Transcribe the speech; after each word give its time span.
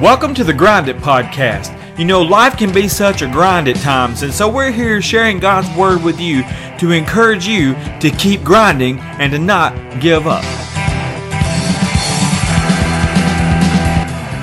Welcome 0.00 0.34
to 0.34 0.44
the 0.44 0.52
Grind 0.52 0.90
It 0.90 0.98
Podcast. 0.98 1.72
You 1.98 2.04
know, 2.04 2.20
life 2.20 2.58
can 2.58 2.70
be 2.70 2.86
such 2.86 3.22
a 3.22 3.26
grind 3.26 3.66
at 3.66 3.76
times, 3.76 4.22
and 4.22 4.30
so 4.30 4.46
we're 4.46 4.70
here 4.70 5.00
sharing 5.00 5.38
God's 5.38 5.74
Word 5.74 6.04
with 6.04 6.20
you 6.20 6.42
to 6.78 6.90
encourage 6.90 7.46
you 7.46 7.72
to 8.00 8.10
keep 8.10 8.44
grinding 8.44 8.98
and 8.98 9.32
to 9.32 9.38
not 9.38 9.72
give 9.98 10.26
up. 10.26 10.44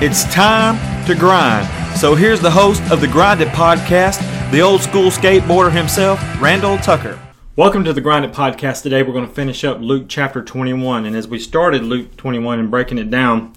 It's 0.02 0.24
time 0.34 1.06
to 1.06 1.14
grind. 1.14 1.68
So 2.00 2.16
here's 2.16 2.40
the 2.40 2.50
host 2.50 2.82
of 2.90 3.00
the 3.00 3.06
Grind 3.06 3.40
It 3.40 3.46
Podcast, 3.50 4.18
the 4.50 4.60
old 4.60 4.80
school 4.80 5.08
skateboarder 5.08 5.70
himself, 5.70 6.18
Randall 6.40 6.78
Tucker. 6.78 7.16
Welcome 7.54 7.84
to 7.84 7.92
the 7.92 8.00
Grind 8.00 8.24
It 8.24 8.32
Podcast. 8.32 8.82
Today 8.82 9.04
we're 9.04 9.12
going 9.12 9.28
to 9.28 9.32
finish 9.32 9.62
up 9.62 9.78
Luke 9.80 10.06
chapter 10.08 10.42
21. 10.42 11.06
And 11.06 11.14
as 11.14 11.28
we 11.28 11.38
started 11.38 11.84
Luke 11.84 12.16
21 12.16 12.58
and 12.58 12.72
breaking 12.72 12.98
it 12.98 13.08
down, 13.08 13.52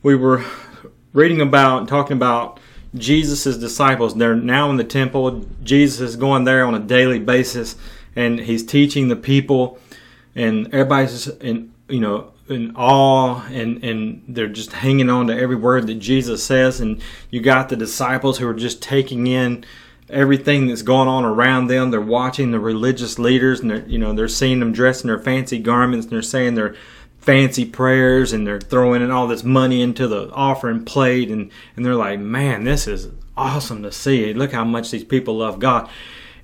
we 0.00 0.14
were 0.14 0.44
reading 1.14 1.40
about 1.40 1.88
talking 1.88 2.16
about 2.16 2.60
Jesus' 2.94 3.56
disciples. 3.56 4.14
They're 4.14 4.36
now 4.36 4.68
in 4.68 4.76
the 4.76 4.84
temple. 4.84 5.46
Jesus 5.62 6.00
is 6.00 6.16
going 6.16 6.44
there 6.44 6.64
on 6.66 6.74
a 6.74 6.80
daily 6.80 7.18
basis 7.18 7.76
and 8.14 8.40
he's 8.40 8.64
teaching 8.66 9.08
the 9.08 9.16
people 9.16 9.78
and 10.34 10.66
everybody's 10.66 11.28
in 11.28 11.72
you 11.88 12.00
know 12.00 12.32
in 12.48 12.74
awe 12.76 13.44
and 13.46 13.82
and 13.82 14.22
they're 14.28 14.48
just 14.48 14.72
hanging 14.72 15.08
on 15.08 15.28
to 15.28 15.36
every 15.36 15.56
word 15.56 15.86
that 15.86 15.94
Jesus 15.94 16.44
says 16.44 16.80
and 16.80 17.00
you 17.30 17.40
got 17.40 17.68
the 17.68 17.76
disciples 17.76 18.38
who 18.38 18.48
are 18.48 18.54
just 18.54 18.82
taking 18.82 19.26
in 19.26 19.64
everything 20.10 20.66
that's 20.66 20.82
going 20.82 21.08
on 21.08 21.24
around 21.24 21.66
them 21.66 21.90
they're 21.90 22.00
watching 22.00 22.50
the 22.50 22.60
religious 22.60 23.18
leaders 23.18 23.60
and 23.60 23.70
they're 23.70 23.86
you 23.86 23.98
know 23.98 24.12
they're 24.12 24.28
seeing 24.28 24.60
them 24.60 24.72
dressed 24.72 25.02
in 25.02 25.08
their 25.08 25.18
fancy 25.18 25.58
garments 25.58 26.04
and 26.06 26.12
they're 26.12 26.22
saying 26.22 26.54
they're 26.54 26.76
fancy 27.24 27.64
prayers 27.64 28.34
and 28.34 28.46
they're 28.46 28.60
throwing 28.60 29.00
in 29.00 29.10
all 29.10 29.26
this 29.26 29.42
money 29.42 29.80
into 29.80 30.06
the 30.06 30.30
offering 30.32 30.84
plate 30.84 31.30
and, 31.30 31.50
and 31.74 31.84
they're 31.84 31.94
like, 31.94 32.20
man, 32.20 32.64
this 32.64 32.86
is 32.86 33.08
awesome 33.34 33.82
to 33.82 33.90
see. 33.90 34.34
Look 34.34 34.52
how 34.52 34.64
much 34.64 34.90
these 34.90 35.04
people 35.04 35.38
love 35.38 35.58
God. 35.58 35.88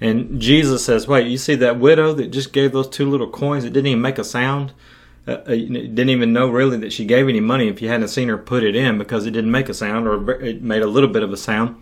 And 0.01 0.41
Jesus 0.41 0.83
says, 0.83 1.07
wait, 1.07 1.27
you 1.27 1.37
see 1.37 1.55
that 1.57 1.79
widow 1.79 2.15
that 2.15 2.29
just 2.29 2.55
gave 2.55 2.73
those 2.73 2.89
two 2.89 3.09
little 3.11 3.29
coins 3.29 3.65
that 3.65 3.71
didn't 3.71 3.89
even 3.89 4.01
make 4.01 4.19
a 4.19 4.25
sound? 4.25 4.73
Uh, 5.29 5.33
uh 5.33 5.51
didn't 5.51 6.09
even 6.09 6.33
know 6.33 6.49
really 6.49 6.79
that 6.79 6.95
she 6.95 7.05
gave 7.05 7.29
any 7.29 7.41
money 7.41 7.69
if 7.69 7.83
you 7.83 7.89
hadn't 7.89 8.09
seen 8.09 8.29
her 8.29 8.39
put 8.39 8.65
it 8.65 8.75
in 8.75 8.97
because 8.97 9.27
it 9.27 9.33
didn't 9.33 9.51
make 9.51 9.69
a 9.69 9.75
sound 9.75 10.09
or 10.09 10.31
it 10.41 10.63
made 10.63 10.81
a 10.81 10.87
little 10.87 11.11
bit 11.11 11.23
of 11.23 11.31
a 11.31 11.37
sound. 11.37 11.77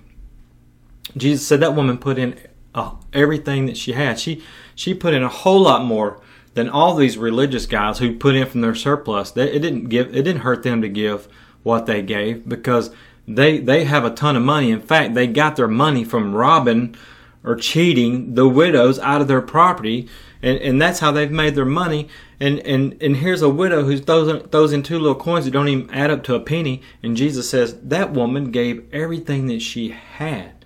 Jesus 1.16 1.46
said 1.46 1.60
that 1.60 1.76
woman 1.76 1.98
put 1.98 2.18
in 2.18 2.36
uh, 2.74 2.90
everything 3.12 3.66
that 3.66 3.76
she 3.76 3.92
had. 3.92 4.18
She 4.18 4.42
she 4.74 4.92
put 4.92 5.14
in 5.14 5.22
a 5.22 5.28
whole 5.28 5.60
lot 5.60 5.84
more 5.84 6.20
than 6.58 6.68
all 6.68 6.96
these 6.96 7.16
religious 7.16 7.66
guys 7.66 8.00
who 8.00 8.16
put 8.16 8.34
in 8.34 8.44
from 8.44 8.62
their 8.62 8.74
surplus. 8.74 9.30
They, 9.30 9.48
it 9.48 9.60
didn't 9.60 9.84
give 9.84 10.08
it 10.08 10.24
didn't 10.24 10.40
hurt 10.40 10.64
them 10.64 10.82
to 10.82 10.88
give 10.88 11.28
what 11.62 11.86
they 11.86 12.02
gave 12.02 12.48
because 12.48 12.90
they 13.28 13.58
they 13.58 13.84
have 13.84 14.04
a 14.04 14.10
ton 14.10 14.34
of 14.34 14.42
money. 14.42 14.72
In 14.72 14.80
fact, 14.80 15.14
they 15.14 15.28
got 15.28 15.54
their 15.54 15.68
money 15.68 16.02
from 16.02 16.34
robbing 16.34 16.96
or 17.44 17.54
cheating 17.54 18.34
the 18.34 18.48
widows 18.48 18.98
out 18.98 19.20
of 19.20 19.28
their 19.28 19.40
property, 19.40 20.08
and, 20.42 20.58
and 20.58 20.82
that's 20.82 20.98
how 20.98 21.12
they've 21.12 21.30
made 21.30 21.54
their 21.54 21.64
money. 21.64 22.08
And 22.40 22.58
and 22.66 23.00
and 23.00 23.18
here's 23.18 23.40
a 23.40 23.48
widow 23.48 23.84
who 23.84 23.96
throws 23.96 24.42
throws 24.50 24.72
in 24.72 24.82
two 24.82 24.98
little 24.98 25.14
coins 25.14 25.44
that 25.44 25.52
don't 25.52 25.68
even 25.68 25.88
add 25.94 26.10
up 26.10 26.24
to 26.24 26.34
a 26.34 26.40
penny. 26.40 26.82
And 27.04 27.16
Jesus 27.16 27.48
says 27.48 27.78
that 27.82 28.12
woman 28.12 28.50
gave 28.50 28.92
everything 28.92 29.46
that 29.46 29.62
she 29.62 29.90
had, 29.90 30.64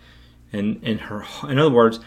and 0.54 0.82
in 0.82 0.96
her 0.98 1.26
in 1.46 1.58
other 1.58 1.74
words, 1.74 2.00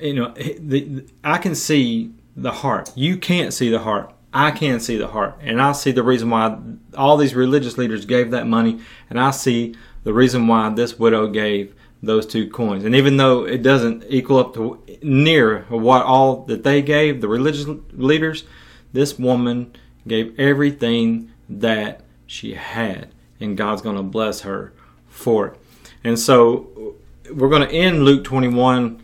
you 0.00 0.14
know, 0.14 0.32
the, 0.32 1.04
I 1.22 1.36
can 1.36 1.54
see 1.54 2.14
the 2.40 2.52
heart. 2.52 2.90
You 2.94 3.16
can't 3.16 3.52
see 3.52 3.68
the 3.68 3.80
heart. 3.80 4.12
I 4.32 4.50
can 4.50 4.80
see 4.80 4.96
the 4.96 5.08
heart. 5.08 5.38
And 5.40 5.60
I 5.60 5.72
see 5.72 5.92
the 5.92 6.02
reason 6.02 6.30
why 6.30 6.58
all 6.96 7.16
these 7.16 7.34
religious 7.34 7.76
leaders 7.76 8.04
gave 8.04 8.30
that 8.30 8.46
money. 8.46 8.80
And 9.08 9.20
I 9.20 9.30
see 9.30 9.74
the 10.04 10.12
reason 10.12 10.46
why 10.46 10.70
this 10.70 10.98
widow 10.98 11.26
gave 11.26 11.74
those 12.02 12.26
two 12.26 12.48
coins. 12.48 12.84
And 12.84 12.94
even 12.94 13.16
though 13.16 13.44
it 13.44 13.62
doesn't 13.62 14.04
equal 14.08 14.38
up 14.38 14.54
to 14.54 14.82
near 15.02 15.62
what 15.68 16.04
all 16.04 16.44
that 16.44 16.62
they 16.62 16.80
gave, 16.80 17.20
the 17.20 17.28
religious 17.28 17.66
leaders, 17.92 18.44
this 18.92 19.18
woman 19.18 19.74
gave 20.06 20.38
everything 20.38 21.30
that 21.48 22.02
she 22.26 22.54
had. 22.54 23.12
And 23.38 23.56
God's 23.56 23.82
going 23.82 23.96
to 23.96 24.02
bless 24.02 24.42
her 24.42 24.72
for 25.08 25.48
it. 25.48 25.60
And 26.04 26.18
so 26.18 26.94
we're 27.34 27.50
going 27.50 27.68
to 27.68 27.74
end 27.74 28.04
Luke 28.04 28.24
21 28.24 29.02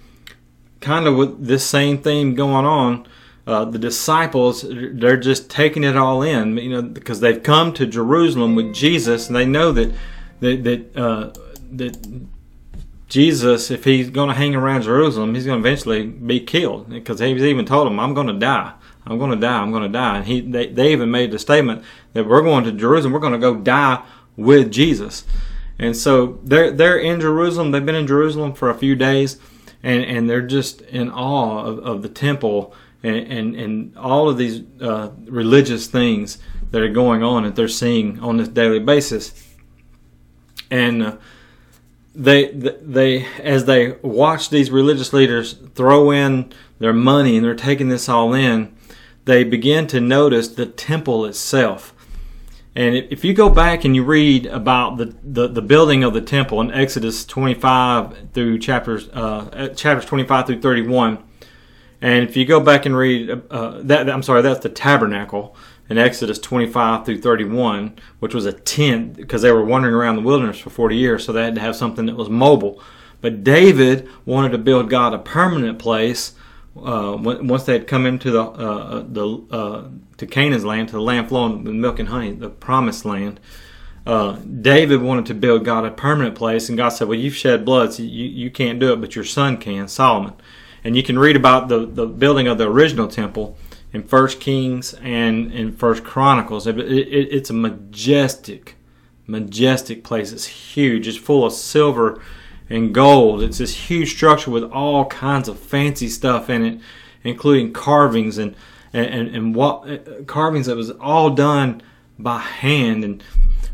kind 0.81 1.07
of 1.07 1.17
with 1.17 1.45
this 1.45 1.67
same 1.67 1.99
theme 1.99 2.35
going 2.35 2.65
on 2.65 3.07
uh, 3.47 3.65
the 3.65 3.79
disciples 3.79 4.65
they're 4.69 5.17
just 5.17 5.49
taking 5.49 5.85
it 5.85 5.97
all 5.97 6.23
in 6.23 6.57
you 6.57 6.71
know 6.71 6.83
because 6.83 7.21
they've 7.21 7.43
come 7.43 7.73
to 7.73 7.87
jerusalem 7.87 8.55
with 8.55 8.75
jesus 8.75 9.29
and 9.29 9.37
they 9.37 9.47
know 9.47 9.71
that 9.73 9.95
that 10.41 10.65
that, 10.65 10.97
uh, 10.97 11.33
that 11.71 11.97
jesus 13.09 13.71
if 13.71 13.85
he's 13.85 14.11
going 14.11 14.29
to 14.29 14.35
hang 14.35 14.55
around 14.55 14.83
jerusalem 14.83 15.35
he's 15.35 15.47
going 15.47 15.63
to 15.63 15.69
eventually 15.69 16.07
be 16.07 16.41
killed 16.41 16.91
because 16.91 17.21
he's 17.21 17.43
even 17.43 17.65
told 17.65 17.87
them 17.87 18.01
i'm 18.01 18.15
going 18.15 18.27
to 18.27 18.39
die. 18.39 18.73
I'm 19.07 19.19
going 19.19 19.31
to 19.31 19.37
die. 19.37 19.61
I'm 19.61 19.71
going 19.71 19.85
to 19.85 19.89
die. 19.89 20.19
And 20.19 20.27
he 20.27 20.41
they, 20.41 20.67
they 20.67 20.93
even 20.93 21.11
made 21.11 21.31
the 21.31 21.39
statement 21.39 21.85
that 22.13 22.27
we're 22.27 22.43
going 22.43 22.65
to 22.65 22.73
jerusalem. 22.73 23.13
We're 23.13 23.21
going 23.21 23.33
to 23.35 23.39
go 23.39 23.55
die 23.55 24.03
with 24.37 24.73
jesus. 24.73 25.25
And 25.79 25.97
so 25.97 26.41
they're 26.43 26.71
they're 26.71 26.99
in 26.99 27.21
jerusalem. 27.21 27.71
They've 27.71 27.87
been 27.87 27.95
in 27.95 28.07
jerusalem 28.07 28.53
for 28.55 28.69
a 28.69 28.75
few 28.75 28.97
days 28.97 29.39
and 29.83 30.05
and 30.05 30.29
they're 30.29 30.43
just 30.43 30.81
in 30.83 31.11
awe 31.11 31.65
of, 31.65 31.79
of 31.81 32.03
the 32.03 32.09
temple 32.09 32.75
and, 33.07 33.33
and, 33.33 33.55
and 33.55 33.97
all 33.97 34.29
of 34.29 34.37
these 34.37 34.63
uh, 34.81 35.11
religious 35.27 35.87
things 35.87 36.39
that 36.71 36.83
are 36.83 36.89
going 36.89 37.23
on 37.23 37.45
that 37.45 37.55
they're 37.55 37.69
seeing 37.69 38.19
on 38.21 38.37
this 38.37 38.49
daily 38.49 38.81
basis. 38.81 39.33
And 40.71 41.03
uh, 41.03 41.17
they, 42.15 42.49
they, 42.51 43.27
as 43.41 43.67
they 43.67 43.93
watch 44.03 44.51
these 44.51 44.71
religious 44.71 45.13
leaders 45.13 45.53
throw 45.75 46.11
in 46.11 46.53
their 46.79 46.93
money 46.93 47.37
and 47.37 47.45
they're 47.45 47.55
taking 47.55 47.89
this 47.89 48.09
all 48.09 48.35
in, 48.35 48.75
they 49.25 49.45
begin 49.45 49.87
to 49.89 50.01
notice 50.01 50.49
the 50.49 50.67
temple 50.67 51.25
itself. 51.27 51.93
And 52.75 52.95
if 52.95 53.25
you 53.25 53.33
go 53.33 53.49
back 53.49 53.85
and 53.85 53.95
you 53.95 54.05
read 54.05 54.47
about 54.47 54.99
the, 54.99 55.17
the, 55.23 55.49
the 55.49 55.63
building 55.63 56.05
of 56.05 56.13
the 56.13 56.21
temple 56.21 56.61
in 56.61 56.71
Exodus 56.73 57.25
25 57.25 58.33
through 58.35 58.59
chapters 58.59 59.09
uh, 59.15 59.69
chapters 59.75 60.05
25 60.05 60.47
through 60.47 60.61
31, 60.61 61.23
and 62.07 62.23
if 62.23 62.37
you 62.37 62.45
go 62.45 62.61
back 62.61 62.87
and 62.87 62.97
read 62.97 63.29
uh, 63.51 63.81
that, 63.83 64.09
I'm 64.09 64.23
sorry, 64.23 64.41
that's 64.41 64.61
the 64.61 64.69
tabernacle 64.69 65.57
in 65.89 65.99
Exodus 65.99 66.39
25 66.39 67.05
through 67.05 67.21
31, 67.21 67.99
which 68.21 68.33
was 68.33 68.47
a 68.47 68.53
tent 68.53 69.17
because 69.17 69.43
they 69.43 69.51
were 69.51 69.65
wandering 69.65 69.93
around 69.93 70.15
the 70.15 70.23
wilderness 70.23 70.57
for 70.57 70.71
40 70.71 70.95
years, 70.95 71.25
so 71.25 71.33
they 71.33 71.43
had 71.43 71.57
to 71.57 71.61
have 71.61 71.75
something 71.75 72.07
that 72.07 72.15
was 72.15 72.31
mobile. 72.31 72.81
But 73.21 73.43
David 73.43 74.09
wanted 74.25 74.53
to 74.53 74.59
build 74.59 74.89
God 74.89 75.15
a 75.15 75.19
permanent 75.19 75.81
place 75.81 76.35
uh, 76.77 77.17
once 77.19 77.65
they 77.65 77.73
had 77.73 77.89
come 77.89 78.07
into 78.07 78.31
the 78.31 78.43
uh, 78.43 79.05
the 79.09 79.45
uh, 79.51 79.89
to 80.19 80.27
Canaan's 80.29 80.65
land, 80.65 80.91
to 80.91 80.95
the 80.95 81.01
land 81.01 81.29
flowing 81.29 81.65
with 81.65 81.75
milk 81.75 81.99
and 81.99 82.09
honey, 82.09 82.31
the 82.31 82.51
promised 82.51 83.05
land. 83.05 83.41
Uh, 84.07 84.37
David 84.61 85.03
wanted 85.03 85.27
to 85.27 85.35
build 85.35 85.65
God 85.65 85.85
a 85.85 85.91
permanent 85.91 86.37
place, 86.37 86.69
and 86.69 86.79
God 86.79 86.91
said, 86.91 87.09
"Well, 87.09 87.19
you've 87.19 87.35
shed 87.35 87.65
blood, 87.65 87.95
so 87.95 88.05
you, 88.05 88.27
you 88.27 88.49
can't 88.49 88.79
do 88.79 88.93
it, 88.93 89.01
but 89.01 89.17
your 89.17 89.25
son 89.25 89.57
can, 89.57 89.89
Solomon." 89.89 90.35
And 90.87 90.95
you 90.97 91.03
can 91.03 91.19
read 91.19 91.35
about 91.35 91.67
the, 91.67 91.85
the 91.85 92.07
building 92.07 92.47
of 92.47 92.59
the 92.59 92.71
original 92.71 93.09
temple 93.09 93.59
in 93.93 94.05
First 94.05 94.39
Kings 94.39 94.95
and 95.03 95.53
in 95.53 95.73
First 95.73 96.05
Chronicles. 96.05 96.65
It, 96.69 96.79
it, 96.79 97.09
it's 97.11 97.51
a 97.51 97.55
majestic, 97.55 98.77
majestic 99.27 100.05
place. 100.05 100.31
It's 100.31 100.47
huge. 100.47 101.09
It's 101.09 101.17
full 101.17 101.45
of 101.45 101.53
silver 101.53 102.23
and 102.71 102.95
gold. 102.95 103.43
It's 103.43 103.59
this 103.59 103.75
huge 103.75 104.15
structure 104.15 104.53
with 104.53 104.63
all 104.63 105.07
kinds 105.07 105.49
of 105.49 105.59
fancy 105.59 106.09
stuff 106.09 106.49
in 106.49 106.65
it, 106.65 106.81
including 107.25 107.73
carvings 107.73 108.39
and 108.39 108.55
and, 108.93 109.29
and, 109.29 109.55
what 109.57 109.91
uh, 109.91 110.23
carvings 110.27 110.67
that 110.67 110.77
was 110.77 110.93
all 110.93 111.31
done 111.31 111.83
by 112.17 112.39
hand 112.39 113.05
and 113.05 113.25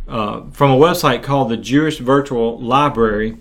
uh, 0.09 0.41
from 0.51 0.71
a 0.71 0.77
website 0.77 1.23
called 1.23 1.51
the 1.51 1.59
Jewish 1.59 1.99
Virtual 1.99 2.59
Library. 2.59 3.37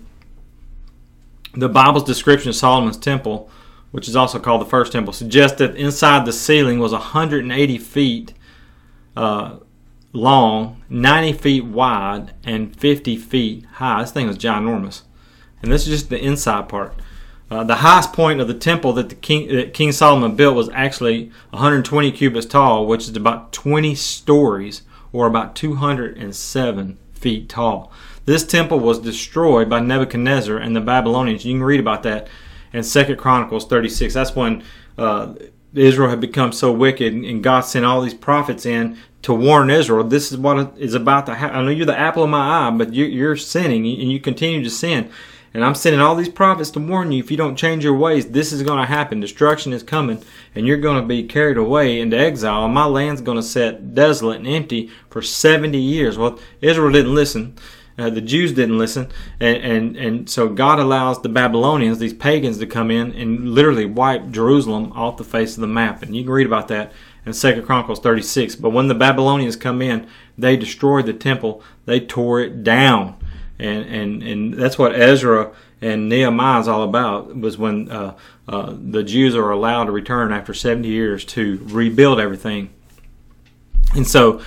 The 1.54 1.70
Bible's 1.70 2.04
description 2.04 2.50
of 2.50 2.54
Solomon's 2.54 2.98
temple 2.98 3.50
which 3.92 4.08
is 4.08 4.16
also 4.16 4.40
called 4.40 4.60
the 4.60 4.66
first 4.66 4.92
temple, 4.92 5.12
suggests 5.12 5.58
that 5.58 5.76
inside 5.76 6.26
the 6.26 6.32
ceiling 6.32 6.80
was 6.80 6.92
180 6.92 7.78
feet 7.78 8.34
uh, 9.16 9.58
long, 10.12 10.82
90 10.88 11.32
feet 11.34 11.64
wide, 11.64 12.34
and 12.42 12.74
50 12.76 13.16
feet 13.16 13.64
high. 13.74 14.02
This 14.02 14.12
thing 14.12 14.26
was 14.26 14.38
ginormous. 14.38 15.02
And 15.62 15.70
this 15.70 15.86
is 15.86 16.00
just 16.00 16.10
the 16.10 16.18
inside 16.18 16.68
part. 16.68 16.94
Uh, 17.50 17.62
the 17.62 17.76
highest 17.76 18.14
point 18.14 18.40
of 18.40 18.48
the 18.48 18.54
temple 18.54 18.94
that 18.94 19.10
the 19.10 19.14
king 19.14 19.54
that 19.54 19.74
King 19.74 19.92
Solomon 19.92 20.36
built 20.36 20.56
was 20.56 20.70
actually 20.70 21.30
120 21.50 22.10
cubits 22.12 22.46
tall, 22.46 22.86
which 22.86 23.02
is 23.02 23.14
about 23.14 23.52
20 23.52 23.94
stories 23.94 24.82
or 25.12 25.26
about 25.26 25.54
207 25.54 26.98
feet 27.12 27.48
tall. 27.50 27.92
This 28.24 28.44
temple 28.44 28.80
was 28.80 29.00
destroyed 29.00 29.68
by 29.68 29.80
Nebuchadnezzar 29.80 30.56
and 30.56 30.74
the 30.74 30.80
Babylonians. 30.80 31.44
You 31.44 31.54
can 31.54 31.62
read 31.62 31.80
about 31.80 32.02
that 32.04 32.28
in 32.72 32.82
Second 32.82 33.16
Chronicles 33.16 33.66
36. 33.66 34.14
That's 34.14 34.34
when 34.34 34.62
uh, 34.98 35.34
Israel 35.74 36.10
had 36.10 36.20
become 36.20 36.52
so 36.52 36.72
wicked, 36.72 37.12
and 37.12 37.42
God 37.42 37.60
sent 37.60 37.84
all 37.84 38.00
these 38.02 38.14
prophets 38.14 38.66
in 38.66 38.98
to 39.22 39.32
warn 39.32 39.70
Israel. 39.70 40.04
This 40.04 40.32
is 40.32 40.38
what 40.38 40.76
is 40.78 40.94
about 40.94 41.26
to 41.26 41.34
happen. 41.34 41.56
I 41.56 41.62
know 41.62 41.70
you're 41.70 41.86
the 41.86 41.98
apple 41.98 42.24
of 42.24 42.30
my 42.30 42.66
eye, 42.66 42.70
but 42.70 42.92
you're 42.92 43.36
sinning, 43.36 43.86
and 43.86 44.10
you 44.10 44.20
continue 44.20 44.62
to 44.62 44.70
sin. 44.70 45.10
And 45.54 45.64
I'm 45.64 45.74
sending 45.74 46.00
all 46.00 46.14
these 46.14 46.30
prophets 46.30 46.70
to 46.70 46.80
warn 46.80 47.12
you 47.12 47.22
if 47.22 47.30
you 47.30 47.36
don't 47.36 47.56
change 47.56 47.84
your 47.84 47.96
ways, 47.96 48.30
this 48.30 48.52
is 48.52 48.62
going 48.62 48.78
to 48.78 48.86
happen. 48.86 49.20
Destruction 49.20 49.72
is 49.72 49.82
coming, 49.82 50.22
and 50.54 50.66
you're 50.66 50.78
going 50.78 51.00
to 51.00 51.06
be 51.06 51.24
carried 51.24 51.58
away 51.58 52.00
into 52.00 52.18
exile, 52.18 52.64
and 52.64 52.74
my 52.74 52.86
land's 52.86 53.20
going 53.20 53.36
to 53.36 53.42
sit 53.42 53.94
desolate 53.94 54.38
and 54.38 54.46
empty 54.46 54.90
for 55.10 55.20
70 55.20 55.78
years. 55.78 56.16
Well, 56.16 56.38
Israel 56.62 56.90
didn't 56.90 57.14
listen. 57.14 57.54
Uh, 57.98 58.10
the 58.10 58.20
Jews 58.20 58.52
didn't 58.52 58.78
listen, 58.78 59.10
and, 59.38 59.56
and 59.58 59.96
and 59.96 60.30
so 60.30 60.48
God 60.48 60.78
allows 60.78 61.20
the 61.20 61.28
Babylonians, 61.28 61.98
these 61.98 62.14
pagans, 62.14 62.58
to 62.58 62.66
come 62.66 62.90
in 62.90 63.12
and 63.12 63.50
literally 63.54 63.84
wipe 63.84 64.30
Jerusalem 64.30 64.92
off 64.92 65.18
the 65.18 65.24
face 65.24 65.56
of 65.56 65.60
the 65.60 65.66
map. 65.66 66.02
And 66.02 66.16
you 66.16 66.22
can 66.22 66.32
read 66.32 66.46
about 66.46 66.68
that 66.68 66.92
in 67.26 67.32
Second 67.32 67.64
Chronicles 67.64 68.00
36. 68.00 68.56
But 68.56 68.70
when 68.70 68.88
the 68.88 68.94
Babylonians 68.94 69.56
come 69.56 69.82
in, 69.82 70.06
they 70.38 70.56
destroyed 70.56 71.06
the 71.06 71.12
temple. 71.12 71.62
They 71.84 72.00
tore 72.00 72.40
it 72.40 72.64
down 72.64 73.16
and 73.62 73.84
and 73.86 74.22
and 74.22 74.54
that's 74.54 74.78
what 74.78 74.94
Ezra 74.94 75.52
and 75.80 76.08
Nehemiah 76.08 76.60
is 76.60 76.68
all 76.68 76.82
about. 76.82 77.34
Was 77.36 77.56
when 77.56 77.90
uh, 77.90 78.16
uh, 78.48 78.74
the 78.76 79.02
Jews 79.02 79.34
are 79.34 79.50
allowed 79.50 79.84
to 79.84 79.92
return 79.92 80.32
after 80.32 80.52
seventy 80.52 80.88
years 80.88 81.24
to 81.26 81.60
rebuild 81.64 82.18
everything, 82.18 82.70
and 83.94 84.06
so 84.06 84.42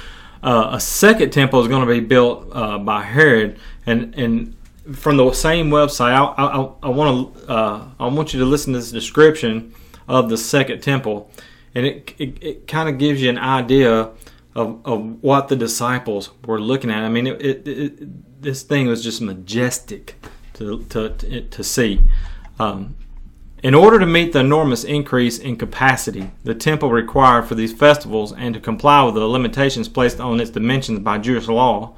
uh, 0.45 0.69
a 0.73 0.79
second 0.79 1.31
temple 1.31 1.61
is 1.61 1.67
going 1.67 1.85
to 1.85 1.91
be 1.91 1.99
built 1.99 2.47
uh, 2.53 2.77
by 2.77 3.01
Herod, 3.01 3.59
and 3.85 4.13
and 4.15 4.55
from 4.93 5.17
the 5.17 5.33
same 5.33 5.69
website, 5.69 6.13
I, 6.13 6.45
I, 6.45 6.71
I 6.83 6.89
want 6.89 7.35
to 7.35 7.49
uh, 7.51 7.89
I 7.99 8.07
want 8.07 8.33
you 8.33 8.39
to 8.39 8.45
listen 8.45 8.73
to 8.73 8.79
this 8.79 8.91
description 8.91 9.73
of 10.07 10.29
the 10.29 10.37
second 10.37 10.81
temple, 10.81 11.31
and 11.73 11.85
it 11.85 12.13
it, 12.19 12.43
it 12.43 12.67
kind 12.67 12.87
of 12.87 12.97
gives 12.97 13.21
you 13.21 13.29
an 13.29 13.39
idea 13.39 14.11
of, 14.55 14.79
of 14.85 15.23
what 15.23 15.49
the 15.49 15.55
disciples 15.55 16.29
were 16.45 16.61
looking 16.61 16.89
at. 16.89 17.03
I 17.03 17.09
mean, 17.09 17.27
it, 17.27 17.41
it, 17.41 17.67
it, 17.67 18.41
this 18.41 18.63
thing 18.63 18.87
was 18.87 19.03
just 19.03 19.21
majestic 19.21 20.15
to, 20.53 20.83
to, 20.85 21.09
to, 21.09 21.41
to 21.41 21.63
see. 21.63 22.01
Um, 22.57 22.95
in 23.65 23.73
order 23.73 23.97
to 23.97 24.05
meet 24.05 24.31
the 24.31 24.41
enormous 24.41 24.83
increase 24.83 25.39
in 25.39 25.55
capacity 25.55 26.29
the 26.43 26.53
temple 26.53 26.91
required 26.91 27.47
for 27.47 27.55
these 27.55 27.73
festivals 27.73 28.31
and 28.31 28.53
to 28.53 28.59
comply 28.59 29.01
with 29.01 29.15
the 29.15 29.25
limitations 29.25 29.89
placed 29.89 30.19
on 30.19 30.39
its 30.39 30.51
dimensions 30.51 30.99
by 30.99 31.17
Jewish 31.17 31.47
law, 31.47 31.95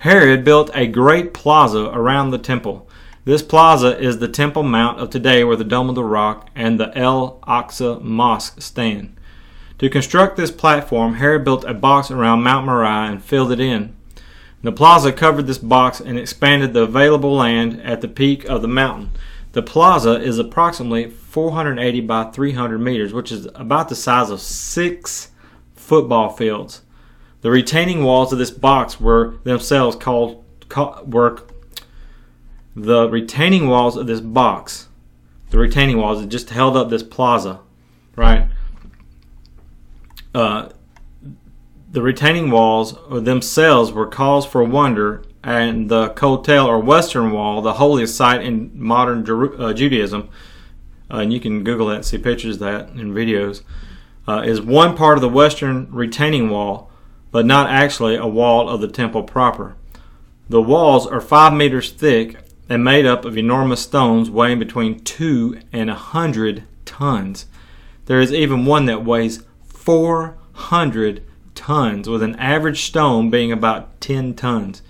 Herod 0.00 0.44
built 0.44 0.70
a 0.74 0.86
great 0.86 1.32
plaza 1.32 1.86
around 1.86 2.32
the 2.32 2.38
temple. 2.38 2.86
This 3.24 3.40
plaza 3.40 3.98
is 3.98 4.18
the 4.18 4.28
Temple 4.28 4.62
Mount 4.62 5.00
of 5.00 5.08
today 5.08 5.42
where 5.42 5.56
the 5.56 5.64
Dome 5.64 5.88
of 5.88 5.94
the 5.94 6.04
Rock 6.04 6.50
and 6.54 6.78
the 6.78 6.94
El 6.94 7.40
Aqsa 7.48 8.02
Mosque 8.02 8.60
stand. 8.60 9.16
To 9.78 9.88
construct 9.88 10.36
this 10.36 10.50
platform, 10.50 11.14
Herod 11.14 11.46
built 11.46 11.64
a 11.64 11.72
box 11.72 12.10
around 12.10 12.42
Mount 12.42 12.66
Moriah 12.66 13.10
and 13.10 13.24
filled 13.24 13.52
it 13.52 13.60
in. 13.60 13.96
The 14.62 14.70
plaza 14.70 15.14
covered 15.14 15.46
this 15.46 15.56
box 15.56 15.98
and 15.98 16.18
expanded 16.18 16.74
the 16.74 16.82
available 16.82 17.34
land 17.34 17.80
at 17.80 18.02
the 18.02 18.08
peak 18.08 18.44
of 18.44 18.60
the 18.60 18.68
mountain. 18.68 19.12
The 19.56 19.62
plaza 19.62 20.20
is 20.20 20.38
approximately 20.38 21.08
480 21.08 22.02
by 22.02 22.24
300 22.24 22.78
meters, 22.78 23.14
which 23.14 23.32
is 23.32 23.48
about 23.54 23.88
the 23.88 23.94
size 23.94 24.28
of 24.28 24.42
six 24.42 25.30
football 25.74 26.28
fields. 26.28 26.82
The 27.40 27.50
retaining 27.50 28.04
walls 28.04 28.34
of 28.34 28.38
this 28.38 28.50
box 28.50 29.00
were 29.00 29.38
themselves 29.44 29.96
called 29.96 30.44
were 31.06 31.42
the 32.74 33.08
retaining 33.08 33.66
walls 33.68 33.96
of 33.96 34.06
this 34.06 34.20
box. 34.20 34.88
The 35.48 35.56
retaining 35.56 35.96
walls 35.96 36.20
that 36.20 36.28
just 36.28 36.50
held 36.50 36.76
up 36.76 36.90
this 36.90 37.02
plaza, 37.02 37.60
right? 38.14 38.48
Uh, 40.34 40.68
the 41.90 42.02
retaining 42.02 42.50
walls 42.50 42.94
themselves 43.08 43.90
were 43.90 44.06
cause 44.06 44.44
for 44.44 44.62
wonder, 44.62 45.24
and 45.46 45.88
the 45.88 46.08
Kotel 46.10 46.66
or 46.66 46.80
Western 46.80 47.30
Wall, 47.30 47.62
the 47.62 47.74
holiest 47.74 48.16
site 48.16 48.42
in 48.42 48.72
modern 48.74 49.24
Jeru- 49.24 49.56
uh, 49.56 49.72
Judaism, 49.72 50.28
uh, 51.08 51.18
and 51.18 51.32
you 51.32 51.38
can 51.38 51.62
Google 51.62 51.86
that 51.86 51.94
and 51.94 52.04
see 52.04 52.18
pictures 52.18 52.56
of 52.56 52.60
that 52.62 52.88
and 52.88 53.14
videos, 53.14 53.62
uh, 54.26 54.42
is 54.44 54.60
one 54.60 54.96
part 54.96 55.16
of 55.16 55.22
the 55.22 55.28
Western 55.28 55.86
retaining 55.92 56.50
wall, 56.50 56.90
but 57.30 57.46
not 57.46 57.70
actually 57.70 58.16
a 58.16 58.26
wall 58.26 58.68
of 58.68 58.80
the 58.80 58.88
temple 58.88 59.22
proper. 59.22 59.76
The 60.48 60.60
walls 60.60 61.06
are 61.06 61.20
five 61.20 61.52
meters 61.52 61.92
thick 61.92 62.38
and 62.68 62.82
made 62.82 63.06
up 63.06 63.24
of 63.24 63.38
enormous 63.38 63.82
stones 63.82 64.28
weighing 64.28 64.58
between 64.58 64.98
two 64.98 65.60
and 65.72 65.88
a 65.88 65.94
hundred 65.94 66.64
tons. 66.84 67.46
There 68.06 68.20
is 68.20 68.32
even 68.32 68.66
one 68.66 68.86
that 68.86 69.04
weighs 69.04 69.44
400 69.64 71.22
tons, 71.54 72.08
with 72.08 72.24
an 72.24 72.34
average 72.34 72.82
stone 72.82 73.30
being 73.30 73.52
about 73.52 74.00
10 74.00 74.34
tons. 74.34 74.82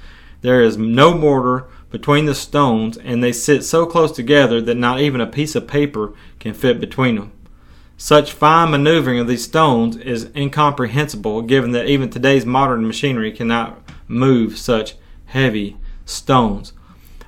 There 0.46 0.62
is 0.62 0.78
no 0.78 1.12
mortar 1.12 1.66
between 1.90 2.26
the 2.26 2.34
stones, 2.36 2.96
and 2.96 3.20
they 3.20 3.32
sit 3.32 3.64
so 3.64 3.84
close 3.84 4.12
together 4.12 4.60
that 4.60 4.76
not 4.76 5.00
even 5.00 5.20
a 5.20 5.26
piece 5.26 5.56
of 5.56 5.66
paper 5.66 6.12
can 6.38 6.54
fit 6.54 6.78
between 6.78 7.16
them. 7.16 7.32
Such 7.96 8.30
fine 8.30 8.70
maneuvering 8.70 9.18
of 9.18 9.26
these 9.26 9.42
stones 9.42 9.96
is 9.96 10.30
incomprehensible 10.36 11.42
given 11.42 11.72
that 11.72 11.88
even 11.88 12.10
today's 12.10 12.46
modern 12.46 12.86
machinery 12.86 13.32
cannot 13.32 13.90
move 14.06 14.56
such 14.56 14.94
heavy 15.24 15.78
stones. 16.04 16.72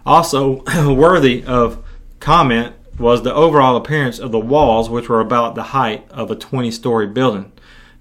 Also, 0.06 0.62
worthy 0.94 1.42
of 1.42 1.84
comment 2.20 2.72
was 3.00 3.24
the 3.24 3.34
overall 3.34 3.74
appearance 3.74 4.20
of 4.20 4.30
the 4.30 4.38
walls, 4.38 4.88
which 4.88 5.08
were 5.08 5.18
about 5.20 5.56
the 5.56 5.74
height 5.74 6.08
of 6.12 6.30
a 6.30 6.36
20 6.36 6.70
story 6.70 7.08
building. 7.08 7.50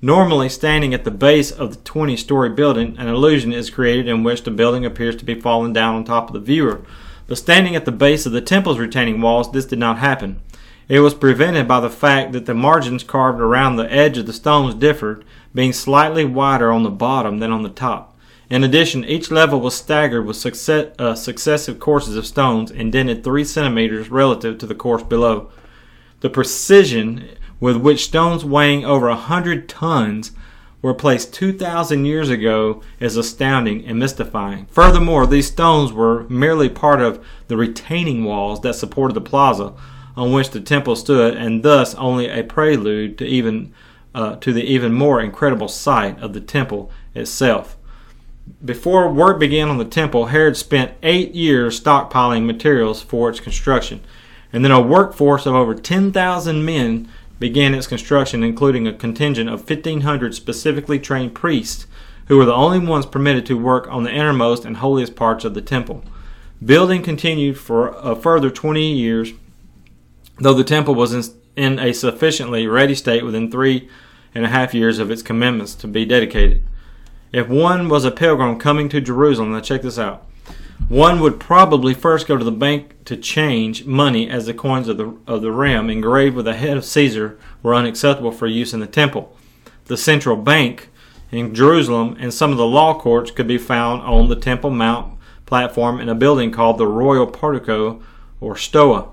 Normally, 0.01 0.47
standing 0.49 0.93
at 0.93 1.05
the 1.05 1.11
base 1.11 1.49
of 1.49 1.71
the 1.71 1.81
20 1.81 2.15
story 2.17 2.49
building, 2.49 2.95
an 2.99 3.07
illusion 3.07 3.51
is 3.51 3.71
created 3.71 4.07
in 4.07 4.23
which 4.23 4.43
the 4.43 4.51
building 4.51 4.85
appears 4.85 5.15
to 5.15 5.25
be 5.25 5.39
falling 5.39 5.73
down 5.73 5.95
on 5.95 6.03
top 6.03 6.27
of 6.27 6.33
the 6.33 6.39
viewer. 6.39 6.83
But 7.25 7.39
standing 7.39 7.75
at 7.75 7.85
the 7.85 7.91
base 7.91 8.27
of 8.27 8.31
the 8.31 8.41
temple's 8.41 8.77
retaining 8.77 9.21
walls, 9.21 9.51
this 9.51 9.65
did 9.65 9.79
not 9.79 9.97
happen. 9.97 10.39
It 10.87 10.99
was 10.99 11.15
prevented 11.15 11.67
by 11.67 11.79
the 11.79 11.89
fact 11.89 12.31
that 12.33 12.45
the 12.45 12.53
margins 12.53 13.03
carved 13.03 13.41
around 13.41 13.75
the 13.75 13.91
edge 13.91 14.19
of 14.19 14.27
the 14.27 14.33
stones 14.33 14.75
differed, 14.75 15.25
being 15.53 15.73
slightly 15.73 16.23
wider 16.23 16.71
on 16.71 16.83
the 16.83 16.91
bottom 16.91 17.39
than 17.39 17.51
on 17.51 17.63
the 17.63 17.69
top. 17.69 18.15
In 18.51 18.63
addition, 18.63 19.03
each 19.03 19.31
level 19.31 19.59
was 19.59 19.75
staggered 19.75 20.25
with 20.25 20.37
success, 20.37 20.93
uh, 20.99 21.15
successive 21.15 21.79
courses 21.79 22.15
of 22.15 22.27
stones 22.27 22.69
indented 22.69 23.23
three 23.23 23.43
centimeters 23.43 24.11
relative 24.11 24.59
to 24.59 24.67
the 24.67 24.75
course 24.75 25.03
below. 25.03 25.49
The 26.21 26.29
precision 26.29 27.27
with 27.59 27.77
which 27.77 28.05
stones 28.05 28.45
weighing 28.45 28.85
over 28.85 29.07
a 29.07 29.15
hundred 29.15 29.67
tons 29.67 30.31
were 30.81 30.93
placed 30.93 31.33
2,000 31.33 32.05
years 32.05 32.29
ago 32.29 32.81
is 32.99 33.17
astounding 33.17 33.85
and 33.85 33.97
mystifying. 33.97 34.67
Furthermore, 34.67 35.25
these 35.25 35.47
stones 35.47 35.91
were 35.91 36.23
merely 36.29 36.69
part 36.69 37.01
of 37.01 37.23
the 37.47 37.57
retaining 37.57 38.23
walls 38.23 38.61
that 38.61 38.75
supported 38.75 39.13
the 39.13 39.21
plaza 39.21 39.73
on 40.15 40.31
which 40.31 40.51
the 40.51 40.61
temple 40.61 40.95
stood, 40.95 41.35
and 41.35 41.63
thus 41.63 41.93
only 41.95 42.27
a 42.27 42.43
prelude 42.43 43.17
to 43.17 43.25
even 43.25 43.73
uh, 44.15 44.35
to 44.37 44.51
the 44.51 44.63
even 44.63 44.93
more 44.93 45.21
incredible 45.21 45.67
sight 45.67 46.19
of 46.19 46.33
the 46.33 46.41
temple 46.41 46.89
itself. 47.13 47.77
Before 48.65 49.11
work 49.11 49.39
began 49.39 49.69
on 49.69 49.77
the 49.77 49.85
temple, 49.85 50.27
Herod 50.27 50.57
spent 50.57 50.93
eight 51.03 51.35
years 51.35 51.79
stockpiling 51.79 52.45
materials 52.45 53.01
for 53.01 53.29
its 53.29 53.39
construction, 53.39 54.01
and 54.51 54.63
then 54.63 54.71
a 54.71 54.81
workforce 54.81 55.45
of 55.45 55.53
over 55.53 55.75
10,000 55.75 56.65
men 56.65 57.07
began 57.39 57.73
its 57.73 57.87
construction, 57.87 58.43
including 58.43 58.87
a 58.87 58.93
contingent 58.93 59.49
of 59.49 59.69
1,500 59.69 60.33
specifically 60.33 60.99
trained 60.99 61.35
priests 61.35 61.87
who 62.27 62.37
were 62.37 62.45
the 62.45 62.53
only 62.53 62.79
ones 62.79 63.05
permitted 63.05 63.45
to 63.45 63.57
work 63.57 63.87
on 63.89 64.03
the 64.03 64.11
innermost 64.11 64.65
and 64.65 64.77
holiest 64.77 65.15
parts 65.15 65.45
of 65.45 65.53
the 65.53 65.61
temple. 65.61 66.03
Building 66.63 67.03
continued 67.03 67.57
for 67.57 67.89
a 67.89 68.15
further 68.15 68.49
20 68.49 68.93
years, 68.93 69.33
though 70.39 70.53
the 70.53 70.63
temple 70.63 70.95
was 70.95 71.33
in 71.55 71.79
a 71.79 71.93
sufficiently 71.93 72.67
ready 72.67 72.95
state 72.95 73.23
within 73.23 73.51
three 73.51 73.89
and 74.35 74.45
a 74.45 74.49
half 74.49 74.73
years 74.73 74.99
of 74.99 75.09
its 75.09 75.21
commencement 75.21 75.69
to 75.79 75.87
be 75.87 76.05
dedicated. 76.05 76.63
If 77.31 77.47
one 77.47 77.89
was 77.89 78.05
a 78.05 78.11
pilgrim 78.11 78.57
coming 78.59 78.89
to 78.89 79.01
Jerusalem, 79.01 79.51
now 79.51 79.59
check 79.59 79.81
this 79.81 79.99
out. 79.99 80.25
One 80.89 81.19
would 81.19 81.39
probably 81.39 81.93
first 81.93 82.27
go 82.27 82.37
to 82.37 82.45
the 82.45 82.51
bank 82.51 83.03
to 83.05 83.17
change 83.17 83.85
money 83.85 84.29
as 84.29 84.45
the 84.45 84.53
coins 84.53 84.87
of 84.87 84.97
the, 84.97 85.17
of 85.27 85.41
the 85.41 85.51
rim 85.51 85.89
engraved 85.89 86.35
with 86.35 86.45
the 86.45 86.55
head 86.55 86.77
of 86.77 86.85
Caesar 86.85 87.37
were 87.61 87.75
unacceptable 87.75 88.31
for 88.31 88.47
use 88.47 88.73
in 88.73 88.79
the 88.79 88.87
temple. 88.87 89.35
The 89.85 89.97
central 89.97 90.37
bank 90.37 90.89
in 91.31 91.53
Jerusalem 91.53 92.15
and 92.19 92.33
some 92.33 92.51
of 92.51 92.57
the 92.57 92.65
law 92.65 92.97
courts 92.97 93.31
could 93.31 93.47
be 93.47 93.57
found 93.57 94.01
on 94.03 94.29
the 94.29 94.35
Temple 94.35 94.69
Mount 94.69 95.17
platform 95.45 95.99
in 95.99 96.09
a 96.09 96.15
building 96.15 96.51
called 96.51 96.77
the 96.77 96.87
Royal 96.87 97.27
Portico 97.27 98.01
or 98.39 98.55
Stoa. 98.55 99.09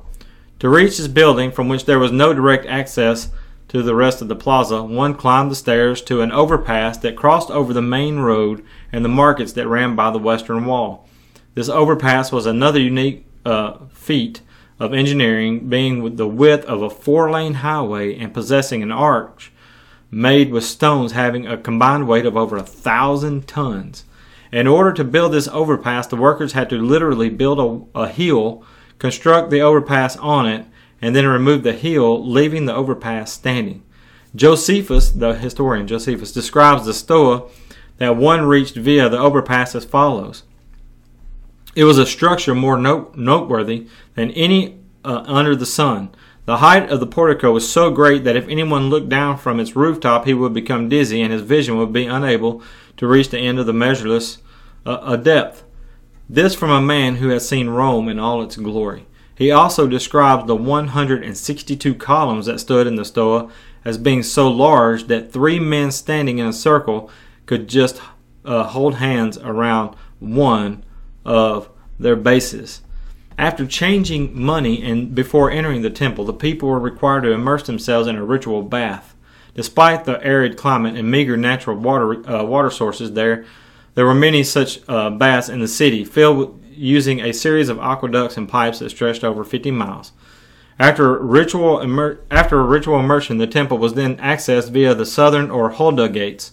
To 0.61 0.69
reach 0.69 0.97
this 0.97 1.09
building, 1.09 1.51
from 1.51 1.69
which 1.69 1.87
there 1.87 1.99
was 1.99 2.13
no 2.13 2.33
direct 2.33 2.67
access 2.67 3.31
to 3.69 3.83
the 3.83 3.95
rest 3.95 4.23
of 4.23 4.29
the 4.29 4.37
plaza, 4.37 4.83
one 4.83 5.15
climbed 5.15 5.51
the 5.51 5.57
stairs 5.57 6.01
to 6.03 6.21
an 6.21 6.31
overpass 6.31 6.99
that 6.99 7.17
crossed 7.17 7.51
over 7.51 7.73
the 7.73 7.83
main 7.83 8.21
road 8.21 8.65
and 8.93 9.05
the 9.05 9.09
markets 9.09 9.53
that 9.55 9.67
ran 9.67 9.97
by 9.97 10.11
the 10.11 10.19
western 10.19 10.65
wall. 10.65 11.09
This 11.55 11.69
overpass 11.69 12.33
was 12.33 12.47
another 12.47 12.81
unique 12.81 13.27
uh, 13.45 13.79
feat 13.93 14.41
of 14.81 14.93
engineering, 14.93 15.69
being 15.69 16.17
the 16.17 16.27
width 16.27 16.65
of 16.67 16.83
a 16.83 16.91
four 16.91 17.31
lane 17.31 17.55
highway 17.55 18.17
and 18.19 18.35
possessing 18.35 18.83
an 18.83 18.91
arch 18.91 19.53
made 20.11 20.51
with 20.51 20.65
stones 20.65 21.13
having 21.13 21.47
a 21.47 21.57
combined 21.57 22.07
weight 22.07 22.27
of 22.27 22.37
over 22.37 22.57
a 22.57 22.63
thousand 22.63 23.47
tons. 23.47 24.05
In 24.53 24.67
order 24.67 24.93
to 24.93 25.05
build 25.05 25.33
this 25.33 25.49
overpass, 25.49 26.07
the 26.07 26.17
workers 26.17 26.53
had 26.53 26.71
to 26.71 26.77
literally 26.77 27.29
build 27.29 27.91
a, 27.95 28.01
a 28.01 28.09
hill, 28.09 28.65
construct 28.99 29.51
the 29.51 29.61
overpass 29.61 30.17
on 30.19 30.47
it, 30.47 30.67
and 31.03 31.15
then 31.15 31.27
remove 31.27 31.65
the 31.65 31.73
hill, 31.73 32.25
leaving 32.25 32.67
the 32.67 32.75
overpass 32.75 33.33
standing. 33.33 33.83
Josephus, 34.35 35.11
the 35.11 35.35
historian 35.35 35.87
Josephus, 35.87 36.33
describes 36.33 36.87
the 36.87 36.95
stoa 36.95 37.49
that 37.99 38.17
one 38.17 38.45
reached 38.45 38.77
via 38.77 39.09
the 39.09 39.19
overpass 39.19 39.75
as 39.75 39.85
follows. 39.85 40.45
It 41.75 41.85
was 41.85 41.99
a 41.99 42.07
structure 42.07 42.55
more 42.55 42.79
note- 42.79 43.17
noteworthy 43.17 43.87
than 44.15 44.31
any 44.33 44.79
uh, 45.05 45.25
under 45.27 45.57
the 45.57 45.67
sun. 45.67 46.11
The 46.47 46.59
height 46.59 46.91
of 46.91 47.01
the 47.01 47.07
portico 47.07 47.53
was 47.53 47.71
so 47.71 47.91
great 47.91 48.25
that 48.25 48.37
if 48.37 48.49
anyone 48.49 48.91
looked 48.91 49.09
down 49.09 49.39
from 49.39 49.59
its 49.59 49.75
rooftop, 49.75 50.27
he 50.27 50.35
would 50.35 50.53
become 50.53 50.89
dizzy 50.89 51.23
and 51.23 51.33
his 51.33 51.43
vision 51.43 51.79
would 51.79 51.93
be 51.93 52.07
unable 52.07 52.63
to 52.99 53.07
reach 53.07 53.31
the 53.31 53.39
end 53.39 53.59
of 53.59 53.67
the 53.67 53.73
measureless 53.73 54.39
uh, 54.85 55.17
depth. 55.17 55.65
This 56.29 56.55
from 56.55 56.71
a 56.71 56.81
man 56.81 57.17
who 57.17 57.29
has 57.29 57.49
seen 57.49 57.71
Rome 57.71 58.09
in 58.09 58.19
all 58.19 58.43
its 58.43 58.57
glory. 58.57 59.07
He 59.35 59.51
also 59.51 59.89
describes 59.89 60.47
the 60.47 60.55
162 60.55 61.95
columns 61.97 62.47
that 62.47 62.61
stood 62.61 62.87
in 62.87 62.97
the 62.97 63.05
Stoa 63.05 63.51
as 63.85 63.99
being 63.99 64.23
so 64.23 64.49
large 64.49 65.07
that 65.09 65.33
three 65.33 65.59
men 65.59 65.91
standing 65.91 66.39
in 66.39 66.47
a 66.47 66.53
circle 66.53 67.11
could 67.47 67.69
just 67.69 68.01
uh, 68.45 68.65
hold 68.65 68.97
hands 68.97 69.39
around 69.39 69.97
one 70.21 70.85
of 71.25 71.69
their 71.99 72.17
bases. 72.17 72.83
After 73.37 73.67
changing 73.67 74.41
money 74.41 74.83
and 74.83 75.15
before 75.15 75.51
entering 75.51 75.83
the 75.83 75.91
temple, 75.91 76.25
the 76.25 76.33
people 76.33 76.69
were 76.69 76.79
required 76.79 77.23
to 77.23 77.33
immerse 77.33 77.65
themselves 77.65 78.07
in 78.07 78.17
a 78.17 78.25
ritual 78.25 78.63
bath. 78.63 79.15
Despite 79.55 80.05
the 80.05 80.23
arid 80.25 80.57
climate 80.57 80.97
and 80.97 81.11
meager 81.11 81.37
natural 81.37 81.77
water 81.77 82.29
uh, 82.29 82.45
water 82.45 82.71
sources 82.71 83.13
there, 83.13 83.45
there 83.95 84.07
were 84.07 84.15
many 84.15 84.43
such 84.43 84.81
uh, 84.89 85.11
baths 85.11 85.49
in 85.49 85.61
the 85.61 85.69
city, 85.69 86.05
filled 86.05 86.39
with, 86.39 86.49
using 86.77 87.21
a 87.21 87.33
series 87.33 87.69
of 87.69 87.79
aqueducts 87.79 88.37
and 88.37 88.49
pipes 88.49 88.81
that 88.81 88.91
stretched 88.91 89.23
over 89.23 89.45
50 89.45 89.71
miles. 89.71 90.13
After 90.79 91.17
ritual 91.19 91.81
immer- 91.81 92.19
after 92.31 92.59
a 92.59 92.65
ritual 92.65 92.99
immersion, 92.99 93.39
the 93.39 93.47
temple 93.47 93.79
was 93.79 93.95
then 93.95 94.17
accessed 94.17 94.71
via 94.71 94.95
the 94.95 95.07
southern 95.07 95.51
or 95.51 95.71
Hulda 95.71 96.09
gates. 96.09 96.53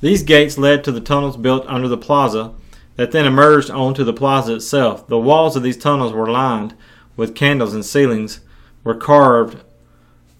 These 0.00 0.22
gates 0.22 0.56
led 0.56 0.84
to 0.84 0.92
the 0.92 1.00
tunnels 1.00 1.36
built 1.36 1.66
under 1.66 1.88
the 1.88 1.98
plaza 1.98 2.54
that 2.98 3.12
then 3.12 3.24
emerged 3.24 3.70
onto 3.70 4.02
the 4.02 4.12
plaza 4.12 4.56
itself. 4.56 5.06
The 5.06 5.20
walls 5.20 5.54
of 5.54 5.62
these 5.62 5.76
tunnels 5.76 6.12
were 6.12 6.28
lined 6.28 6.74
with 7.16 7.36
candles 7.36 7.72
and 7.72 7.84
ceilings 7.84 8.40
were 8.82 8.96
carved. 8.96 9.62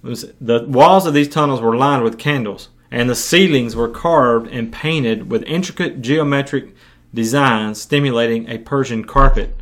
The 0.03 0.65
walls 0.69 1.07
of 1.07 1.15
these 1.15 1.29
tunnels 1.29 1.61
were 1.61 1.77
lined 1.77 2.03
with 2.03 2.19
candles, 2.19 2.69
and 2.91 3.09
the 3.09 3.15
ceilings 3.15 3.77
were 3.77 3.89
carved 3.89 4.49
and 4.49 4.73
painted 4.73 5.31
with 5.31 5.45
intricate 5.45 6.03
geometric 6.03 6.75
designs 7.15 7.81
stimulating 7.81 8.49
a 8.49 8.59
Persian 8.59 9.05
carpet. 9.05 9.55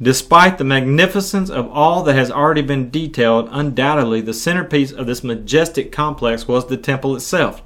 Despite 0.00 0.56
the 0.56 0.64
magnificence 0.64 1.50
of 1.50 1.68
all 1.68 2.04
that 2.04 2.14
has 2.14 2.30
already 2.30 2.62
been 2.62 2.90
detailed, 2.90 3.48
undoubtedly 3.50 4.20
the 4.20 4.32
centerpiece 4.32 4.92
of 4.92 5.08
this 5.08 5.24
majestic 5.24 5.90
complex 5.90 6.46
was 6.46 6.68
the 6.68 6.76
temple 6.76 7.16
itself. 7.16 7.60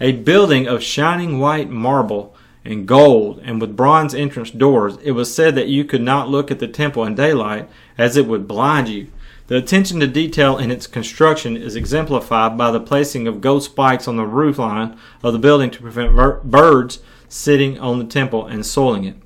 A 0.00 0.10
building 0.10 0.66
of 0.66 0.82
shining 0.82 1.38
white 1.38 1.70
marble 1.70 2.31
and 2.64 2.86
gold 2.86 3.40
and 3.42 3.60
with 3.60 3.76
bronze 3.76 4.14
entrance 4.14 4.50
doors, 4.50 4.96
it 5.02 5.12
was 5.12 5.34
said 5.34 5.54
that 5.54 5.68
you 5.68 5.84
could 5.84 6.02
not 6.02 6.28
look 6.28 6.50
at 6.50 6.58
the 6.58 6.68
temple 6.68 7.04
in 7.04 7.14
daylight 7.14 7.68
as 7.98 8.16
it 8.16 8.26
would 8.26 8.46
blind 8.46 8.88
you. 8.88 9.08
The 9.48 9.56
attention 9.56 10.00
to 10.00 10.06
detail 10.06 10.56
in 10.56 10.70
its 10.70 10.86
construction 10.86 11.56
is 11.56 11.76
exemplified 11.76 12.56
by 12.56 12.70
the 12.70 12.80
placing 12.80 13.26
of 13.26 13.40
gold 13.40 13.64
spikes 13.64 14.06
on 14.06 14.16
the 14.16 14.24
roof 14.24 14.58
line 14.58 14.96
of 15.22 15.32
the 15.32 15.38
building 15.38 15.70
to 15.72 15.82
prevent 15.82 16.14
birds 16.44 17.00
sitting 17.28 17.78
on 17.78 17.98
the 17.98 18.04
temple 18.04 18.46
and 18.46 18.64
soiling 18.64 19.04
it. 19.04 19.16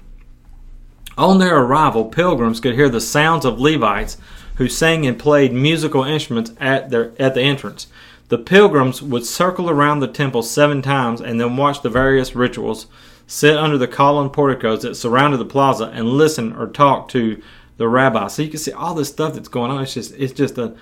On 1.18 1.38
their 1.38 1.58
arrival, 1.58 2.04
pilgrims 2.04 2.60
could 2.60 2.74
hear 2.74 2.88
the 2.88 3.00
sounds 3.00 3.44
of 3.44 3.60
Levites 3.60 4.18
who 4.56 4.68
sang 4.68 5.06
and 5.06 5.18
played 5.18 5.52
musical 5.52 6.04
instruments 6.04 6.52
at 6.58 6.90
their 6.90 7.12
at 7.20 7.34
the 7.34 7.42
entrance. 7.42 7.86
The 8.28 8.38
pilgrims 8.38 9.02
would 9.02 9.24
circle 9.24 9.70
around 9.70 10.00
the 10.00 10.08
temple 10.08 10.42
seven 10.42 10.82
times 10.82 11.20
and 11.20 11.40
then 11.40 11.56
watch 11.56 11.82
the 11.82 11.90
various 11.90 12.34
rituals 12.34 12.86
sit 13.26 13.56
under 13.56 13.78
the 13.78 13.88
column 13.88 14.30
porticos 14.30 14.82
that 14.82 14.94
surrounded 14.94 15.38
the 15.38 15.44
plaza 15.44 15.90
and 15.92 16.08
listen 16.08 16.52
or 16.52 16.66
talk 16.66 17.08
to 17.08 17.42
the 17.76 17.88
rabbi. 17.88 18.28
So 18.28 18.42
you 18.42 18.48
can 18.48 18.58
see 18.58 18.72
all 18.72 18.94
this 18.94 19.08
stuff 19.08 19.34
that's 19.34 19.48
going 19.48 19.70
on. 19.70 19.82
It's 19.82 19.94
just 19.94 20.14
it's 20.16 20.32
just 20.32 20.58
a, 20.58 20.74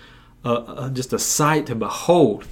a, 0.44 0.50
a 0.50 0.90
just 0.92 1.12
a 1.12 1.18
sight 1.18 1.66
to 1.66 1.74
behold. 1.74 2.46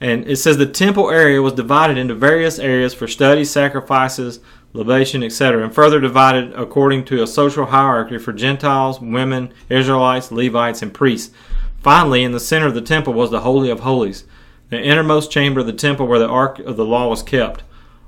And 0.00 0.26
it 0.26 0.36
says 0.36 0.58
the 0.58 0.66
temple 0.66 1.10
area 1.10 1.40
was 1.40 1.54
divided 1.54 1.96
into 1.96 2.14
various 2.14 2.58
areas 2.58 2.92
for 2.92 3.08
study, 3.08 3.44
sacrifices, 3.44 4.40
libation, 4.74 5.22
etc., 5.22 5.64
and 5.64 5.74
further 5.74 6.00
divided 6.00 6.52
according 6.54 7.04
to 7.06 7.22
a 7.22 7.26
social 7.26 7.66
hierarchy 7.66 8.18
for 8.18 8.32
Gentiles, 8.32 9.00
women, 9.00 9.52
Israelites, 9.70 10.32
Levites, 10.32 10.82
and 10.82 10.92
priests. 10.92 11.32
Finally, 11.80 12.24
in 12.24 12.32
the 12.32 12.40
center 12.40 12.66
of 12.66 12.74
the 12.74 12.80
temple 12.80 13.12
was 13.12 13.30
the 13.30 13.40
Holy 13.40 13.70
of 13.70 13.80
Holies, 13.80 14.24
the 14.70 14.82
innermost 14.82 15.30
chamber 15.30 15.60
of 15.60 15.66
the 15.66 15.72
temple 15.72 16.06
where 16.06 16.18
the 16.18 16.28
Ark 16.28 16.58
of 16.58 16.76
the 16.76 16.84
Law 16.84 17.08
was 17.08 17.22
kept. 17.22 17.62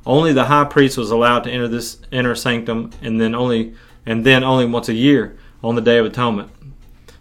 Only 0.06 0.32
the 0.32 0.44
high 0.44 0.64
priest 0.64 0.96
was 0.96 1.10
allowed 1.10 1.40
to 1.40 1.50
enter 1.50 1.66
this 1.66 1.98
inner 2.12 2.36
sanctum, 2.36 2.92
and 3.02 3.20
then 3.20 3.34
only 3.34 3.74
and 4.06 4.24
then 4.24 4.44
only 4.44 4.64
once 4.64 4.88
a 4.88 4.94
year 4.94 5.36
on 5.64 5.74
the 5.74 5.80
Day 5.80 5.98
of 5.98 6.06
Atonement. 6.06 6.50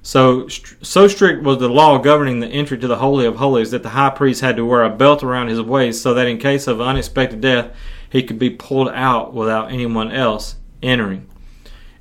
So 0.04 0.48
so 0.48 1.08
strict 1.08 1.42
was 1.42 1.58
the 1.58 1.68
law 1.68 1.98
governing 1.98 2.40
the 2.40 2.48
entry 2.48 2.78
to 2.78 2.88
the 2.88 2.98
Holy 2.98 3.26
of 3.26 3.38
Holies 3.38 3.72
that 3.72 3.82
the 3.82 3.90
high 3.90 4.12
priest 4.12 4.42
had 4.42 4.56
to 4.58 4.66
wear 4.66 4.84
a 4.84 4.90
belt 4.92 5.24
around 5.24 5.48
his 5.48 5.60
waist 5.60 6.04
so 6.04 6.14
that 6.14 6.28
in 6.28 6.38
case 6.38 6.68
of 6.68 6.80
unexpected 6.80 7.42
death 7.42 7.72
he 8.08 8.22
could 8.22 8.38
be 8.38 8.52
pulled 8.52 8.90
out 8.90 9.34
without 9.34 9.72
anyone 9.72 10.12
else 10.12 10.58
entering. 10.84 11.28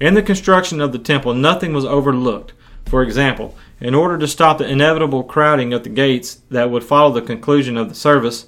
In 0.01 0.13
the 0.13 0.23
construction 0.23 0.83
of 0.83 0.93
the 0.93 0.99
temple, 0.99 1.33
nothing 1.33 1.73
was 1.73 1.87
overlooked. 1.87 2.53
For 2.85 3.03
example, 3.03 3.57
in 3.81 3.95
order 3.95 4.19
to 4.19 4.29
stop 4.29 4.59
the 4.59 4.69
inevitable 4.69 5.25
crowding 5.25 5.73
at 5.73 5.83
the 5.83 5.89
gates 5.89 6.43
that 6.51 6.71
would 6.71 6.85
follow 6.85 7.11
the 7.11 7.23
conclusion 7.23 7.79
of 7.79 7.89
the 7.89 7.95
service, 7.95 8.47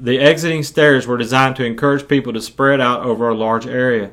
the 0.00 0.18
exiting 0.18 0.62
stairs 0.62 1.06
were 1.06 1.18
designed 1.18 1.56
to 1.56 1.64
encourage 1.64 2.08
people 2.08 2.32
to 2.32 2.40
spread 2.40 2.80
out 2.80 3.02
over 3.02 3.28
a 3.28 3.34
large 3.34 3.66
area. 3.66 4.12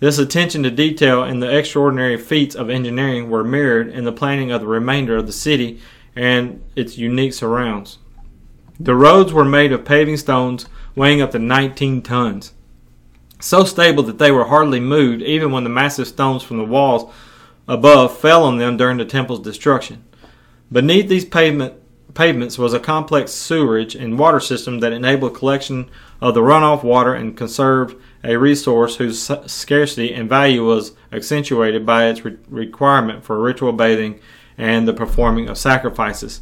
This 0.00 0.18
attention 0.18 0.62
to 0.62 0.70
detail 0.70 1.22
and 1.22 1.42
the 1.42 1.54
extraordinary 1.54 2.16
feats 2.16 2.54
of 2.54 2.70
engineering 2.70 3.28
were 3.28 3.44
mirrored 3.44 3.88
in 3.88 4.04
the 4.04 4.12
planning 4.12 4.50
of 4.50 4.60
the 4.60 4.66
remainder 4.66 5.16
of 5.16 5.26
the 5.26 5.32
city 5.32 5.80
and 6.16 6.62
its 6.76 6.96
unique 6.96 7.34
surrounds. 7.34 7.98
The 8.80 8.94
roads 8.94 9.32
were 9.32 9.44
made 9.44 9.72
of 9.72 9.84
paving 9.84 10.16
stones 10.16 10.66
weighing 10.94 11.20
up 11.20 11.32
to 11.32 11.38
19 11.38 12.02
tons, 12.02 12.54
so 13.40 13.64
stable 13.64 14.02
that 14.04 14.18
they 14.18 14.30
were 14.30 14.46
hardly 14.46 14.80
moved 14.80 15.22
even 15.22 15.52
when 15.52 15.64
the 15.64 15.70
massive 15.70 16.08
stones 16.08 16.42
from 16.42 16.58
the 16.58 16.64
walls 16.64 17.12
above 17.66 18.16
fell 18.16 18.44
on 18.44 18.58
them 18.58 18.76
during 18.76 18.98
the 18.98 19.04
temple's 19.04 19.40
destruction. 19.40 20.04
Beneath 20.72 21.08
these 21.08 21.24
pavement 21.24 21.74
pavements 22.18 22.58
was 22.58 22.74
a 22.74 22.80
complex 22.80 23.30
sewerage 23.30 23.94
and 23.94 24.18
water 24.18 24.40
system 24.40 24.80
that 24.80 24.92
enabled 24.92 25.36
collection 25.36 25.88
of 26.20 26.34
the 26.34 26.40
runoff 26.40 26.82
water 26.82 27.14
and 27.14 27.36
conserved 27.36 27.94
a 28.24 28.36
resource 28.36 28.96
whose 28.96 29.30
scarcity 29.46 30.12
and 30.12 30.28
value 30.28 30.66
was 30.66 30.96
accentuated 31.12 31.86
by 31.86 32.06
its 32.06 32.24
re- 32.24 32.36
requirement 32.48 33.22
for 33.22 33.40
ritual 33.40 33.72
bathing 33.72 34.18
and 34.58 34.88
the 34.88 34.92
performing 34.92 35.48
of 35.48 35.56
sacrifices. 35.56 36.40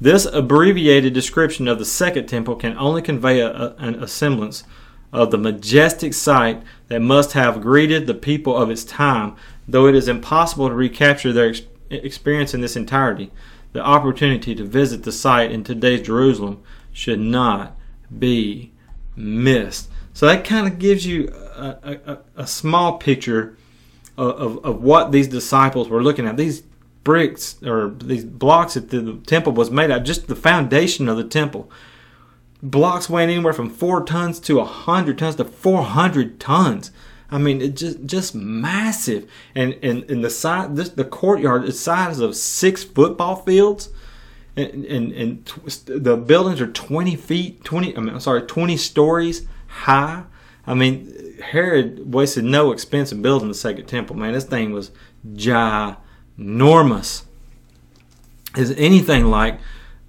This 0.00 0.24
abbreviated 0.24 1.14
description 1.14 1.66
of 1.66 1.80
the 1.80 1.84
Second 1.84 2.28
Temple 2.28 2.54
can 2.54 2.78
only 2.78 3.02
convey 3.02 3.40
a, 3.40 3.50
a, 3.50 4.04
a 4.04 4.06
semblance 4.06 4.62
of 5.12 5.32
the 5.32 5.38
majestic 5.38 6.14
sight 6.14 6.62
that 6.86 7.02
must 7.02 7.32
have 7.32 7.60
greeted 7.60 8.06
the 8.06 8.14
people 8.14 8.56
of 8.56 8.70
its 8.70 8.84
time, 8.84 9.34
though 9.66 9.88
it 9.88 9.96
is 9.96 10.06
impossible 10.06 10.68
to 10.68 10.74
recapture 10.76 11.32
their 11.32 11.48
ex- 11.48 11.62
experience 11.90 12.54
in 12.54 12.60
this 12.60 12.76
entirety 12.76 13.32
the 13.72 13.80
opportunity 13.80 14.54
to 14.54 14.64
visit 14.64 15.02
the 15.02 15.12
site 15.12 15.50
in 15.50 15.64
today's 15.64 16.06
Jerusalem 16.06 16.62
should 16.92 17.20
not 17.20 17.76
be 18.16 18.72
missed. 19.14 19.90
So 20.12 20.26
that 20.26 20.44
kind 20.44 20.66
of 20.66 20.78
gives 20.78 21.06
you 21.06 21.28
a, 21.28 21.98
a, 22.06 22.18
a 22.36 22.46
small 22.46 22.98
picture 22.98 23.56
of, 24.16 24.36
of, 24.36 24.64
of, 24.64 24.82
what 24.82 25.12
these 25.12 25.28
disciples 25.28 25.88
were 25.88 26.02
looking 26.02 26.26
at. 26.26 26.36
These 26.36 26.62
bricks 27.04 27.62
or 27.62 27.90
these 27.90 28.24
blocks 28.24 28.74
that 28.74 28.90
the 28.90 29.20
temple 29.26 29.52
was 29.52 29.70
made 29.70 29.90
of, 29.90 30.02
just 30.02 30.26
the 30.26 30.34
foundation 30.34 31.08
of 31.08 31.16
the 31.16 31.24
temple. 31.24 31.70
Blocks 32.62 33.08
weighing 33.08 33.30
anywhere 33.30 33.52
from 33.52 33.70
four 33.70 34.02
tons 34.02 34.40
to 34.40 34.58
a 34.58 34.64
hundred 34.64 35.18
tons 35.18 35.36
to 35.36 35.44
four 35.44 35.84
hundred 35.84 36.40
tons. 36.40 36.90
I 37.30 37.38
mean, 37.38 37.60
it 37.60 37.76
just 37.76 38.04
just 38.06 38.34
massive, 38.34 39.30
and 39.54 39.76
and, 39.82 40.10
and 40.10 40.24
the 40.24 40.30
size 40.30 40.70
this 40.72 40.88
the 40.88 41.04
courtyard 41.04 41.64
is 41.64 41.74
the 41.74 41.80
size 41.80 42.20
of 42.20 42.34
six 42.34 42.84
football 42.84 43.36
fields, 43.36 43.90
and 44.56 44.84
and, 44.86 45.12
and 45.12 45.44
the 45.84 46.16
buildings 46.16 46.60
are 46.60 46.68
twenty 46.68 47.16
feet 47.16 47.64
twenty. 47.64 47.94
I 47.96 48.00
mean, 48.00 48.14
I'm 48.14 48.20
sorry, 48.20 48.42
twenty 48.42 48.78
stories 48.78 49.46
high. 49.66 50.24
I 50.66 50.74
mean, 50.74 51.38
Herod 51.42 52.12
wasted 52.12 52.44
no 52.44 52.72
expense 52.72 53.12
in 53.12 53.20
building 53.22 53.48
the 53.48 53.54
second 53.54 53.86
temple. 53.86 54.16
Man, 54.16 54.32
this 54.32 54.44
thing 54.44 54.72
was 54.72 54.90
ginormous. 55.34 57.24
Is 58.56 58.70
anything 58.72 59.26
like 59.26 59.60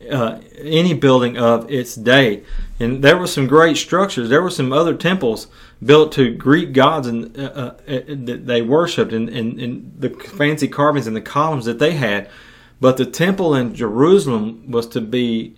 uh, 0.10 0.39
any 0.58 0.94
building 0.94 1.38
of 1.38 1.70
its 1.70 1.96
day. 1.96 2.44
And 2.79 3.03
there 3.03 3.18
were 3.18 3.27
some 3.27 3.48
great 3.48 3.77
structures. 3.77 4.29
There 4.29 4.41
were 4.41 4.50
some 4.50 4.72
other 4.72 4.96
temples 4.96 5.48
built 5.84 6.12
to 6.13 6.34
Greek 6.34 6.74
gods 6.74 7.08
and 7.08 7.38
uh, 7.38 7.41
uh, 7.41 7.74
that 7.86 8.44
they 8.46 8.62
worshipped, 8.62 9.12
and, 9.12 9.29
and, 9.29 9.60
and 9.60 9.94
the 9.98 10.10
fancy 10.10 10.68
carvings 10.68 11.08
and 11.08 11.15
the 11.15 11.22
columns 11.22 11.65
that 11.65 11.79
they 11.79 11.91
had. 11.91 12.29
But 12.79 12.98
the 12.98 13.06
temple 13.06 13.56
in 13.56 13.75
Jerusalem 13.75 14.72
was 14.72 14.88
to 14.88 15.01
be 15.01 15.56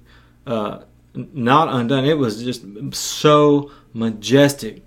uh, 0.47 0.79
not 1.13 1.69
undone. 1.69 2.05
It 2.05 2.17
was 2.17 2.43
just 2.43 2.65
so 2.95 3.71
majestic, 3.93 4.83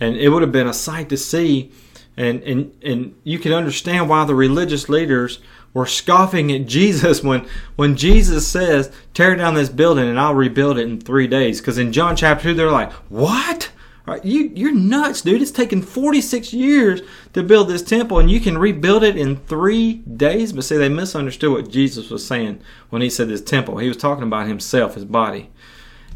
and 0.00 0.16
it 0.16 0.28
would 0.28 0.42
have 0.42 0.52
been 0.52 0.66
a 0.66 0.74
sight 0.74 1.08
to 1.08 1.16
see. 1.16 1.72
And 2.16 2.42
and 2.42 2.74
and 2.82 3.14
you 3.22 3.38
can 3.38 3.52
understand 3.52 4.08
why 4.08 4.24
the 4.24 4.34
religious 4.34 4.88
leaders 4.88 5.38
were 5.74 5.86
scoffing 5.86 6.52
at 6.52 6.66
Jesus 6.66 7.22
when 7.22 7.46
when 7.76 7.96
Jesus 7.96 8.46
says, 8.46 8.90
"Tear 9.14 9.36
down 9.36 9.54
this 9.54 9.68
building 9.68 10.08
and 10.08 10.18
I'll 10.18 10.34
rebuild 10.34 10.78
it 10.78 10.88
in 10.88 11.00
three 11.00 11.26
days." 11.26 11.60
Because 11.60 11.78
in 11.78 11.92
John 11.92 12.16
chapter 12.16 12.44
two, 12.44 12.54
they're 12.54 12.70
like, 12.70 12.92
"What? 13.08 13.70
You 14.24 14.50
you're 14.54 14.74
nuts, 14.74 15.20
dude! 15.20 15.42
It's 15.42 15.50
taken 15.50 15.82
46 15.82 16.54
years 16.54 17.02
to 17.34 17.42
build 17.42 17.68
this 17.68 17.82
temple, 17.82 18.18
and 18.18 18.30
you 18.30 18.40
can 18.40 18.56
rebuild 18.56 19.04
it 19.04 19.16
in 19.16 19.36
three 19.36 19.94
days." 19.94 20.52
But 20.54 20.64
see, 20.64 20.78
they 20.78 20.88
misunderstood 20.88 21.52
what 21.52 21.70
Jesus 21.70 22.08
was 22.08 22.26
saying 22.26 22.60
when 22.88 23.02
he 23.02 23.10
said 23.10 23.28
this 23.28 23.42
temple. 23.42 23.78
He 23.78 23.88
was 23.88 23.98
talking 23.98 24.24
about 24.24 24.46
himself, 24.46 24.94
his 24.94 25.04
body. 25.04 25.50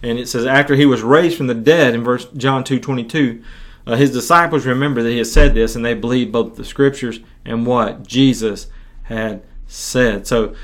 And 0.02 0.18
it 0.18 0.28
says, 0.28 0.46
after 0.46 0.74
he 0.74 0.86
was 0.86 1.02
raised 1.02 1.36
from 1.36 1.46
the 1.46 1.54
dead 1.54 1.94
in 1.94 2.02
verse 2.02 2.26
John 2.36 2.64
two 2.64 2.80
twenty 2.80 3.04
two. 3.04 3.42
Uh, 3.84 3.96
his 3.96 4.12
disciples 4.12 4.64
remember 4.64 5.02
that 5.02 5.10
he 5.10 5.18
had 5.18 5.26
said 5.26 5.54
this, 5.54 5.74
and 5.74 5.84
they 5.84 5.94
believed 5.94 6.30
both 6.30 6.54
the 6.54 6.64
scriptures 6.64 7.18
and 7.44 7.66
what 7.66 8.06
Jesus 8.06 8.68
had 9.04 9.42
said. 9.66 10.26
So 10.26 10.54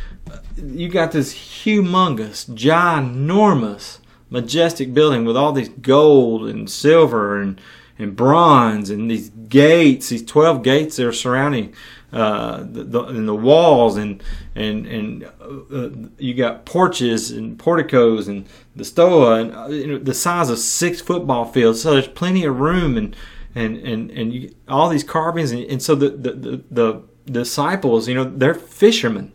you 0.57 0.88
got 0.88 1.12
this 1.12 1.35
humongous, 1.35 2.49
ginormous, 2.50 3.99
majestic 4.30 4.92
building 4.92 5.25
with 5.25 5.37
all 5.37 5.52
these 5.52 5.68
gold 5.68 6.49
and 6.49 6.68
silver 6.68 7.40
and 7.40 7.61
and 8.00 8.14
bronze 8.14 8.90
and 8.90 9.11
these 9.11 9.28
gates, 9.49 10.11
these 10.11 10.25
twelve 10.25 10.62
gates 10.62 10.97
that 10.97 11.07
are 11.07 11.12
surrounding 11.12 11.75
uh, 12.12 12.59
the, 12.59 12.85
the, 12.85 13.02
and 13.04 13.26
the 13.26 13.35
walls 13.35 13.97
and 13.97 14.23
and 14.54 14.87
and 14.87 15.25
uh, 15.25 15.90
you 16.18 16.33
got 16.35 16.64
porches 16.64 17.30
and 17.30 17.59
porticos 17.59 18.28
and 18.28 18.47
the 18.76 18.85
stoa 18.85 19.40
and 19.40 19.54
uh, 19.54 19.66
you 19.68 19.87
know, 19.87 19.99
the 19.99 20.14
size 20.14 20.49
of 20.49 20.59
six 20.59 21.00
football 21.00 21.45
fields. 21.45 21.83
So 21.83 21.92
there's 21.92 22.09
plenty 22.09 22.45
of 22.45 22.61
room 22.61 22.97
and 22.97 23.16
and 23.54 23.76
and 23.78 24.11
and 24.11 24.33
you, 24.33 24.54
all 24.68 24.88
these 24.88 25.04
carvings 25.04 25.50
and, 25.50 25.64
and 25.64 25.83
so 25.83 25.95
the 25.95 26.11
the, 26.11 26.33
the 26.33 26.64
the 26.71 27.02
disciples, 27.30 28.08
you 28.08 28.14
know, 28.14 28.25
they're 28.25 28.54
fishermen, 28.54 29.32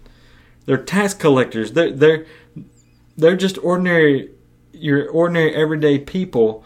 they're 0.65 0.77
tax 0.77 1.13
collectors, 1.13 1.73
they're 1.73 1.91
they're 1.91 2.25
they're 3.17 3.37
just 3.37 3.57
ordinary, 3.59 4.29
your 4.71 5.09
ordinary 5.09 5.53
everyday 5.55 5.99
people 5.99 6.65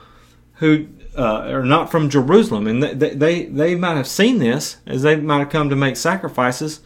who 0.56 0.88
uh, 1.18 1.42
are 1.50 1.66
not 1.66 1.92
from 1.92 2.10
Jerusalem, 2.10 2.68
and 2.68 2.82
they, 2.82 3.10
they 3.14 3.46
they 3.46 3.76
might 3.76 3.96
have 3.96 4.08
seen 4.08 4.40
this 4.40 4.78
as 4.86 5.02
they 5.02 5.16
might 5.16 5.40
have 5.40 5.50
come 5.50 5.70
to 5.70 5.76
make 5.76 5.98
sacrifices 5.98 6.82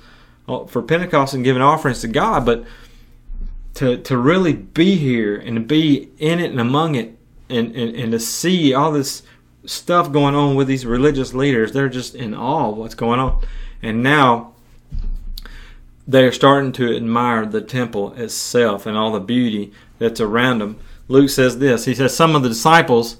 uh, 0.47 0.65
for 0.65 0.81
Pentecost 0.81 1.33
and 1.33 1.43
giving 1.43 1.61
offerings 1.61 2.01
to 2.01 2.07
God, 2.07 2.45
but 2.45 2.65
to 3.75 3.97
to 3.97 4.17
really 4.17 4.53
be 4.53 4.95
here 4.95 5.35
and 5.35 5.55
to 5.55 5.61
be 5.61 6.09
in 6.17 6.39
it 6.39 6.51
and 6.51 6.59
among 6.59 6.95
it 6.95 7.17
and, 7.49 7.75
and, 7.75 7.95
and 7.95 8.11
to 8.11 8.19
see 8.19 8.73
all 8.73 8.91
this 8.91 9.23
stuff 9.65 10.11
going 10.11 10.35
on 10.35 10.55
with 10.55 10.67
these 10.67 10.85
religious 10.85 11.33
leaders, 11.33 11.71
they're 11.71 11.89
just 11.89 12.15
in 12.15 12.33
awe 12.33 12.69
of 12.69 12.77
what's 12.77 12.95
going 12.95 13.19
on. 13.19 13.43
And 13.81 14.03
now 14.03 14.53
they're 16.07 16.31
starting 16.31 16.71
to 16.73 16.95
admire 16.95 17.45
the 17.45 17.61
temple 17.61 18.13
itself 18.13 18.85
and 18.85 18.97
all 18.97 19.11
the 19.11 19.19
beauty 19.19 19.71
that's 19.99 20.19
around 20.19 20.59
them. 20.59 20.79
Luke 21.07 21.29
says 21.29 21.59
this 21.59 21.85
He 21.85 21.95
says, 21.95 22.15
Some 22.15 22.35
of 22.35 22.43
the 22.43 22.49
disciples 22.49 23.17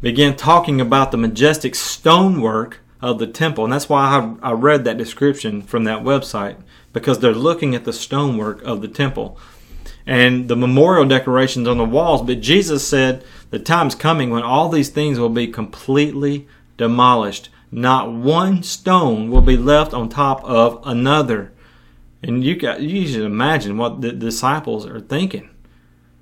began 0.00 0.36
talking 0.36 0.80
about 0.80 1.10
the 1.10 1.16
majestic 1.16 1.74
stonework 1.74 2.80
of 3.00 3.18
the 3.18 3.26
temple. 3.26 3.64
And 3.64 3.72
that's 3.72 3.88
why 3.88 4.36
I, 4.42 4.50
I 4.50 4.52
read 4.52 4.84
that 4.84 4.98
description 4.98 5.62
from 5.62 5.84
that 5.84 6.02
website, 6.02 6.56
because 6.92 7.18
they're 7.18 7.32
looking 7.32 7.74
at 7.74 7.84
the 7.84 7.92
stonework 7.92 8.62
of 8.62 8.80
the 8.82 8.88
temple 8.88 9.38
and 10.06 10.48
the 10.48 10.56
memorial 10.56 11.06
decorations 11.06 11.66
on 11.68 11.78
the 11.78 11.84
walls. 11.84 12.22
But 12.22 12.40
Jesus 12.40 12.86
said, 12.86 13.24
The 13.50 13.58
time's 13.58 13.94
coming 13.94 14.30
when 14.30 14.42
all 14.42 14.68
these 14.68 14.90
things 14.90 15.18
will 15.18 15.28
be 15.30 15.46
completely 15.46 16.46
demolished 16.76 17.48
not 17.74 18.12
one 18.12 18.62
stone 18.62 19.30
will 19.30 19.40
be 19.40 19.56
left 19.56 19.92
on 19.92 20.08
top 20.08 20.44
of 20.44 20.80
another. 20.84 21.52
And 22.22 22.44
you 22.44 22.54
got 22.54 22.80
you 22.80 23.06
should 23.06 23.24
imagine 23.24 23.76
what 23.76 24.00
the 24.00 24.12
disciples 24.12 24.86
are 24.86 25.00
thinking. 25.00 25.50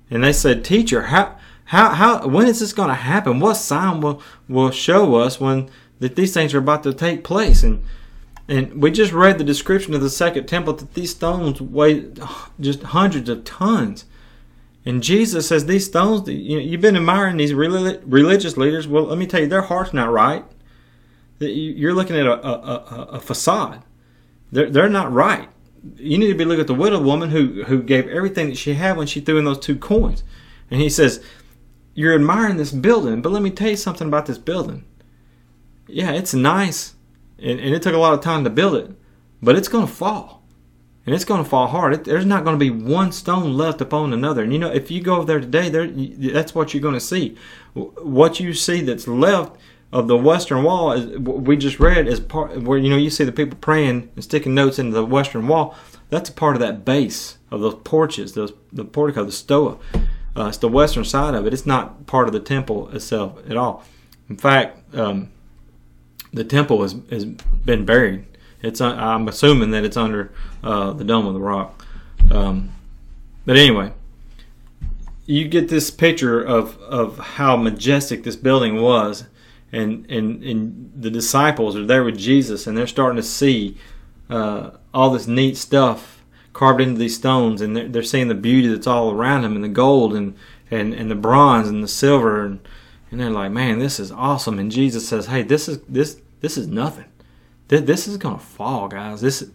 And 0.09 0.23
they 0.23 0.33
said, 0.33 0.65
Teacher, 0.65 1.03
how 1.03 1.37
how 1.65 1.89
how 1.89 2.27
when 2.27 2.47
is 2.47 2.59
this 2.59 2.73
gonna 2.73 2.95
happen? 2.95 3.39
What 3.39 3.53
sign 3.53 4.01
will 4.01 4.19
will 4.49 4.71
show 4.71 5.15
us 5.15 5.39
when 5.39 5.69
that 5.99 6.15
these 6.15 6.33
things 6.33 6.55
are 6.55 6.59
about 6.59 6.81
to 6.83 6.93
take 6.93 7.23
place? 7.23 7.61
And 7.61 7.83
and 8.47 8.81
we 8.81 8.89
just 8.89 9.13
read 9.13 9.37
the 9.37 9.43
description 9.43 9.93
of 9.93 10.01
the 10.01 10.09
second 10.09 10.47
temple 10.47 10.73
that 10.73 10.95
these 10.95 11.11
stones 11.11 11.61
weigh 11.61 12.07
just 12.59 12.81
hundreds 12.81 13.29
of 13.29 13.43
tons. 13.43 14.05
And 14.85 15.03
Jesus 15.03 15.47
says 15.47 15.67
these 15.67 15.85
stones, 15.85 16.27
you 16.27 16.57
know, 16.57 16.63
you've 16.63 16.81
been 16.81 16.97
admiring 16.97 17.37
these 17.37 17.53
religious 17.53 18.57
leaders. 18.57 18.87
Well, 18.87 19.03
let 19.03 19.19
me 19.19 19.27
tell 19.27 19.41
you, 19.41 19.47
their 19.47 19.61
heart's 19.61 19.93
not 19.93 20.11
right 20.11 20.43
you're 21.51 21.93
looking 21.93 22.15
at 22.15 22.25
a, 22.25 22.47
a, 22.47 23.03
a, 23.13 23.19
facade. 23.19 23.83
They're, 24.51 24.69
they're 24.69 24.89
not 24.89 25.11
right. 25.11 25.49
You 25.97 26.17
need 26.17 26.27
to 26.27 26.35
be 26.35 26.45
looking 26.45 26.61
at 26.61 26.67
the 26.67 26.73
widow 26.73 27.01
woman 27.01 27.29
who, 27.29 27.63
who 27.63 27.83
gave 27.83 28.07
everything 28.07 28.49
that 28.49 28.57
she 28.57 28.75
had 28.75 28.97
when 28.97 29.07
she 29.07 29.19
threw 29.19 29.37
in 29.37 29.45
those 29.45 29.59
two 29.59 29.75
coins. 29.75 30.23
And 30.71 30.81
he 30.81 30.89
says, 30.89 31.23
You're 31.93 32.15
admiring 32.15 32.57
this 32.57 32.71
building, 32.71 33.21
but 33.21 33.31
let 33.31 33.41
me 33.41 33.51
tell 33.51 33.69
you 33.69 33.75
something 33.75 34.07
about 34.07 34.25
this 34.25 34.37
building. 34.37 34.85
Yeah, 35.87 36.11
it's 36.11 36.33
nice, 36.33 36.95
and, 37.37 37.59
and 37.59 37.75
it 37.75 37.81
took 37.81 37.93
a 37.93 37.97
lot 37.97 38.13
of 38.13 38.21
time 38.21 38.43
to 38.43 38.49
build 38.49 38.75
it, 38.75 38.91
but 39.41 39.55
it's 39.55 39.67
going 39.67 39.87
to 39.87 39.93
fall. 39.93 40.43
And 41.05 41.13
it's 41.13 41.25
going 41.25 41.43
to 41.43 41.49
fall 41.49 41.67
hard. 41.67 41.93
It, 41.93 42.03
there's 42.05 42.25
not 42.25 42.45
going 42.45 42.57
to 42.57 42.59
be 42.59 42.69
one 42.69 43.11
stone 43.11 43.57
left 43.57 43.81
upon 43.81 44.13
another. 44.13 44.43
And 44.43 44.53
you 44.53 44.59
know, 44.59 44.71
if 44.71 44.89
you 44.89 45.01
go 45.01 45.17
over 45.17 45.25
there 45.25 45.41
today, 45.41 45.69
there 45.69 45.87
that's 45.87 46.55
what 46.55 46.73
you're 46.73 46.81
going 46.81 46.93
to 46.93 46.99
see. 47.01 47.35
What 47.73 48.39
you 48.39 48.53
see 48.53 48.81
that's 48.81 49.07
left 49.07 49.57
of 49.93 50.07
the 50.07 50.17
western 50.17 50.63
wall 50.63 50.91
is 50.91 51.05
we 51.19 51.55
just 51.55 51.79
read 51.79 52.07
is 52.07 52.19
part 52.19 52.59
where 52.63 52.79
you 52.79 52.89
know 52.89 52.97
you 52.97 53.11
see 53.11 53.23
the 53.23 53.31
people 53.31 53.57
praying 53.61 54.09
and 54.15 54.23
sticking 54.23 54.55
notes 54.55 54.79
into 54.79 54.91
the 54.91 55.05
western 55.05 55.47
wall. 55.47 55.75
That's 56.09 56.29
a 56.29 56.33
part 56.33 56.55
of 56.55 56.61
that 56.61 56.83
base 56.83 57.37
of 57.51 57.61
those 57.61 57.75
porches, 57.75 58.33
those 58.33 58.53
the 58.71 58.85
portico, 58.85 59.23
the 59.23 59.31
stoa. 59.31 59.77
Uh, 60.35 60.47
it's 60.47 60.57
the 60.57 60.67
western 60.67 61.05
side 61.05 61.35
of 61.35 61.45
it. 61.45 61.53
It's 61.53 61.67
not 61.67 62.07
part 62.07 62.27
of 62.27 62.33
the 62.33 62.39
temple 62.39 62.89
itself 62.89 63.37
at 63.47 63.55
all. 63.55 63.83
In 64.27 64.35
fact, 64.35 64.95
um, 64.95 65.29
the 66.33 66.43
temple 66.43 66.81
has, 66.81 66.95
has 67.11 67.25
been 67.25 67.85
buried. 67.85 68.25
It's 68.63 68.81
uh, 68.81 68.95
I'm 68.95 69.27
assuming 69.27 69.69
that 69.71 69.85
it's 69.85 69.97
under 69.97 70.31
uh, 70.63 70.93
the 70.93 71.03
dome 71.03 71.27
of 71.27 71.35
the 71.35 71.39
rock. 71.39 71.85
Um, 72.31 72.73
but 73.45 73.57
anyway, 73.57 73.91
you 75.27 75.47
get 75.47 75.69
this 75.69 75.91
picture 75.91 76.41
of 76.41 76.79
of 76.79 77.19
how 77.19 77.55
majestic 77.57 78.23
this 78.23 78.35
building 78.35 78.81
was 78.81 79.25
and 79.73 80.09
and 80.09 80.43
and 80.43 80.91
the 80.95 81.09
disciples 81.09 81.75
are 81.75 81.85
there 81.85 82.03
with 82.03 82.17
Jesus, 82.17 82.67
and 82.67 82.77
they're 82.77 82.87
starting 82.87 83.17
to 83.17 83.23
see 83.23 83.77
uh, 84.29 84.71
all 84.93 85.09
this 85.09 85.27
neat 85.27 85.57
stuff 85.57 86.23
carved 86.53 86.79
into 86.79 86.99
these 86.99 87.15
stones, 87.15 87.61
and 87.61 87.75
they're, 87.75 87.89
they're 87.89 88.03
seeing 88.03 88.27
the 88.27 88.35
beauty 88.35 88.67
that's 88.67 88.87
all 88.87 89.11
around 89.11 89.41
them, 89.41 89.55
and 89.55 89.63
the 89.63 89.69
gold, 89.69 90.13
and 90.13 90.35
and 90.69 90.93
and 90.93 91.09
the 91.09 91.15
bronze, 91.15 91.67
and 91.67 91.83
the 91.83 91.87
silver, 91.87 92.45
and 92.45 92.59
and 93.11 93.19
they're 93.19 93.29
like, 93.29 93.51
man, 93.51 93.79
this 93.79 93.99
is 93.99 94.11
awesome. 94.11 94.59
And 94.59 94.71
Jesus 94.71 95.07
says, 95.07 95.25
hey, 95.25 95.41
this 95.41 95.67
is 95.67 95.79
this 95.81 96.21
this 96.41 96.57
is 96.57 96.67
nothing. 96.67 97.05
This, 97.69 98.07
is 98.07 98.17
gonna 98.17 98.37
fall, 98.37 98.87
guys. 98.87 99.21
This 99.21 99.49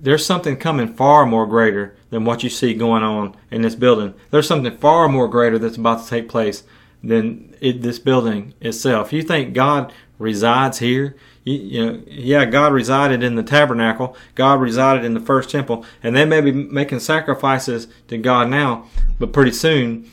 there's 0.00 0.26
something 0.26 0.56
coming 0.56 0.92
far 0.92 1.24
more 1.24 1.46
greater 1.46 1.96
than 2.10 2.24
what 2.24 2.42
you 2.42 2.50
see 2.50 2.74
going 2.74 3.04
on 3.04 3.36
in 3.52 3.62
this 3.62 3.76
building. 3.76 4.14
There's 4.30 4.48
something 4.48 4.76
far 4.78 5.08
more 5.08 5.28
greater 5.28 5.60
that's 5.60 5.76
about 5.76 6.02
to 6.02 6.08
take 6.08 6.28
place 6.28 6.64
than 7.02 7.54
it, 7.60 7.82
this 7.82 7.98
building 7.98 8.54
itself. 8.60 9.12
You 9.12 9.22
think 9.22 9.54
God 9.54 9.92
resides 10.18 10.78
here? 10.78 11.16
You, 11.44 11.54
you, 11.54 11.86
know, 11.86 12.02
yeah, 12.06 12.44
God 12.44 12.72
resided 12.72 13.22
in 13.22 13.34
the 13.34 13.42
tabernacle. 13.42 14.16
God 14.34 14.60
resided 14.60 15.04
in 15.04 15.14
the 15.14 15.20
first 15.20 15.50
temple, 15.50 15.84
and 16.02 16.14
they 16.14 16.24
may 16.24 16.40
be 16.40 16.52
making 16.52 17.00
sacrifices 17.00 17.88
to 18.08 18.18
God 18.18 18.48
now, 18.48 18.86
but 19.18 19.32
pretty 19.32 19.52
soon 19.52 20.10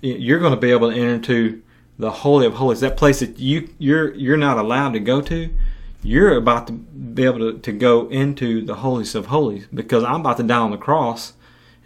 you're 0.00 0.38
going 0.38 0.54
to 0.54 0.60
be 0.60 0.70
able 0.70 0.90
to 0.90 0.96
enter 0.96 1.14
into 1.14 1.62
the 1.98 2.10
holy 2.10 2.46
of 2.46 2.54
holies, 2.54 2.80
that 2.80 2.96
place 2.96 3.20
that 3.20 3.38
you 3.38 3.70
you're 3.78 4.12
you're 4.14 4.36
not 4.36 4.58
allowed 4.58 4.92
to 4.92 5.00
go 5.00 5.20
to. 5.22 5.50
You're 6.02 6.36
about 6.36 6.68
to 6.68 6.74
be 6.74 7.24
able 7.24 7.38
to, 7.38 7.58
to 7.58 7.72
go 7.72 8.08
into 8.10 8.64
the 8.64 8.76
holiest 8.76 9.14
of 9.14 9.26
holies 9.26 9.66
because 9.74 10.04
I'm 10.04 10.20
about 10.20 10.36
to 10.36 10.44
die 10.44 10.56
on 10.56 10.70
the 10.70 10.76
cross 10.76 11.32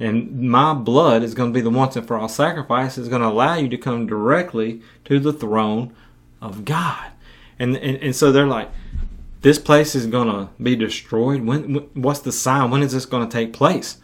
and 0.00 0.48
my 0.48 0.72
blood 0.72 1.22
is 1.22 1.34
going 1.34 1.52
to 1.52 1.54
be 1.54 1.60
the 1.60 1.70
once 1.70 1.94
and 1.94 2.06
for 2.06 2.16
all 2.16 2.28
sacrifice 2.28 2.96
is 2.96 3.08
going 3.08 3.20
to 3.20 3.28
allow 3.28 3.54
you 3.56 3.68
to 3.68 3.76
come 3.76 4.06
directly 4.06 4.80
to 5.04 5.20
the 5.20 5.32
throne 5.32 5.94
of 6.40 6.64
God. 6.64 7.12
And, 7.58 7.76
and, 7.76 7.98
and 7.98 8.16
so 8.16 8.32
they're 8.32 8.46
like, 8.46 8.70
this 9.42 9.58
place 9.58 9.94
is 9.94 10.06
going 10.06 10.28
to 10.28 10.48
be 10.62 10.74
destroyed. 10.74 11.42
When, 11.42 11.74
what's 11.92 12.20
the 12.20 12.32
sign? 12.32 12.70
When 12.70 12.82
is 12.82 12.92
this 12.92 13.04
going 13.04 13.28
to 13.28 13.32
take 13.32 13.52
place? 13.52 13.98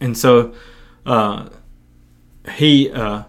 And 0.00 0.16
so, 0.16 0.54
uh, 1.04 1.48
he, 2.54 2.90
uh, 2.90 3.24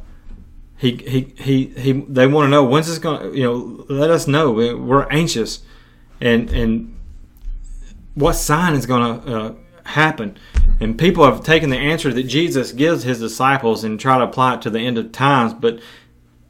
he, 0.78 0.98
he, 0.98 1.34
he, 1.38 1.66
he, 1.66 1.92
they 1.92 2.28
want 2.28 2.46
to 2.46 2.50
know 2.50 2.64
when's 2.64 2.88
this 2.88 3.00
going 3.00 3.32
to, 3.32 3.38
you 3.38 3.44
know, 3.44 3.86
let 3.90 4.12
us 4.12 4.28
know. 4.28 4.52
We're 4.52 5.08
anxious. 5.10 5.64
And, 6.22 6.50
and 6.52 6.96
what 8.14 8.34
sign 8.34 8.76
is 8.76 8.86
going 8.86 9.22
to 9.22 9.36
uh, 9.36 9.54
happen? 9.86 10.38
And 10.80 10.98
people 10.98 11.24
have 11.24 11.44
taken 11.44 11.70
the 11.70 11.78
answer 11.78 12.12
that 12.12 12.24
Jesus 12.24 12.72
gives 12.72 13.04
his 13.04 13.20
disciples 13.20 13.84
and 13.84 14.00
try 14.00 14.18
to 14.18 14.26
apply 14.26 14.56
it 14.56 14.62
to 14.64 14.70
the 14.70 14.80
end 14.80 14.98
of 14.98 15.12
times. 15.12 15.54
But 15.54 15.80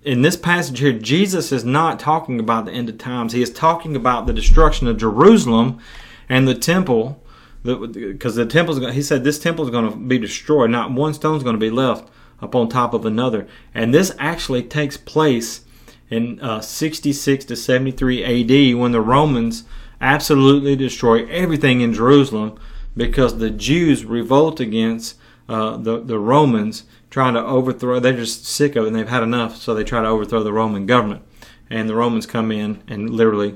in 0.03 0.21
this 0.21 0.35
passage 0.35 0.79
here, 0.79 0.93
Jesus 0.93 1.51
is 1.51 1.63
not 1.63 1.99
talking 1.99 2.39
about 2.39 2.65
the 2.65 2.71
end 2.71 2.89
of 2.89 2.97
times. 2.97 3.33
He 3.33 3.41
is 3.41 3.51
talking 3.51 3.95
about 3.95 4.25
the 4.25 4.33
destruction 4.33 4.87
of 4.87 4.97
Jerusalem 4.97 5.79
and 6.27 6.47
the 6.47 6.55
temple. 6.55 7.21
Because 7.63 8.35
the 8.35 8.45
temple, 8.45 8.89
he 8.91 9.01
said, 9.01 9.23
this 9.23 9.39
temple 9.39 9.63
is 9.65 9.71
going 9.71 9.89
to 9.89 9.95
be 9.95 10.17
destroyed. 10.17 10.69
Not 10.69 10.91
one 10.91 11.13
stone 11.13 11.37
is 11.37 11.43
going 11.43 11.55
to 11.55 11.59
be 11.59 11.69
left 11.69 12.09
upon 12.41 12.69
top 12.69 12.93
of 12.93 13.05
another. 13.05 13.47
And 13.73 13.93
this 13.93 14.13
actually 14.19 14.63
takes 14.63 14.97
place 14.97 15.63
in 16.09 16.39
uh, 16.41 16.59
66 16.61 17.45
to 17.45 17.55
73 17.55 18.23
AD 18.23 18.77
when 18.77 18.91
the 18.91 19.01
Romans 19.01 19.63
absolutely 20.01 20.75
destroy 20.75 21.25
everything 21.27 21.81
in 21.81 21.93
Jerusalem 21.93 22.59
because 22.95 23.37
the 23.37 23.49
Jews 23.49 24.05
revolt 24.05 24.59
against 24.59 25.17
uh, 25.49 25.77
the 25.77 25.99
the 25.99 26.19
Romans 26.19 26.85
trying 27.13 27.35
to 27.35 27.45
overthrow. 27.45 27.99
They're 27.99 28.13
just 28.13 28.43
sick 28.43 28.75
of 28.75 28.85
it 28.85 28.87
and 28.87 28.95
they've 28.95 29.07
had 29.07 29.21
enough, 29.21 29.55
so 29.55 29.73
they 29.73 29.83
try 29.83 30.01
to 30.01 30.07
overthrow 30.07 30.41
the 30.41 30.51
Roman 30.51 30.87
government. 30.87 31.21
And 31.69 31.87
the 31.87 31.95
Romans 31.95 32.25
come 32.25 32.51
in 32.51 32.81
and 32.87 33.11
literally 33.11 33.55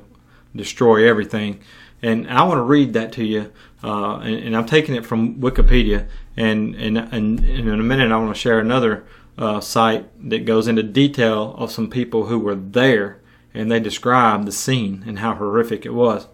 destroy 0.55 1.09
everything. 1.09 1.59
And 2.03 2.29
I 2.29 2.43
want 2.43 2.59
to 2.59 2.63
read 2.63 2.93
that 2.93 3.11
to 3.13 3.25
you, 3.25 3.51
uh, 3.83 4.17
and, 4.17 4.35
and, 4.35 4.55
I'm 4.55 4.67
taking 4.67 4.93
it 4.93 5.05
from 5.05 5.35
Wikipedia. 5.41 6.07
And, 6.35 6.75
and, 6.75 6.97
and, 6.97 7.43
in 7.43 7.67
a 7.67 7.77
minute, 7.77 8.11
I 8.11 8.17
want 8.17 8.35
to 8.35 8.39
share 8.39 8.59
another 8.59 9.07
uh, 9.39 9.59
site 9.59 10.05
that 10.29 10.45
goes 10.45 10.67
into 10.67 10.83
detail 10.83 11.55
of 11.57 11.71
some 11.71 11.89
people 11.89 12.27
who 12.27 12.37
were 12.37 12.55
there, 12.55 13.19
and 13.55 13.71
they 13.71 13.79
describe 13.79 14.45
the 14.45 14.51
scene 14.51 15.03
and 15.07 15.17
how 15.19 15.33
horrific 15.33 15.87
it 15.87 15.93
was. 15.93 16.27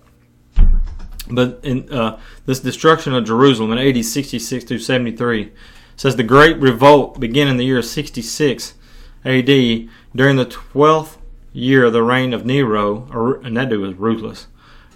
But 1.29 1.59
in 1.63 1.91
uh, 1.91 2.19
this 2.45 2.59
destruction 2.59 3.13
of 3.13 3.25
Jerusalem 3.25 3.71
in 3.71 3.77
AD 3.77 4.03
66 4.03 4.65
through 4.65 4.79
73 4.79 5.51
says 5.95 6.15
the 6.15 6.23
Great 6.23 6.57
Revolt 6.57 7.19
began 7.19 7.47
in 7.47 7.57
the 7.57 7.65
year 7.65 7.81
66 7.81 8.73
AD 9.25 9.45
during 9.45 10.35
the 10.35 10.45
12th 10.45 11.17
year 11.53 11.85
of 11.85 11.93
the 11.93 12.03
reign 12.03 12.33
of 12.33 12.45
Nero, 12.45 13.39
and 13.43 13.55
that 13.55 13.69
dude 13.69 13.81
was 13.81 13.95
ruthless. 13.95 14.47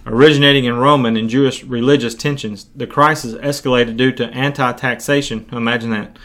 Originating 0.04 0.64
in 0.64 0.78
Roman 0.78 1.16
and 1.16 1.28
Jewish 1.28 1.64
religious 1.64 2.14
tensions, 2.14 2.66
the 2.74 2.86
crisis 2.86 3.34
escalated 3.34 3.96
due 3.96 4.12
to 4.12 4.26
anti 4.28 4.72
taxation, 4.72 5.46
imagine 5.52 5.90
that, 5.90 6.18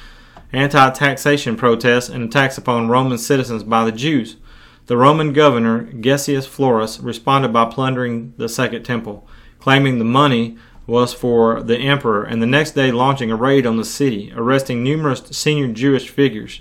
anti 0.51 0.89
taxation 0.91 1.55
protests 1.55 2.09
and 2.09 2.23
attacks 2.23 2.57
upon 2.57 2.87
Roman 2.87 3.17
citizens 3.17 3.63
by 3.63 3.85
the 3.85 3.91
Jews. 3.91 4.37
The 4.85 4.97
Roman 4.97 5.31
governor, 5.31 5.85
Gessius 5.85 6.47
Florus, 6.47 7.01
responded 7.01 7.53
by 7.53 7.65
plundering 7.65 8.33
the 8.37 8.49
Second 8.49 8.83
Temple 8.83 9.27
claiming 9.63 9.97
the 9.97 10.03
money 10.03 10.57
was 10.85 11.13
for 11.13 11.63
the 11.63 11.77
emperor, 11.77 12.25
and 12.25 12.41
the 12.41 12.45
next 12.45 12.71
day 12.71 12.91
launching 12.91 13.31
a 13.31 13.35
raid 13.37 13.65
on 13.65 13.77
the 13.77 13.85
city, 13.85 14.29
arresting 14.35 14.83
numerous 14.83 15.23
senior 15.31 15.69
Jewish 15.69 16.09
figures. 16.09 16.59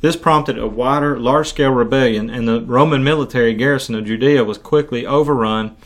This 0.00 0.16
prompted 0.16 0.58
a 0.58 0.66
wider, 0.66 1.16
large 1.16 1.50
scale 1.50 1.70
rebellion, 1.70 2.28
and 2.28 2.48
the 2.48 2.60
Roman 2.62 3.04
military 3.04 3.54
garrison 3.54 3.94
of 3.94 4.04
Judea 4.04 4.42
was 4.42 4.58
quickly 4.58 5.06
overrun 5.06 5.76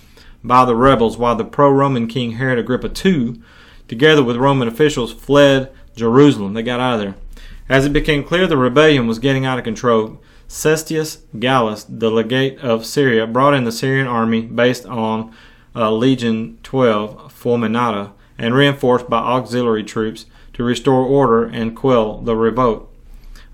by 0.42 0.64
the 0.64 0.74
rebels, 0.74 1.18
while 1.18 1.36
the 1.36 1.44
pro 1.44 1.70
Roman 1.70 2.06
king 2.06 2.32
Herod 2.32 2.58
Agrippa 2.58 2.90
II, 3.04 3.42
together 3.86 4.24
with 4.24 4.38
Roman 4.38 4.66
officials, 4.66 5.12
fled 5.12 5.70
Jerusalem. 5.94 6.54
They 6.54 6.62
got 6.62 6.80
out 6.80 6.94
of 6.94 7.00
there. 7.00 7.14
As 7.68 7.84
it 7.84 7.92
became 7.92 8.24
clear 8.24 8.46
the 8.46 8.56
rebellion 8.56 9.06
was 9.06 9.18
getting 9.18 9.44
out 9.44 9.58
of 9.58 9.64
control, 9.64 10.18
Cestius 10.48 11.18
Gallus, 11.38 11.84
the 11.84 12.10
legate 12.10 12.58
of 12.60 12.86
Syria, 12.86 13.26
brought 13.26 13.52
in 13.52 13.64
the 13.64 13.72
Syrian 13.72 14.06
army 14.06 14.40
based 14.40 14.86
on 14.86 15.30
uh, 15.74 15.90
Legion 15.92 16.58
12 16.62 17.32
Fulminata 17.32 18.12
and 18.38 18.54
reinforced 18.54 19.08
by 19.08 19.18
auxiliary 19.18 19.84
troops 19.84 20.26
to 20.52 20.64
restore 20.64 21.04
order 21.04 21.44
and 21.44 21.76
quell 21.76 22.18
the 22.18 22.36
revolt. 22.36 22.90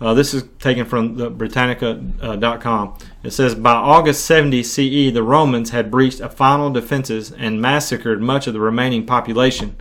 Uh, 0.01 0.15
this 0.15 0.33
is 0.33 0.45
taken 0.59 0.87
from 0.87 1.17
the 1.17 1.29
Britannica.com. 1.29 2.89
Uh, 2.89 3.05
it 3.23 3.33
says 3.33 3.55
by 3.55 3.73
August 3.73 4.25
70 4.25 4.63
CE, 4.63 5.13
the 5.13 5.23
Romans 5.23 5.71
had 5.71 5.91
breached 5.91 6.21
a 6.21 6.29
final 6.29 6.71
defenses 6.71 7.31
and 7.33 7.61
massacred 7.61 8.23
much 8.23 8.47
of 8.47 8.55
the 8.55 8.61
remaining 8.61 9.05
population. 9.05 9.77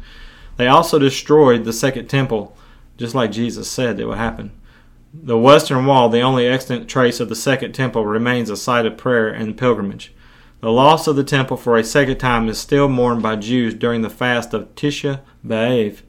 They 0.58 0.68
also 0.68 1.00
destroyed 1.00 1.64
the 1.64 1.72
Second 1.72 2.10
Temple, 2.10 2.58
just 2.98 3.16
like 3.16 3.32
Jesus 3.32 3.72
said 3.72 3.98
it 3.98 4.06
would 4.06 4.18
happen. 4.18 4.52
The 5.14 5.38
western 5.38 5.86
wall, 5.86 6.10
the 6.10 6.20
only 6.20 6.46
extant 6.48 6.90
trace 6.90 7.22
of 7.22 7.30
the 7.30 7.36
Second 7.36 7.72
Temple, 7.72 8.06
remains 8.06 8.50
a 8.50 8.58
site 8.58 8.86
of 8.86 8.98
prayer 8.98 9.30
and 9.30 9.58
pilgrimage. 9.58 10.14
The 10.62 10.72
loss 10.72 11.08
of 11.08 11.16
the 11.16 11.24
temple 11.24 11.56
for 11.56 11.78
a 11.78 11.84
second 11.84 12.18
time 12.18 12.50
is 12.50 12.58
still 12.58 12.90
mourned 12.90 13.24
by 13.24 13.38
Jews 13.38 13.74
during 13.74 14.02
the 14.02 14.10
fast 14.10 14.54
of 14.54 14.76
Tisha 14.76 15.22
B'Av. 15.46 16.02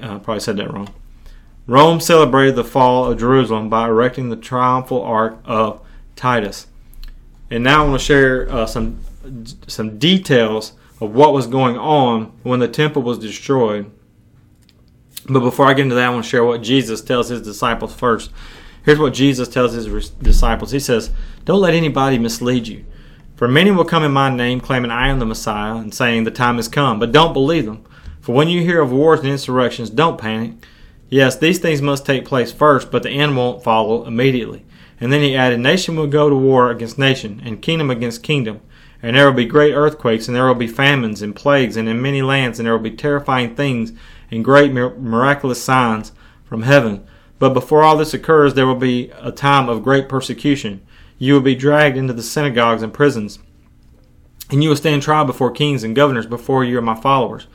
Uh, 0.00 0.18
probably 0.18 0.40
said 0.40 0.56
that 0.56 0.72
wrong. 0.72 0.92
Rome 1.68 2.00
celebrated 2.00 2.56
the 2.56 2.64
fall 2.64 3.10
of 3.10 3.20
Jerusalem 3.20 3.68
by 3.68 3.86
erecting 3.86 4.30
the 4.30 4.36
triumphal 4.36 5.02
arch 5.02 5.36
of 5.44 5.80
Titus. 6.16 6.66
And 7.50 7.62
now 7.62 7.84
I 7.84 7.88
want 7.88 8.00
to 8.00 8.04
share 8.04 8.50
uh, 8.50 8.66
some 8.66 8.98
some 9.68 9.98
details 9.98 10.72
of 11.00 11.14
what 11.14 11.32
was 11.32 11.46
going 11.46 11.78
on 11.78 12.32
when 12.42 12.58
the 12.58 12.66
temple 12.66 13.02
was 13.02 13.20
destroyed. 13.20 13.88
But 15.28 15.40
before 15.40 15.66
I 15.66 15.74
get 15.74 15.82
into 15.82 15.94
that, 15.94 16.06
I 16.06 16.10
want 16.10 16.24
to 16.24 16.28
share 16.28 16.44
what 16.44 16.62
Jesus 16.62 17.00
tells 17.00 17.28
his 17.28 17.42
disciples 17.42 17.94
first. 17.94 18.32
Here's 18.84 18.98
what 18.98 19.14
Jesus 19.14 19.48
tells 19.48 19.72
his 19.74 20.10
disciples. 20.10 20.72
He 20.72 20.80
says, 20.80 21.10
"Don't 21.44 21.60
let 21.60 21.74
anybody 21.74 22.18
mislead 22.18 22.66
you." 22.66 22.84
For 23.42 23.48
many 23.48 23.72
will 23.72 23.84
come 23.84 24.04
in 24.04 24.12
my 24.12 24.32
name, 24.32 24.60
claiming 24.60 24.92
I 24.92 25.08
am 25.08 25.18
the 25.18 25.26
Messiah, 25.26 25.74
and 25.74 25.92
saying 25.92 26.22
the 26.22 26.30
time 26.30 26.58
has 26.58 26.68
come. 26.68 27.00
But 27.00 27.10
don't 27.10 27.32
believe 27.32 27.66
them. 27.66 27.84
For 28.20 28.32
when 28.32 28.46
you 28.46 28.62
hear 28.62 28.80
of 28.80 28.92
wars 28.92 29.18
and 29.18 29.28
insurrections, 29.28 29.90
don't 29.90 30.16
panic. 30.16 30.64
Yes, 31.08 31.34
these 31.34 31.58
things 31.58 31.82
must 31.82 32.06
take 32.06 32.24
place 32.24 32.52
first, 32.52 32.92
but 32.92 33.02
the 33.02 33.10
end 33.10 33.36
won't 33.36 33.64
follow 33.64 34.06
immediately. 34.06 34.64
And 35.00 35.12
then 35.12 35.22
he 35.22 35.34
added, 35.34 35.58
Nation 35.58 35.96
will 35.96 36.06
go 36.06 36.30
to 36.30 36.36
war 36.36 36.70
against 36.70 36.98
nation, 36.98 37.42
and 37.44 37.60
kingdom 37.60 37.90
against 37.90 38.22
kingdom. 38.22 38.60
And 39.02 39.16
there 39.16 39.26
will 39.26 39.36
be 39.36 39.44
great 39.44 39.74
earthquakes, 39.74 40.28
and 40.28 40.36
there 40.36 40.46
will 40.46 40.54
be 40.54 40.68
famines 40.68 41.20
and 41.20 41.34
plagues, 41.34 41.76
and 41.76 41.88
in 41.88 42.00
many 42.00 42.22
lands, 42.22 42.60
and 42.60 42.66
there 42.66 42.76
will 42.76 42.84
be 42.84 42.92
terrifying 42.92 43.56
things 43.56 43.92
and 44.30 44.44
great 44.44 44.72
miraculous 44.72 45.60
signs 45.60 46.12
from 46.44 46.62
heaven. 46.62 47.04
But 47.40 47.54
before 47.54 47.82
all 47.82 47.96
this 47.96 48.14
occurs, 48.14 48.54
there 48.54 48.68
will 48.68 48.76
be 48.76 49.10
a 49.18 49.32
time 49.32 49.68
of 49.68 49.82
great 49.82 50.08
persecution 50.08 50.86
you 51.22 51.34
will 51.34 51.40
be 51.40 51.54
dragged 51.54 51.96
into 51.96 52.12
the 52.12 52.20
synagogues 52.20 52.82
and 52.82 52.92
prisons, 52.92 53.38
and 54.50 54.60
you 54.60 54.68
will 54.68 54.74
stand 54.74 55.00
trial 55.00 55.24
before 55.24 55.52
kings 55.52 55.84
and 55.84 55.94
governors 55.94 56.26
before 56.26 56.64
you 56.64 56.76
are 56.76 56.82
my 56.82 57.00
followers. 57.00 57.46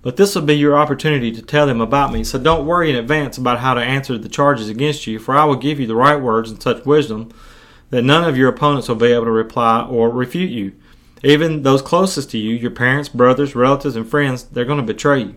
But 0.00 0.16
this 0.16 0.34
will 0.34 0.40
be 0.40 0.56
your 0.56 0.78
opportunity 0.78 1.30
to 1.32 1.42
tell 1.42 1.66
them 1.66 1.82
about 1.82 2.14
me, 2.14 2.24
so 2.24 2.38
don't 2.38 2.64
worry 2.64 2.88
in 2.88 2.96
advance 2.96 3.36
about 3.36 3.58
how 3.58 3.74
to 3.74 3.82
answer 3.82 4.16
the 4.16 4.30
charges 4.30 4.70
against 4.70 5.06
you, 5.06 5.18
for 5.18 5.36
I 5.36 5.44
will 5.44 5.56
give 5.56 5.78
you 5.78 5.86
the 5.86 5.94
right 5.94 6.16
words 6.16 6.50
and 6.50 6.62
such 6.62 6.86
wisdom 6.86 7.30
that 7.90 8.00
none 8.00 8.26
of 8.26 8.38
your 8.38 8.48
opponents 8.48 8.88
will 8.88 8.94
be 8.94 9.12
able 9.12 9.26
to 9.26 9.30
reply 9.30 9.82
or 9.82 10.08
refute 10.08 10.50
you. 10.50 10.72
Even 11.22 11.62
those 11.62 11.82
closest 11.82 12.30
to 12.30 12.38
you, 12.38 12.54
your 12.54 12.70
parents, 12.70 13.10
brothers, 13.10 13.54
relatives, 13.54 13.96
and 13.96 14.08
friends, 14.08 14.44
they're 14.44 14.64
going 14.64 14.80
to 14.80 14.94
betray 14.94 15.20
you. 15.20 15.36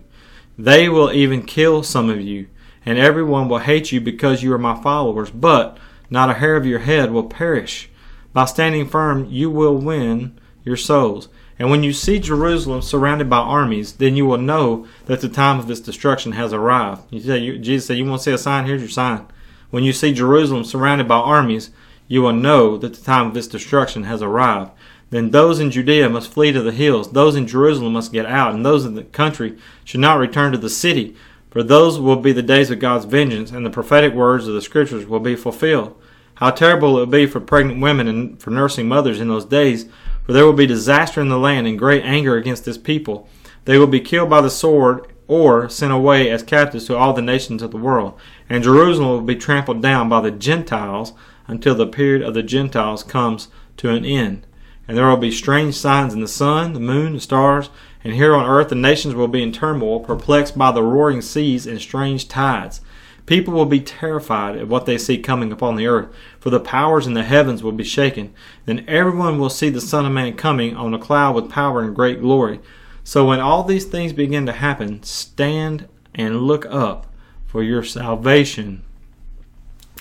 They 0.56 0.88
will 0.88 1.12
even 1.12 1.42
kill 1.42 1.82
some 1.82 2.08
of 2.08 2.22
you, 2.22 2.48
and 2.86 2.96
everyone 2.98 3.46
will 3.46 3.58
hate 3.58 3.92
you 3.92 4.00
because 4.00 4.42
you 4.42 4.54
are 4.54 4.58
my 4.58 4.82
followers. 4.82 5.30
But 5.30 5.76
not 6.10 6.30
a 6.30 6.34
hair 6.34 6.56
of 6.56 6.66
your 6.66 6.80
head 6.80 7.10
will 7.10 7.24
perish. 7.24 7.90
By 8.32 8.44
standing 8.44 8.88
firm, 8.88 9.26
you 9.30 9.50
will 9.50 9.76
win 9.76 10.38
your 10.64 10.76
souls. 10.76 11.28
And 11.58 11.70
when 11.70 11.82
you 11.82 11.92
see 11.92 12.20
Jerusalem 12.20 12.82
surrounded 12.82 13.28
by 13.28 13.38
armies, 13.38 13.94
then 13.94 14.14
you 14.14 14.26
will 14.26 14.38
know 14.38 14.86
that 15.06 15.20
the 15.20 15.28
time 15.28 15.58
of 15.58 15.70
its 15.70 15.80
destruction 15.80 16.32
has 16.32 16.52
arrived. 16.52 17.02
You 17.10 17.20
say, 17.20 17.38
you, 17.38 17.58
Jesus 17.58 17.86
said, 17.86 17.98
You 17.98 18.04
want 18.04 18.20
to 18.20 18.24
see 18.24 18.32
a 18.32 18.38
sign? 18.38 18.66
Here's 18.66 18.80
your 18.80 18.90
sign. 18.90 19.26
When 19.70 19.82
you 19.82 19.92
see 19.92 20.12
Jerusalem 20.12 20.64
surrounded 20.64 21.08
by 21.08 21.16
armies, 21.16 21.70
you 22.06 22.22
will 22.22 22.32
know 22.32 22.78
that 22.78 22.94
the 22.94 23.04
time 23.04 23.26
of 23.26 23.36
its 23.36 23.48
destruction 23.48 24.04
has 24.04 24.22
arrived. 24.22 24.70
Then 25.10 25.30
those 25.30 25.58
in 25.58 25.70
Judea 25.70 26.08
must 26.10 26.30
flee 26.30 26.52
to 26.52 26.62
the 26.62 26.72
hills, 26.72 27.12
those 27.12 27.34
in 27.34 27.46
Jerusalem 27.46 27.94
must 27.94 28.12
get 28.12 28.26
out, 28.26 28.54
and 28.54 28.64
those 28.64 28.84
in 28.84 28.94
the 28.94 29.04
country 29.04 29.56
should 29.84 30.00
not 30.00 30.18
return 30.18 30.52
to 30.52 30.58
the 30.58 30.68
city, 30.70 31.16
for 31.50 31.62
those 31.62 31.98
will 31.98 32.16
be 32.16 32.32
the 32.32 32.42
days 32.42 32.70
of 32.70 32.78
God's 32.78 33.04
vengeance, 33.04 33.50
and 33.50 33.64
the 33.64 33.70
prophetic 33.70 34.12
words 34.14 34.46
of 34.46 34.54
the 34.54 34.62
Scriptures 34.62 35.06
will 35.06 35.20
be 35.20 35.36
fulfilled. 35.36 35.96
How 36.34 36.50
terrible 36.50 36.96
it 36.96 37.00
will 37.00 37.06
be 37.06 37.26
for 37.26 37.40
pregnant 37.40 37.80
women 37.80 38.06
and 38.06 38.40
for 38.40 38.50
nursing 38.50 38.86
mothers 38.88 39.20
in 39.20 39.28
those 39.28 39.44
days, 39.44 39.86
for 40.24 40.32
there 40.32 40.44
will 40.44 40.52
be 40.52 40.66
disaster 40.66 41.20
in 41.20 41.28
the 41.28 41.38
land 41.38 41.66
and 41.66 41.78
great 41.78 42.04
anger 42.04 42.36
against 42.36 42.64
this 42.64 42.78
people. 42.78 43.28
They 43.64 43.78
will 43.78 43.86
be 43.86 44.00
killed 44.00 44.30
by 44.30 44.40
the 44.40 44.50
sword 44.50 45.06
or 45.26 45.68
sent 45.68 45.92
away 45.92 46.30
as 46.30 46.42
captives 46.42 46.86
to 46.86 46.96
all 46.96 47.12
the 47.12 47.22
nations 47.22 47.62
of 47.62 47.70
the 47.70 47.76
world, 47.76 48.18
and 48.48 48.62
Jerusalem 48.64 49.08
will 49.08 49.20
be 49.22 49.36
trampled 49.36 49.82
down 49.82 50.08
by 50.08 50.20
the 50.20 50.30
Gentiles 50.30 51.12
until 51.46 51.74
the 51.74 51.86
period 51.86 52.22
of 52.22 52.34
the 52.34 52.42
Gentiles 52.42 53.02
comes 53.02 53.48
to 53.78 53.90
an 53.90 54.04
end. 54.04 54.46
and 54.88 54.96
there 54.96 55.06
will 55.06 55.18
be 55.18 55.30
strange 55.30 55.74
signs 55.74 56.14
in 56.14 56.20
the 56.20 56.26
sun, 56.26 56.72
the 56.72 56.80
moon, 56.80 57.12
the 57.12 57.20
stars, 57.20 57.68
and 58.04 58.14
here 58.14 58.34
on 58.34 58.48
earth 58.48 58.68
the 58.68 58.74
nations 58.74 59.14
will 59.14 59.28
be 59.28 59.42
in 59.42 59.52
turmoil, 59.52 60.00
perplexed 60.00 60.56
by 60.56 60.72
the 60.72 60.82
roaring 60.82 61.22
seas 61.22 61.66
and 61.66 61.80
strange 61.80 62.28
tides. 62.28 62.80
People 63.26 63.52
will 63.52 63.66
be 63.66 63.80
terrified 63.80 64.56
at 64.56 64.68
what 64.68 64.86
they 64.86 64.96
see 64.96 65.18
coming 65.18 65.52
upon 65.52 65.76
the 65.76 65.86
earth, 65.86 66.08
for 66.40 66.48
the 66.48 66.58
powers 66.58 67.06
in 67.06 67.12
the 67.12 67.24
heavens 67.24 67.62
will 67.62 67.72
be 67.72 67.84
shaken. 67.84 68.32
Then 68.64 68.86
everyone 68.88 69.38
will 69.38 69.50
see 69.50 69.68
the 69.68 69.82
Son 69.82 70.06
of 70.06 70.12
Man 70.12 70.34
coming 70.34 70.74
on 70.74 70.94
a 70.94 70.98
cloud 70.98 71.34
with 71.34 71.50
power 71.50 71.82
and 71.82 71.94
great 71.94 72.22
glory. 72.22 72.60
So 73.04 73.26
when 73.26 73.38
all 73.38 73.64
these 73.64 73.84
things 73.84 74.14
begin 74.14 74.46
to 74.46 74.52
happen, 74.52 75.02
stand 75.02 75.88
and 76.14 76.42
look 76.42 76.64
up, 76.66 77.06
for 77.46 77.62
your 77.62 77.82
salvation 77.82 78.82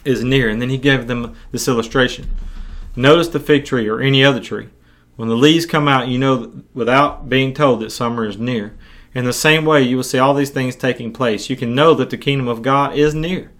is 0.06 0.24
near. 0.24 0.48
And 0.48 0.62
then 0.62 0.70
he 0.70 0.78
gave 0.78 1.08
them 1.08 1.36
this 1.52 1.68
illustration. 1.68 2.30
Notice 2.96 3.28
the 3.28 3.40
fig 3.40 3.66
tree 3.66 3.88
or 3.90 4.00
any 4.00 4.24
other 4.24 4.40
tree. 4.40 4.70
When 5.18 5.30
the 5.30 5.36
leaves 5.36 5.66
come 5.66 5.88
out, 5.88 6.08
you 6.08 6.20
know 6.20 6.62
without 6.76 7.28
being 7.28 7.54
told 7.54 7.82
that 7.82 7.90
summer 7.90 8.26
is 8.26 8.38
near. 8.38 8.78
In 9.16 9.26
the 9.26 9.34
same 9.34 9.66
way, 9.66 9.82
you 9.82 9.98
will 9.98 10.04
see 10.04 10.20
all 10.20 10.36
these 10.36 10.52
things 10.52 10.76
taking 10.76 11.12
place. 11.12 11.50
You 11.50 11.58
can 11.58 11.74
know 11.74 11.96
that 11.96 12.12
the 12.12 12.18
kingdom 12.18 12.48
of 12.48 12.62
God 12.62 12.96
is 12.96 13.16
near. 13.16 13.52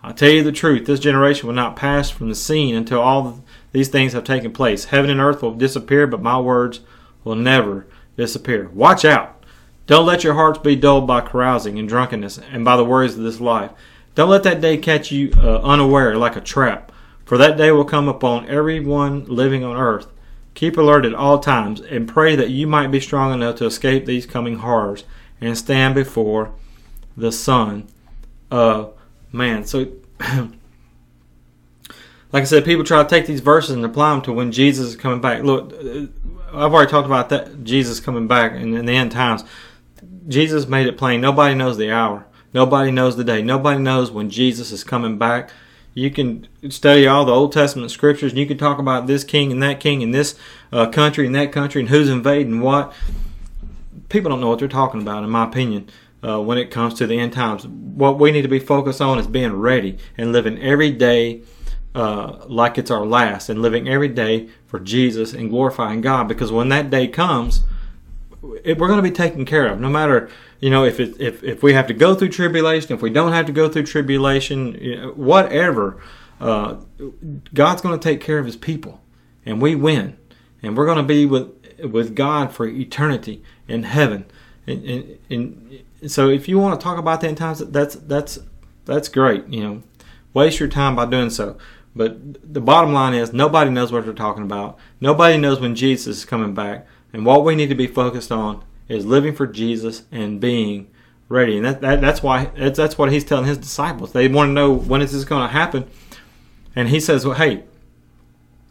I 0.00 0.12
tell 0.12 0.30
you 0.30 0.44
the 0.44 0.52
truth, 0.52 0.86
this 0.86 1.00
generation 1.00 1.48
will 1.48 1.56
not 1.56 1.74
pass 1.74 2.08
from 2.08 2.28
the 2.28 2.36
scene 2.36 2.76
until 2.76 3.00
all 3.00 3.42
these 3.72 3.88
things 3.88 4.12
have 4.12 4.22
taken 4.22 4.52
place. 4.52 4.86
Heaven 4.86 5.10
and 5.10 5.20
earth 5.20 5.42
will 5.42 5.54
disappear, 5.54 6.06
but 6.06 6.22
my 6.22 6.38
words 6.38 6.80
will 7.24 7.34
never 7.34 7.86
disappear. 8.16 8.68
Watch 8.68 9.04
out! 9.04 9.44
Don't 9.88 10.06
let 10.06 10.22
your 10.22 10.34
hearts 10.34 10.60
be 10.60 10.76
dulled 10.76 11.08
by 11.08 11.20
carousing 11.20 11.80
and 11.80 11.88
drunkenness 11.88 12.38
and 12.38 12.64
by 12.64 12.76
the 12.76 12.84
worries 12.84 13.16
of 13.16 13.24
this 13.24 13.40
life. 13.40 13.72
Don't 14.14 14.30
let 14.30 14.44
that 14.44 14.60
day 14.60 14.76
catch 14.76 15.10
you 15.10 15.32
uh, 15.36 15.58
unaware 15.62 16.16
like 16.16 16.36
a 16.36 16.40
trap, 16.40 16.92
for 17.24 17.36
that 17.38 17.56
day 17.56 17.72
will 17.72 17.84
come 17.84 18.08
upon 18.08 18.48
every 18.48 18.78
one 18.78 19.24
living 19.24 19.64
on 19.64 19.76
earth. 19.76 20.06
Keep 20.54 20.76
alert 20.76 21.04
at 21.04 21.14
all 21.14 21.38
times 21.38 21.80
and 21.80 22.08
pray 22.08 22.36
that 22.36 22.50
you 22.50 22.66
might 22.66 22.90
be 22.90 23.00
strong 23.00 23.32
enough 23.32 23.56
to 23.56 23.66
escape 23.66 24.04
these 24.04 24.26
coming 24.26 24.58
horrors 24.58 25.04
and 25.40 25.56
stand 25.56 25.94
before 25.94 26.52
the 27.16 27.32
Son 27.32 27.88
of 28.50 28.94
Man. 29.32 29.64
So, 29.64 29.86
like 30.20 30.52
I 32.42 32.44
said, 32.44 32.64
people 32.64 32.84
try 32.84 33.02
to 33.02 33.08
take 33.08 33.26
these 33.26 33.40
verses 33.40 33.70
and 33.70 33.84
apply 33.84 34.10
them 34.10 34.22
to 34.22 34.32
when 34.32 34.52
Jesus 34.52 34.88
is 34.88 34.96
coming 34.96 35.20
back. 35.20 35.42
Look, 35.42 35.72
uh, 35.72 36.06
I've 36.52 36.72
already 36.72 36.90
talked 36.90 37.06
about 37.06 37.30
that 37.30 37.64
Jesus 37.64 37.98
coming 37.98 38.28
back 38.28 38.52
in, 38.52 38.76
in 38.76 38.84
the 38.84 38.94
end 38.94 39.12
times. 39.12 39.44
Jesus 40.28 40.66
made 40.66 40.86
it 40.86 40.98
plain. 40.98 41.20
Nobody 41.20 41.54
knows 41.54 41.78
the 41.78 41.90
hour. 41.90 42.26
Nobody 42.52 42.90
knows 42.90 43.16
the 43.16 43.24
day. 43.24 43.42
Nobody 43.42 43.80
knows 43.80 44.10
when 44.10 44.28
Jesus 44.28 44.70
is 44.70 44.84
coming 44.84 45.16
back 45.16 45.50
you 45.94 46.10
can 46.10 46.48
study 46.70 47.06
all 47.06 47.24
the 47.24 47.32
Old 47.32 47.52
Testament 47.52 47.90
scriptures, 47.90 48.32
and 48.32 48.38
you 48.38 48.46
can 48.46 48.58
talk 48.58 48.78
about 48.78 49.06
this 49.06 49.24
king 49.24 49.52
and 49.52 49.62
that 49.62 49.80
king 49.80 50.02
and 50.02 50.14
this 50.14 50.34
uh, 50.72 50.86
country 50.88 51.26
and 51.26 51.34
that 51.34 51.52
country 51.52 51.80
and 51.80 51.90
who's 51.90 52.08
invading 52.08 52.60
what. 52.60 52.92
People 54.08 54.30
don't 54.30 54.40
know 54.40 54.48
what 54.48 54.58
they're 54.58 54.68
talking 54.68 55.00
about, 55.00 55.24
in 55.24 55.30
my 55.30 55.44
opinion, 55.44 55.88
uh, 56.22 56.40
when 56.40 56.58
it 56.58 56.70
comes 56.70 56.94
to 56.94 57.06
the 57.06 57.18
end 57.18 57.32
times. 57.32 57.66
What 57.66 58.18
we 58.18 58.30
need 58.30 58.42
to 58.42 58.48
be 58.48 58.58
focused 58.58 59.00
on 59.00 59.18
is 59.18 59.26
being 59.26 59.54
ready 59.54 59.98
and 60.16 60.32
living 60.32 60.58
every 60.60 60.90
day 60.90 61.42
uh, 61.94 62.44
like 62.46 62.78
it's 62.78 62.90
our 62.90 63.04
last, 63.04 63.48
and 63.48 63.60
living 63.60 63.88
every 63.88 64.08
day 64.08 64.48
for 64.66 64.80
Jesus 64.80 65.34
and 65.34 65.50
glorifying 65.50 66.00
God. 66.00 66.28
Because 66.28 66.50
when 66.50 66.70
that 66.70 66.88
day 66.88 67.06
comes, 67.06 67.62
it, 68.64 68.78
we're 68.78 68.88
going 68.88 69.02
to 69.02 69.02
be 69.02 69.14
taken 69.14 69.44
care 69.44 69.66
of, 69.66 69.80
no 69.80 69.88
matter 69.88 70.30
you 70.62 70.70
know, 70.70 70.84
if 70.84 71.00
it, 71.00 71.20
if 71.20 71.42
if 71.42 71.60
we 71.64 71.72
have 71.72 71.88
to 71.88 71.92
go 71.92 72.14
through 72.14 72.28
tribulation, 72.28 72.94
if 72.94 73.02
we 73.02 73.10
don't 73.10 73.32
have 73.32 73.46
to 73.46 73.52
go 73.52 73.68
through 73.68 73.82
tribulation, 73.82 74.78
you 74.80 74.96
know, 74.96 75.08
whatever, 75.10 76.00
uh, 76.40 76.76
God's 77.52 77.82
going 77.82 77.98
to 77.98 78.02
take 78.02 78.20
care 78.20 78.38
of 78.38 78.46
His 78.46 78.54
people, 78.54 79.00
and 79.44 79.60
we 79.60 79.74
win, 79.74 80.16
and 80.62 80.76
we're 80.76 80.86
going 80.86 80.98
to 80.98 81.02
be 81.02 81.26
with 81.26 81.50
with 81.82 82.14
God 82.14 82.52
for 82.52 82.64
eternity 82.64 83.42
in 83.66 83.82
heaven. 83.82 84.24
And, 84.68 84.84
and, 84.84 85.18
and 85.28 86.10
so, 86.10 86.28
if 86.28 86.48
you 86.48 86.60
want 86.60 86.78
to 86.78 86.84
talk 86.84 86.96
about 86.96 87.22
the 87.22 87.26
end 87.26 87.38
times, 87.38 87.58
that's 87.58 87.96
that's 87.96 88.38
that's 88.84 89.08
great. 89.08 89.48
You 89.48 89.64
know, 89.64 89.82
waste 90.32 90.60
your 90.60 90.68
time 90.68 90.94
by 90.94 91.06
doing 91.06 91.30
so. 91.30 91.58
But 91.96 92.54
the 92.54 92.60
bottom 92.60 92.92
line 92.92 93.14
is, 93.14 93.32
nobody 93.32 93.68
knows 93.68 93.90
what 93.90 94.04
they're 94.04 94.14
talking 94.14 94.44
about. 94.44 94.78
Nobody 95.00 95.36
knows 95.38 95.60
when 95.60 95.74
Jesus 95.74 96.18
is 96.18 96.24
coming 96.24 96.54
back. 96.54 96.86
And 97.12 97.26
what 97.26 97.44
we 97.44 97.54
need 97.54 97.68
to 97.68 97.74
be 97.74 97.86
focused 97.86 98.32
on 98.32 98.64
is 98.88 99.04
living 99.06 99.34
for 99.34 99.46
Jesus 99.46 100.02
and 100.10 100.40
being 100.40 100.88
ready. 101.28 101.56
And 101.56 101.64
that, 101.64 101.80
that 101.80 102.00
that's 102.00 102.22
why 102.22 102.46
that's, 102.56 102.76
that's 102.76 102.98
what 102.98 103.12
he's 103.12 103.24
telling 103.24 103.46
his 103.46 103.58
disciples. 103.58 104.12
They 104.12 104.28
want 104.28 104.50
to 104.50 104.52
know 104.52 104.72
when 104.72 105.02
is 105.02 105.12
this 105.12 105.24
going 105.24 105.46
to 105.46 105.52
happen. 105.52 105.88
And 106.74 106.88
he 106.88 107.00
says, 107.00 107.24
well, 107.24 107.36
hey, 107.36 107.64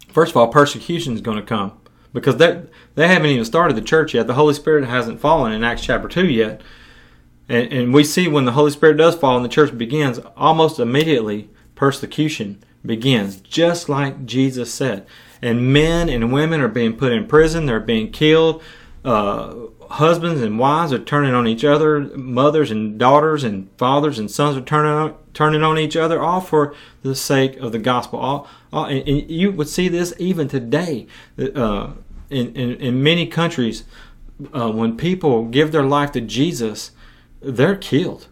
first 0.09 0.31
of 0.31 0.37
all, 0.37 0.47
persecution 0.47 1.13
is 1.13 1.21
going 1.21 1.37
to 1.37 1.43
come 1.43 1.79
because 2.13 2.37
they 2.37 2.63
they 2.95 3.07
haven't 3.07 3.29
even 3.29 3.45
started 3.45 3.77
the 3.77 3.81
church 3.81 4.13
yet. 4.13 4.27
The 4.27 4.33
Holy 4.33 4.53
Spirit 4.53 4.85
hasn't 4.85 5.19
fallen 5.19 5.51
in 5.51 5.63
Acts 5.63 5.83
chapter 5.83 6.07
two 6.07 6.27
yet. 6.27 6.61
And, 7.49 7.71
and 7.71 7.93
we 7.93 8.03
see 8.03 8.27
when 8.27 8.45
the 8.45 8.53
Holy 8.53 8.71
Spirit 8.71 8.97
does 8.97 9.15
fall 9.15 9.35
and 9.35 9.45
the 9.45 9.49
church 9.49 9.77
begins, 9.77 10.19
almost 10.37 10.79
immediately 10.79 11.49
persecution 11.75 12.63
begins, 12.85 13.41
just 13.41 13.89
like 13.89 14.25
Jesus 14.25 14.73
said. 14.73 15.05
And 15.41 15.73
men 15.73 16.09
and 16.09 16.31
women 16.31 16.61
are 16.61 16.67
being 16.67 16.95
put 16.95 17.11
in 17.11 17.27
prison, 17.27 17.65
they're 17.65 17.79
being 17.79 18.11
killed. 18.11 18.61
Uh, 19.03 19.55
husbands 19.89 20.41
and 20.41 20.59
wives 20.59 20.93
are 20.93 20.99
turning 20.99 21.33
on 21.33 21.47
each 21.47 21.63
other, 21.63 21.99
mothers 22.15 22.69
and 22.71 22.97
daughters 22.97 23.43
and 23.43 23.69
fathers 23.77 24.19
and 24.19 24.29
sons 24.29 24.55
are 24.55 24.61
turning 24.61 24.91
on, 24.91 25.15
turning 25.33 25.63
on 25.63 25.79
each 25.79 25.95
other, 25.95 26.21
all 26.21 26.41
for 26.41 26.75
the 27.01 27.15
sake 27.15 27.57
of 27.57 27.71
the 27.71 27.79
gospel. 27.79 28.19
All, 28.19 28.47
all 28.71 28.85
and, 28.85 29.07
and 29.07 29.29
you 29.29 29.51
would 29.51 29.67
see 29.67 29.87
this 29.87 30.13
even 30.19 30.47
today 30.47 31.07
uh, 31.39 31.91
in, 32.29 32.55
in, 32.55 32.75
in 32.75 33.03
many 33.03 33.27
countries. 33.27 33.83
Uh, 34.53 34.71
when 34.71 34.97
people 34.97 35.45
give 35.45 35.71
their 35.71 35.83
life 35.83 36.11
to 36.11 36.21
Jesus, 36.21 36.91
they're 37.41 37.75
killed. 37.75 38.27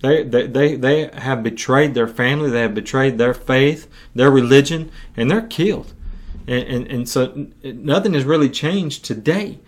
They, 0.00 0.22
they, 0.22 0.46
they, 0.46 0.76
they 0.76 1.10
have 1.14 1.42
betrayed 1.42 1.94
their 1.94 2.06
family, 2.06 2.50
they 2.50 2.60
have 2.60 2.74
betrayed 2.74 3.18
their 3.18 3.34
faith, 3.34 3.88
their 4.14 4.30
religion, 4.30 4.90
and 5.16 5.30
they're 5.30 5.46
killed. 5.46 5.92
And, 6.48 6.64
and, 6.64 6.86
and 6.86 7.08
so 7.08 7.48
nothing 7.62 8.14
has 8.14 8.24
really 8.24 8.48
changed 8.48 9.04
today. 9.04 9.58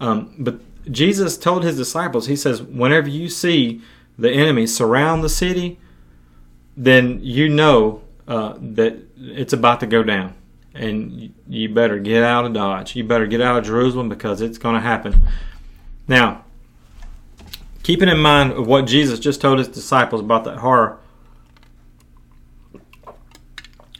Um, 0.00 0.34
but 0.38 0.58
Jesus 0.90 1.36
told 1.36 1.64
his 1.64 1.76
disciples, 1.76 2.26
he 2.26 2.34
says, 2.36 2.62
whenever 2.62 3.08
you 3.08 3.28
see 3.28 3.82
the 4.18 4.30
enemy 4.30 4.66
surround 4.66 5.22
the 5.22 5.28
city, 5.28 5.78
then 6.76 7.20
you 7.22 7.48
know 7.48 8.02
uh, 8.26 8.54
that 8.58 8.96
it's 9.18 9.52
about 9.52 9.80
to 9.80 9.86
go 9.86 10.02
down. 10.02 10.34
And 10.72 11.32
you 11.46 11.68
better 11.68 11.98
get 11.98 12.22
out 12.22 12.46
of 12.46 12.54
Dodge. 12.54 12.96
You 12.96 13.04
better 13.04 13.26
get 13.26 13.40
out 13.40 13.58
of 13.58 13.64
Jerusalem 13.64 14.08
because 14.08 14.40
it's 14.40 14.58
going 14.58 14.74
to 14.74 14.80
happen. 14.80 15.28
Now, 16.08 16.44
keeping 17.82 18.08
in 18.08 18.18
mind 18.18 18.66
what 18.66 18.86
Jesus 18.86 19.18
just 19.18 19.40
told 19.40 19.58
his 19.58 19.68
disciples 19.68 20.22
about 20.22 20.44
that 20.44 20.58
horror, 20.58 20.98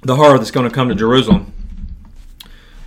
the 0.02 0.16
horror 0.16 0.38
that's 0.38 0.50
going 0.50 0.68
to 0.68 0.74
come 0.74 0.88
to 0.88 0.94
Jerusalem, 0.94 1.52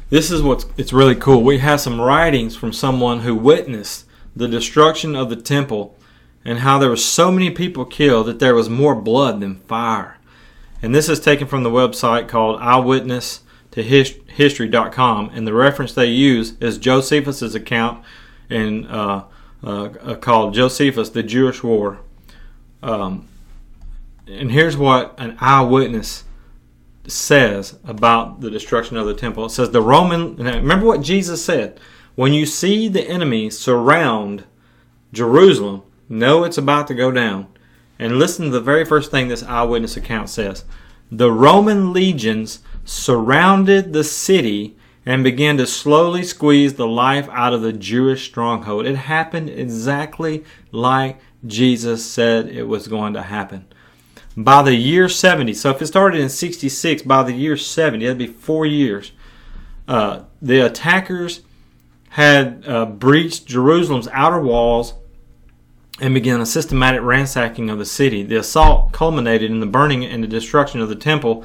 this 0.10 0.32
is 0.32 0.42
what's 0.42 0.66
it's 0.78 0.94
really 0.94 1.16
cool. 1.16 1.44
We 1.44 1.60
have 1.60 1.82
some 1.82 2.00
writings 2.00 2.56
from 2.56 2.74
someone 2.74 3.22
who 3.22 3.36
witnessed 3.36 4.06
the 4.36 4.48
destruction 4.48 5.16
of 5.16 5.30
the 5.30 5.36
temple 5.36 5.98
and 6.46 6.60
how 6.60 6.78
there 6.78 6.90
were 6.90 6.96
so 6.96 7.32
many 7.32 7.50
people 7.50 7.84
killed 7.84 8.28
that 8.28 8.40
there 8.40 8.56
was 8.56 8.70
more 8.70 8.96
blood 8.96 9.42
than 9.42 9.56
fire. 9.62 10.18
And 10.82 10.94
this 10.94 11.10
is 11.10 11.20
taken 11.20 11.48
from 11.48 11.64
the 11.64 11.70
website 11.70 12.28
called 12.28 12.62
eyewitness 12.62 13.42
to 13.72 13.84
history.com 13.84 15.32
and 15.34 15.46
the 15.46 15.54
reference 15.54 15.94
they 15.94 16.06
use 16.06 16.54
is 16.60 16.78
Josephus's 16.78 17.54
account 17.54 18.04
in 18.50 18.86
uh, 18.88 19.26
uh, 19.64 20.16
called 20.22 20.54
Josephus 20.54 21.10
the 21.10 21.24
Jewish 21.24 21.64
War. 21.64 22.00
Um, 22.82 23.28
and 24.28 24.52
here's 24.52 24.78
what 24.78 25.16
an 25.18 25.36
eyewitness 25.40 26.24
says 27.08 27.80
about 27.86 28.42
the 28.42 28.52
destruction 28.52 28.98
of 28.98 29.08
the 29.08 29.14
temple. 29.14 29.46
It 29.46 29.52
says 29.52 29.72
the 29.72 29.82
Roman, 29.82 30.36
remember 30.36 30.86
what 30.86 31.02
Jesus 31.02 31.44
said 31.44 31.80
when 32.18 32.34
you 32.34 32.48
see 32.48 32.88
the 32.88 33.08
enemy 33.08 33.48
surround 33.50 34.44
Jerusalem, 35.14 35.84
know 36.10 36.44
it's 36.44 36.58
about 36.58 36.88
to 36.88 36.96
go 36.96 37.12
down. 37.12 37.48
And 38.00 38.18
listen 38.18 38.46
to 38.46 38.52
the 38.52 38.60
very 38.60 38.86
first 38.86 39.12
thing 39.12 39.28
this 39.28 39.44
eyewitness 39.44 39.98
account 39.98 40.30
says. 40.30 40.66
The 41.12 41.32
Roman 41.32 41.94
legions 41.94 42.60
surrounded 42.86 43.94
the 43.94 44.04
city 44.04 44.76
and 45.06 45.24
began 45.24 45.58
to 45.58 45.68
slowly 45.68 46.24
squeeze 46.24 46.74
the 46.74 46.88
life 46.88 47.30
out 47.32 47.54
of 47.54 47.62
the 47.62 47.72
Jewish 47.72 48.28
stronghold. 48.28 48.88
It 48.88 48.96
happened 48.96 49.52
exactly 49.52 50.44
like 50.72 51.20
Jesus 51.46 52.04
said 52.04 52.50
it 52.50 52.64
was 52.64 52.88
going 52.88 53.14
to 53.14 53.22
happen 53.22 53.68
by 54.38 54.62
the 54.62 54.76
year 54.76 55.10
70. 55.10 55.56
So 55.56 55.72
if 55.72 55.82
it 55.82 55.88
started 55.88 56.22
in 56.22 56.30
66, 56.30 57.02
by 57.02 57.24
the 57.24 57.34
year 57.34 57.58
70, 57.58 58.06
that'd 58.06 58.20
be 58.20 58.28
four 58.28 58.68
years. 58.68 59.12
Uh, 59.88 60.22
the 60.42 60.60
attackers 60.60 61.42
had 62.10 62.64
uh, 62.68 62.86
breached 62.86 63.48
Jerusalem's 63.48 64.08
outer 64.10 64.40
walls 64.40 64.94
and 66.00 66.14
began 66.14 66.40
a 66.40 66.46
systematic 66.46 67.02
ransacking 67.02 67.72
of 67.72 67.80
the 67.80 67.86
city. 67.86 68.22
The 68.22 68.40
assault 68.40 68.92
culminated 68.92 69.50
in 69.50 69.60
the 69.60 69.66
burning 69.66 70.06
and 70.06 70.24
the 70.24 70.28
destruction 70.28 70.82
of 70.82 70.90
the 70.90 70.96
temple 70.96 71.44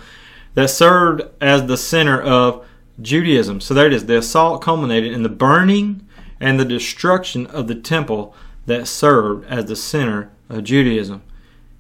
that 0.53 0.69
served 0.69 1.23
as 1.41 1.67
the 1.67 1.79
center 1.79 2.21
of 2.21 2.67
Judaism. 3.01 3.63
So 3.63 3.73
there 3.73 3.87
it 3.87 3.95
is. 3.95 4.05
The 4.05 4.19
assault 4.19 4.61
culminated 4.61 5.13
in 5.13 5.23
the 5.23 5.31
burning 5.31 6.07
and 6.39 6.61
the 6.61 6.65
destruction 6.67 7.47
of 7.47 7.69
the 7.69 7.75
temple 7.75 8.35
that 8.67 8.87
served 8.87 9.47
as 9.47 9.65
the 9.65 9.77
center 9.77 10.31
of 10.51 10.65
Judaism. 10.65 11.23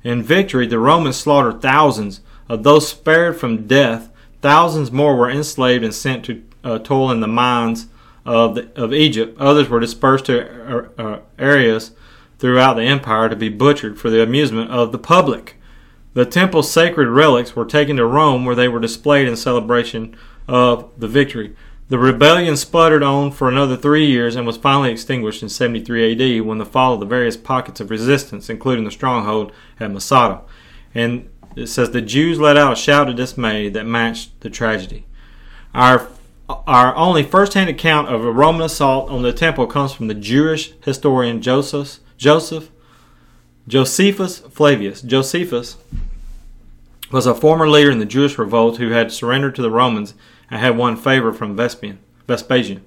In 0.04 0.22
victory, 0.22 0.66
the 0.66 0.78
Romans 0.78 1.16
slaughtered 1.16 1.62
thousands. 1.62 2.20
Of 2.48 2.64
those 2.64 2.88
spared 2.88 3.38
from 3.38 3.66
death, 3.66 4.10
thousands 4.40 4.90
more 4.90 5.16
were 5.16 5.30
enslaved 5.30 5.84
and 5.84 5.94
sent 5.94 6.24
to 6.26 6.42
uh, 6.64 6.78
toil 6.78 7.10
in 7.10 7.20
the 7.20 7.28
mines 7.28 7.86
of, 8.24 8.54
the, 8.54 8.70
of 8.80 8.92
Egypt. 8.92 9.38
Others 9.40 9.68
were 9.68 9.80
dispersed 9.80 10.26
to 10.26 10.90
uh, 10.98 11.20
areas 11.38 11.92
throughout 12.38 12.74
the 12.74 12.82
empire 12.82 13.28
to 13.28 13.36
be 13.36 13.48
butchered 13.48 13.98
for 13.98 14.10
the 14.10 14.22
amusement 14.22 14.70
of 14.70 14.92
the 14.92 14.98
public. 14.98 15.56
The 16.14 16.26
temple's 16.26 16.70
sacred 16.70 17.08
relics 17.08 17.56
were 17.56 17.64
taken 17.64 17.96
to 17.96 18.04
Rome 18.04 18.44
where 18.44 18.56
they 18.56 18.68
were 18.68 18.80
displayed 18.80 19.28
in 19.28 19.36
celebration 19.36 20.16
of 20.46 20.90
the 20.98 21.08
victory. 21.08 21.56
The 21.92 21.98
rebellion 21.98 22.56
sputtered 22.56 23.02
on 23.02 23.32
for 23.32 23.50
another 23.50 23.76
three 23.76 24.06
years 24.06 24.34
and 24.34 24.46
was 24.46 24.56
finally 24.56 24.90
extinguished 24.90 25.42
in 25.42 25.50
73 25.50 26.38
AD 26.38 26.46
when 26.46 26.56
the 26.56 26.64
fall 26.64 26.94
of 26.94 27.00
the 27.00 27.04
various 27.04 27.36
pockets 27.36 27.80
of 27.80 27.90
resistance, 27.90 28.48
including 28.48 28.84
the 28.84 28.90
stronghold 28.90 29.52
at 29.78 29.90
Masada. 29.90 30.40
And 30.94 31.28
it 31.54 31.66
says 31.66 31.90
the 31.90 32.00
Jews 32.00 32.38
let 32.38 32.56
out 32.56 32.72
a 32.72 32.76
shout 32.76 33.10
of 33.10 33.16
dismay 33.16 33.68
that 33.68 33.84
matched 33.84 34.40
the 34.40 34.48
tragedy. 34.48 35.04
Our 35.74 36.08
our 36.66 36.96
only 36.96 37.24
first-hand 37.24 37.68
account 37.68 38.08
of 38.08 38.24
a 38.24 38.32
Roman 38.32 38.62
assault 38.62 39.10
on 39.10 39.20
the 39.20 39.34
temple 39.34 39.66
comes 39.66 39.92
from 39.92 40.06
the 40.06 40.14
Jewish 40.14 40.72
historian 40.82 41.42
Joseph 41.42 41.98
Joseph 42.16 42.70
Josephus 43.68 44.38
Flavius. 44.38 45.02
Josephus 45.02 45.76
was 47.10 47.26
a 47.26 47.34
former 47.34 47.68
leader 47.68 47.90
in 47.90 47.98
the 47.98 48.06
Jewish 48.06 48.38
revolt 48.38 48.78
who 48.78 48.92
had 48.92 49.12
surrendered 49.12 49.54
to 49.56 49.62
the 49.62 49.70
Romans 49.70 50.14
and 50.52 50.60
had 50.60 50.76
won 50.76 50.96
favor 50.96 51.32
from 51.32 51.56
Vespasian. 51.56 51.98
Vespasian. 52.28 52.84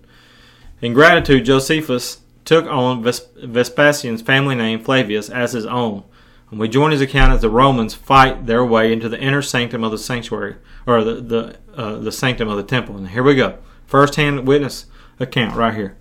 In 0.82 0.94
gratitude, 0.94 1.46
Josephus 1.46 2.20
took 2.46 2.68
on 2.68 3.04
Vespasian's 3.04 4.22
family 4.22 4.54
name 4.54 4.80
Flavius 4.80 5.32
as 5.32 5.54
his 5.54 5.66
own. 5.66 6.04
And 6.52 6.60
we 6.60 6.70
join 6.70 6.92
his 6.92 7.02
account 7.02 7.34
as 7.34 7.42
the 7.42 7.50
Romans 7.50 7.96
fight 7.96 8.46
their 8.46 8.64
way 8.64 8.94
into 8.94 9.10
the 9.10 9.20
inner 9.20 9.42
sanctum 9.42 9.84
of 9.84 9.90
the 9.90 9.98
sanctuary, 9.98 10.58
or 10.86 11.04
the 11.04 11.16
the, 11.16 11.58
uh, 11.76 11.96
the 11.96 12.12
sanctum 12.12 12.48
of 12.50 12.58
the 12.58 12.64
temple. 12.64 12.96
And 12.98 13.10
here 13.10 13.24
we 13.24 13.34
go, 13.34 13.58
first-hand 13.88 14.48
witness 14.48 14.86
account 15.20 15.56
right 15.56 15.74
here. 15.74 15.98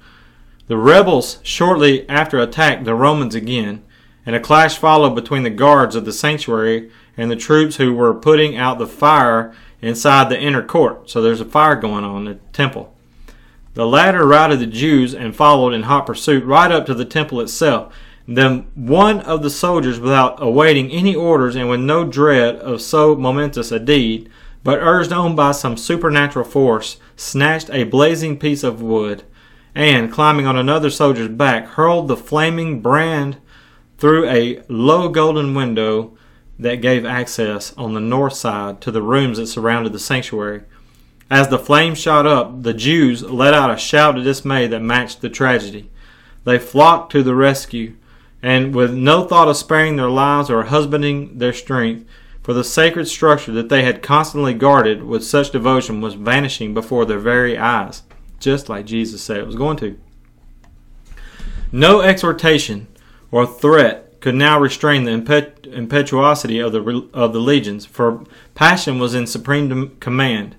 The 0.66 0.76
rebels 0.76 1.38
shortly 1.42 2.06
after 2.10 2.38
attacked 2.38 2.84
the 2.84 2.94
Romans 2.94 3.34
again, 3.34 3.82
and 4.26 4.36
a 4.36 4.40
clash 4.40 4.76
followed 4.76 5.14
between 5.14 5.44
the 5.44 5.50
guards 5.50 5.96
of 5.96 6.04
the 6.04 6.12
sanctuary 6.12 6.90
and 7.16 7.30
the 7.30 7.36
troops 7.36 7.76
who 7.76 7.94
were 7.94 8.12
putting 8.12 8.54
out 8.54 8.78
the 8.78 8.86
fire 8.86 9.54
inside 9.84 10.28
the 10.28 10.40
inner 10.40 10.62
court. 10.62 11.10
So 11.10 11.20
there's 11.20 11.40
a 11.40 11.44
fire 11.44 11.76
going 11.76 12.04
on 12.04 12.26
in 12.26 12.32
the 12.32 12.40
temple. 12.52 12.94
The 13.74 13.86
latter 13.86 14.26
routed 14.26 14.60
the 14.60 14.66
Jews 14.66 15.14
and 15.14 15.34
followed 15.34 15.74
in 15.74 15.82
hot 15.84 16.06
pursuit 16.06 16.44
right 16.44 16.70
up 16.70 16.86
to 16.86 16.94
the 16.94 17.04
temple 17.04 17.40
itself. 17.40 17.94
Then 18.26 18.66
one 18.74 19.20
of 19.20 19.42
the 19.42 19.50
soldiers, 19.50 20.00
without 20.00 20.42
awaiting 20.42 20.90
any 20.90 21.14
orders 21.14 21.56
and 21.56 21.68
with 21.68 21.80
no 21.80 22.04
dread 22.04 22.56
of 22.56 22.80
so 22.80 23.14
momentous 23.14 23.70
a 23.70 23.78
deed, 23.78 24.30
but 24.62 24.78
urged 24.78 25.12
on 25.12 25.36
by 25.36 25.52
some 25.52 25.76
supernatural 25.76 26.44
force, 26.44 26.96
snatched 27.16 27.68
a 27.70 27.84
blazing 27.84 28.38
piece 28.38 28.62
of 28.62 28.80
wood, 28.80 29.24
and, 29.74 30.10
climbing 30.10 30.46
on 30.46 30.56
another 30.56 30.88
soldier's 30.88 31.28
back, 31.28 31.66
hurled 31.66 32.08
the 32.08 32.16
flaming 32.16 32.80
brand 32.80 33.36
through 33.98 34.26
a 34.28 34.62
low 34.68 35.08
golden 35.08 35.54
window 35.54 36.16
that 36.58 36.80
gave 36.80 37.04
access 37.04 37.72
on 37.76 37.94
the 37.94 38.00
north 38.00 38.34
side 38.34 38.80
to 38.80 38.90
the 38.90 39.02
rooms 39.02 39.38
that 39.38 39.46
surrounded 39.46 39.92
the 39.92 39.98
sanctuary. 39.98 40.62
As 41.30 41.48
the 41.48 41.58
flames 41.58 41.98
shot 41.98 42.26
up, 42.26 42.62
the 42.62 42.74
Jews 42.74 43.22
let 43.22 43.54
out 43.54 43.70
a 43.70 43.76
shout 43.76 44.16
of 44.16 44.24
dismay 44.24 44.66
that 44.68 44.80
matched 44.80 45.20
the 45.20 45.30
tragedy. 45.30 45.90
They 46.44 46.58
flocked 46.58 47.10
to 47.12 47.22
the 47.22 47.34
rescue, 47.34 47.96
and 48.42 48.74
with 48.74 48.92
no 48.92 49.24
thought 49.24 49.48
of 49.48 49.56
sparing 49.56 49.96
their 49.96 50.10
lives 50.10 50.50
or 50.50 50.64
husbanding 50.64 51.38
their 51.38 51.52
strength, 51.52 52.08
for 52.42 52.52
the 52.52 52.62
sacred 52.62 53.08
structure 53.08 53.52
that 53.52 53.70
they 53.70 53.82
had 53.82 54.02
constantly 54.02 54.52
guarded 54.52 55.02
with 55.02 55.24
such 55.24 55.50
devotion 55.50 56.02
was 56.02 56.12
vanishing 56.12 56.74
before 56.74 57.06
their 57.06 57.18
very 57.18 57.56
eyes, 57.56 58.02
just 58.38 58.68
like 58.68 58.84
Jesus 58.84 59.22
said 59.22 59.38
it 59.38 59.46
was 59.46 59.56
going 59.56 59.78
to. 59.78 59.98
No 61.72 62.02
exhortation 62.02 62.86
or 63.30 63.46
threat 63.46 64.13
could 64.24 64.34
now 64.34 64.58
restrain 64.58 65.04
the 65.04 65.10
impet- 65.10 65.66
impetuosity 65.66 66.58
of 66.58 66.72
the, 66.72 67.06
of 67.12 67.34
the 67.34 67.38
legions, 67.38 67.84
for 67.84 68.24
passion 68.54 68.98
was 68.98 69.12
in 69.12 69.26
supreme 69.26 69.94
command. 70.00 70.56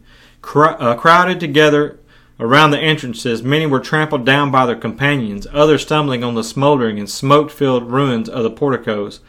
Uh, 0.53 0.93
crowded 0.93 1.39
together 1.39 1.99
around 2.39 2.69
the 2.69 2.79
entrances, 2.79 3.41
many 3.41 3.65
were 3.65 3.79
trampled 3.79 4.23
down 4.23 4.51
by 4.51 4.67
their 4.67 4.75
companions, 4.75 5.47
others 5.51 5.81
stumbling 5.81 6.23
on 6.23 6.35
the 6.35 6.43
smoldering 6.43 6.99
and 6.99 7.09
smoke 7.09 7.49
filled 7.49 7.89
ruins 7.89 8.29
of 8.29 8.43
the 8.43 8.51
porticos, 8.51 9.19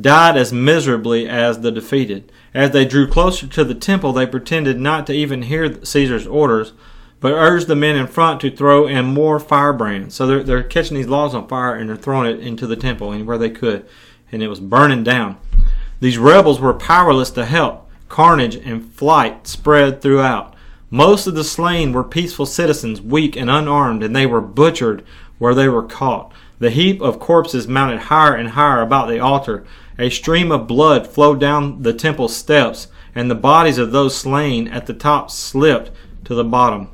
died 0.00 0.36
as 0.36 0.52
miserably 0.52 1.28
as 1.28 1.58
the 1.58 1.72
defeated. 1.72 2.30
As 2.54 2.70
they 2.70 2.84
drew 2.84 3.08
closer 3.08 3.48
to 3.48 3.64
the 3.64 3.74
temple, 3.74 4.12
they 4.12 4.26
pretended 4.26 4.78
not 4.78 5.08
to 5.08 5.12
even 5.12 5.42
hear 5.42 5.84
Caesar's 5.84 6.28
orders, 6.28 6.72
but 7.22 7.32
urged 7.32 7.68
the 7.68 7.76
men 7.76 7.94
in 7.96 8.08
front 8.08 8.40
to 8.40 8.50
throw 8.50 8.88
in 8.88 9.06
more 9.06 9.38
firebrands. 9.38 10.14
So 10.14 10.26
they're, 10.26 10.42
they're 10.42 10.62
catching 10.62 10.96
these 10.96 11.06
logs 11.06 11.34
on 11.34 11.46
fire 11.46 11.76
and 11.76 11.88
they're 11.88 11.96
throwing 11.96 12.28
it 12.28 12.40
into 12.40 12.66
the 12.66 12.76
temple 12.76 13.12
anywhere 13.12 13.38
they 13.38 13.48
could, 13.48 13.86
and 14.32 14.42
it 14.42 14.48
was 14.48 14.58
burning 14.58 15.04
down. 15.04 15.38
These 16.00 16.18
rebels 16.18 16.60
were 16.60 16.74
powerless 16.74 17.30
to 17.30 17.46
help. 17.46 17.88
Carnage 18.08 18.56
and 18.56 18.92
flight 18.92 19.46
spread 19.46 20.02
throughout. 20.02 20.54
Most 20.90 21.28
of 21.28 21.36
the 21.36 21.44
slain 21.44 21.92
were 21.92 22.04
peaceful 22.04 22.44
citizens, 22.44 23.00
weak 23.00 23.36
and 23.36 23.48
unarmed, 23.48 24.02
and 24.02 24.14
they 24.14 24.26
were 24.26 24.40
butchered 24.40 25.04
where 25.38 25.54
they 25.54 25.68
were 25.68 25.84
caught. 25.84 26.32
The 26.58 26.70
heap 26.70 27.00
of 27.00 27.20
corpses 27.20 27.68
mounted 27.68 28.00
higher 28.00 28.34
and 28.34 28.50
higher 28.50 28.82
about 28.82 29.08
the 29.08 29.20
altar. 29.20 29.64
A 29.96 30.10
stream 30.10 30.50
of 30.50 30.66
blood 30.66 31.06
flowed 31.06 31.40
down 31.40 31.82
the 31.82 31.94
temple 31.94 32.28
steps, 32.28 32.88
and 33.14 33.30
the 33.30 33.36
bodies 33.36 33.78
of 33.78 33.92
those 33.92 34.16
slain 34.16 34.66
at 34.68 34.86
the 34.86 34.92
top 34.92 35.30
slipped 35.30 35.92
to 36.24 36.34
the 36.34 36.44
bottom. 36.44 36.88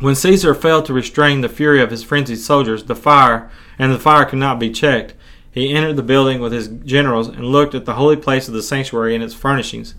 When 0.00 0.14
Caesar 0.14 0.54
failed 0.54 0.86
to 0.86 0.92
restrain 0.92 1.40
the 1.40 1.48
fury 1.48 1.82
of 1.82 1.90
his 1.90 2.04
frenzied 2.04 2.38
soldiers, 2.38 2.84
the 2.84 2.94
fire, 2.94 3.50
and 3.78 3.92
the 3.92 3.98
fire 3.98 4.24
could 4.24 4.38
not 4.38 4.60
be 4.60 4.70
checked, 4.70 5.14
he 5.50 5.70
entered 5.74 5.96
the 5.96 6.04
building 6.04 6.40
with 6.40 6.52
his 6.52 6.68
generals 6.68 7.26
and 7.26 7.44
looked 7.44 7.74
at 7.74 7.84
the 7.84 7.94
holy 7.94 8.16
place 8.16 8.46
of 8.46 8.54
the 8.54 8.62
sanctuary 8.62 9.16
and 9.16 9.24
its 9.24 9.34
furnishings, 9.34 9.96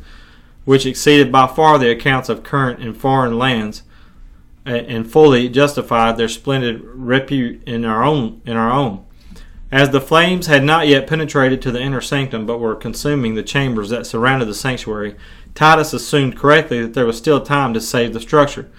which 0.63 0.85
exceeded 0.85 1.33
by 1.33 1.47
far 1.47 1.77
the 1.77 1.91
accounts 1.91 2.29
of 2.29 2.43
current 2.43 2.79
and 2.81 2.95
foreign 2.95 3.37
lands, 3.37 3.83
and 4.65 5.11
fully 5.11 5.49
justified 5.49 6.15
their 6.15 6.29
splendid 6.29 6.81
repute 6.83 7.61
in 7.67 7.83
our 7.83 8.03
own 8.03 8.41
in 8.45 8.55
our 8.55 8.71
own. 8.71 9.03
As 9.71 9.89
the 9.89 10.01
flames 10.01 10.47
had 10.47 10.63
not 10.63 10.87
yet 10.87 11.07
penetrated 11.07 11.61
to 11.63 11.71
the 11.71 11.81
inner 11.81 12.01
sanctum, 12.01 12.45
but 12.45 12.59
were 12.59 12.75
consuming 12.75 13.35
the 13.35 13.43
chambers 13.43 13.89
that 13.89 14.05
surrounded 14.05 14.47
the 14.47 14.53
sanctuary, 14.53 15.15
Titus 15.55 15.91
assumed 15.91 16.37
correctly 16.37 16.81
that 16.81 16.93
there 16.93 17.05
was 17.05 17.17
still 17.17 17.41
time 17.41 17.73
to 17.73 17.81
save 17.81 18.13
the 18.13 18.19
structure. 18.19 18.69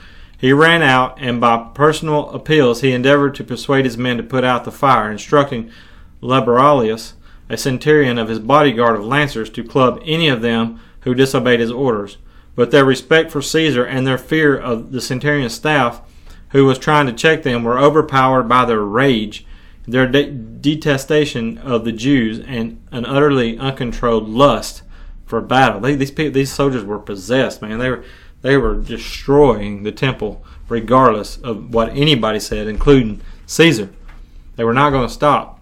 He 0.41 0.55
ran 0.55 0.81
out, 0.81 1.19
and 1.19 1.39
by 1.39 1.69
personal 1.75 2.31
appeals 2.31 2.81
he 2.81 2.93
endeavored 2.93 3.35
to 3.35 3.45
persuade 3.45 3.85
his 3.85 3.99
men 3.99 4.17
to 4.17 4.23
put 4.23 4.43
out 4.43 4.65
the 4.65 4.73
fire, 4.73 5.11
instructing 5.11 5.71
Liberalius, 6.23 7.13
a 7.51 7.59
centurion 7.59 8.17
of 8.17 8.29
his 8.29 8.39
bodyguard 8.39 8.97
of 8.97 9.05
lancers, 9.05 9.51
to 9.51 9.63
club 9.63 10.01
any 10.03 10.29
of 10.29 10.41
them 10.41 10.81
who 11.01 11.15
disobeyed 11.15 11.61
his 11.61 11.71
orders. 11.71 12.17
But 12.55 12.71
their 12.71 12.87
respect 12.87 13.31
for 13.31 13.43
Caesar 13.43 13.85
and 13.85 14.07
their 14.07 14.17
fear 14.17 14.57
of 14.57 14.93
the 14.93 15.03
centurion's 15.03 15.53
staff, 15.53 16.01
who 16.51 16.65
was 16.65 16.79
trying 16.79 17.07
to 17.07 17.13
check 17.13 17.43
them, 17.43 17.63
were 17.63 17.79
overpowered 17.79 18.45
by 18.45 18.65
their 18.65 18.81
rage, 18.81 19.45
their 19.87 20.07
de- 20.07 20.31
detestation 20.31 21.59
of 21.59 21.85
the 21.85 21.93
Jews, 21.93 22.41
and 22.41 22.83
an 22.91 23.05
utterly 23.05 23.59
uncontrolled 23.59 24.27
lust 24.27 24.85
for 25.27 25.43
battle. 25.43 25.81
They, 25.81 25.97
these 25.97 26.15
these 26.15 26.51
soldiers 26.51 26.85
were 26.85 26.99
possessed, 26.99 27.61
man. 27.61 27.79
They 27.79 27.91
were 27.91 28.05
they 28.43 28.57
were 28.57 28.77
destroying 28.77 29.83
the 29.83 29.93
temple 29.93 30.45
regardless 30.69 31.37
of 31.39 31.75
what 31.75 31.91
anybody 31.91 32.41
said, 32.41 32.67
including 32.67 33.21
Caesar. 33.47 33.91
They 34.57 34.65
were 34.65 34.73
not 34.73 34.91
going 34.91 35.09
to 35.09 35.13
stop. 35.13 35.61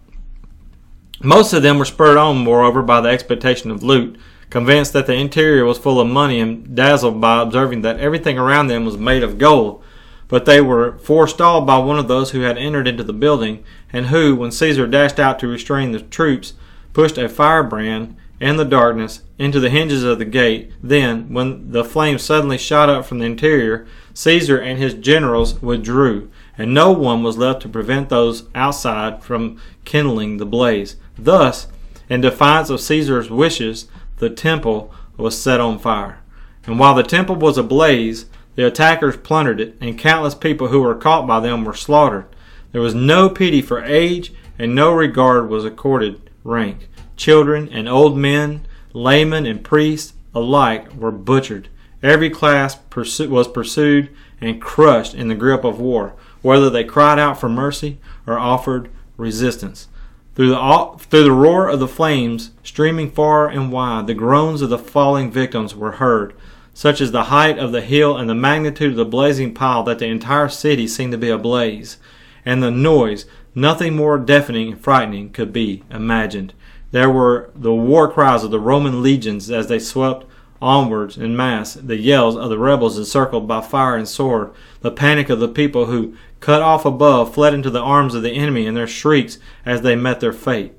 Most 1.23 1.53
of 1.53 1.63
them 1.63 1.79
were 1.79 1.85
spurred 1.85 2.17
on, 2.17 2.39
moreover, 2.39 2.83
by 2.83 3.01
the 3.01 3.09
expectation 3.09 3.71
of 3.71 3.83
loot, 3.83 4.19
convinced 4.51 4.93
that 4.93 5.07
the 5.07 5.15
interior 5.15 5.65
was 5.65 5.79
full 5.79 6.01
of 6.01 6.07
money 6.07 6.39
and 6.39 6.77
dazzled 6.77 7.21
by 7.21 7.43
observing 7.43 7.83
that 7.83 7.99
everything 7.99 8.39
around 8.39 8.69
them 8.69 8.85
was 8.85 8.97
made 8.97 9.23
of 9.23 9.39
gold. 9.39 9.83
But 10.29 10.45
they 10.45 10.61
were 10.61 10.99
forestalled 10.99 11.67
by 11.67 11.79
one 11.79 11.99
of 11.99 12.07
those 12.07 12.31
who 12.31 12.41
had 12.43 12.59
entered 12.59 12.87
into 12.87 13.03
the 13.03 13.13
building, 13.13 13.65
and 13.93 14.07
who, 14.07 14.37
when 14.37 14.53
Caesar 14.53 14.87
dashed 14.87 15.19
out 15.19 15.39
to 15.39 15.49
restrain 15.49 15.93
the 15.93 16.01
troops, 16.01 16.53
pushed 16.93 17.19
a 17.19 17.29
firebrand 17.29 18.15
and 18.41 18.59
the 18.59 18.65
darkness 18.65 19.23
into 19.39 19.61
the 19.61 19.71
hinges 19.71 20.05
of 20.05 20.19
the 20.19 20.25
gate. 20.25 20.73
Then, 20.83 21.33
when 21.33 21.73
the 21.73 21.85
flames 21.85 22.23
suddenly 22.23 22.59
shot 22.59 22.89
up 22.89 23.05
from 23.05 23.19
the 23.19 23.27
interior, 23.27 23.87
Caesar 24.15 24.59
and 24.59 24.79
his 24.79 24.95
generals 24.95 25.61
withdrew, 25.63 26.31
and 26.57 26.75
no 26.75 26.93
one 26.93 27.23
was 27.23 27.39
left 27.39 27.63
to 27.63 27.69
prevent 27.69 28.09
those 28.09 28.49
outside 28.55 29.23
from 29.23 29.61
kindling 29.85 30.37
the 30.37 30.47
blaze. 30.47 30.97
Thus, 31.17 31.67
in 32.09 32.21
defiance 32.21 32.71
of 32.71 32.81
Caesar's 32.81 33.31
wishes, 33.31 33.89
the 34.19 34.31
temple 34.31 34.93
was 35.17 35.41
set 35.41 35.61
on 35.61 35.79
fire. 35.79 36.21
And 36.67 36.79
while 36.79 36.95
the 36.95 37.03
temple 37.03 37.37
was 37.37 37.59
ablaze, 37.59 38.27
The 38.59 38.67
attackers 38.67 39.17
plundered 39.17 39.61
it, 39.61 39.77
and 39.81 39.97
countless 39.97 40.35
people 40.35 40.67
who 40.67 40.83
were 40.83 40.97
caught 40.97 41.29
by 41.29 41.39
them 41.39 41.65
were 41.65 41.75
slaughtered. 41.75 42.27
There 42.73 42.81
was 42.81 42.93
no 42.93 43.31
pity 43.31 43.63
for 43.63 43.85
age, 43.85 44.33
and 44.59 44.75
no 44.75 44.91
regard 44.91 45.49
was 45.49 45.65
accorded 45.65 46.29
rank. 46.43 46.89
Children 47.19 47.69
and 47.73 47.89
old 47.89 48.17
men, 48.17 48.65
laymen 48.93 49.45
and 49.45 49.65
priests 49.65 50.15
alike 50.35 50.95
were 50.95 51.11
butchered. 51.11 51.69
Every 52.01 52.31
class 52.31 52.79
was 52.95 53.49
pursued 53.49 54.09
and 54.41 54.63
crushed 54.63 55.15
in 55.15 55.27
the 55.27 55.35
grip 55.35 55.65
of 55.65 55.81
war, 55.81 56.15
whether 56.43 56.71
they 56.71 56.85
cried 56.85 57.19
out 57.19 57.41
for 57.41 57.49
mercy 57.49 57.99
or 58.25 58.39
offered 58.39 58.89
resistance. 59.17 59.89
Through 60.37 60.51
the, 60.51 60.95
through 61.11 61.25
the 61.25 61.33
roar 61.33 61.69
of 61.69 61.81
the 61.81 61.89
flames 61.89 62.53
streaming 62.63 63.11
far 63.11 63.49
and 63.49 63.73
wide, 63.73 64.07
the 64.07 64.15
groans 64.15 64.63
of 64.63 64.71
the 64.71 64.79
falling 64.79 65.33
victims 65.33 65.75
were 65.75 65.93
heard, 65.93 66.35
such 66.73 67.01
as 67.01 67.11
the 67.11 67.25
height 67.25 67.59
of 67.59 67.73
the 67.73 67.81
hill 67.81 68.17
and 68.17 68.31
the 68.31 68.35
magnitude 68.37 68.93
of 68.93 68.97
the 68.97 69.05
blazing 69.05 69.53
pile 69.53 69.83
that 69.83 69.99
the 69.99 70.07
entire 70.07 70.49
city 70.49 70.87
seemed 70.87 71.11
to 71.11 71.19
be 71.19 71.31
ablaze, 71.31 71.97
and 72.45 72.63
the 72.63 72.71
noise, 72.71 73.27
nothing 73.57 73.97
more 73.97 74.19
deafening 74.19 74.71
and 74.71 74.81
frightening, 74.81 75.31
could 75.31 75.53
be 75.53 75.83
imagined. 75.91 76.53
There 76.91 77.11
were 77.11 77.51
the 77.55 77.75
war 77.75 78.11
cries 78.11 78.45
of 78.45 78.51
the 78.51 78.61
Roman 78.61 79.03
legions 79.03 79.51
as 79.51 79.69
they 79.69 79.79
swept 79.79 80.25
onwards 80.61 81.17
in 81.17 81.37
mass, 81.37 81.75
the 81.75 81.99
yells 81.99 82.37
of 82.37 82.51
the 82.51 82.59
rebels 82.59 82.99
encircled 82.99 83.47
by 83.47 83.61
fire 83.61 83.97
and 83.97 84.09
sword, 84.09 84.51
the 84.81 84.91
panic 84.91 85.29
of 85.29 85.39
the 85.39 85.49
people 85.49 85.87
who, 85.87 86.17
cut 86.41 86.63
off 86.63 86.85
above, 86.85 87.35
fled 87.35 87.55
into 87.55 87.71
the 87.71 87.81
arms 87.81 88.15
of 88.15 88.23
the 88.23 88.33
enemy, 88.33 88.67
and 88.67 88.77
their 88.77 88.87
shrieks 88.87 89.39
as 89.65 89.83
they 89.83 89.95
met 89.95 90.21
their 90.21 90.33
fate. 90.33 90.73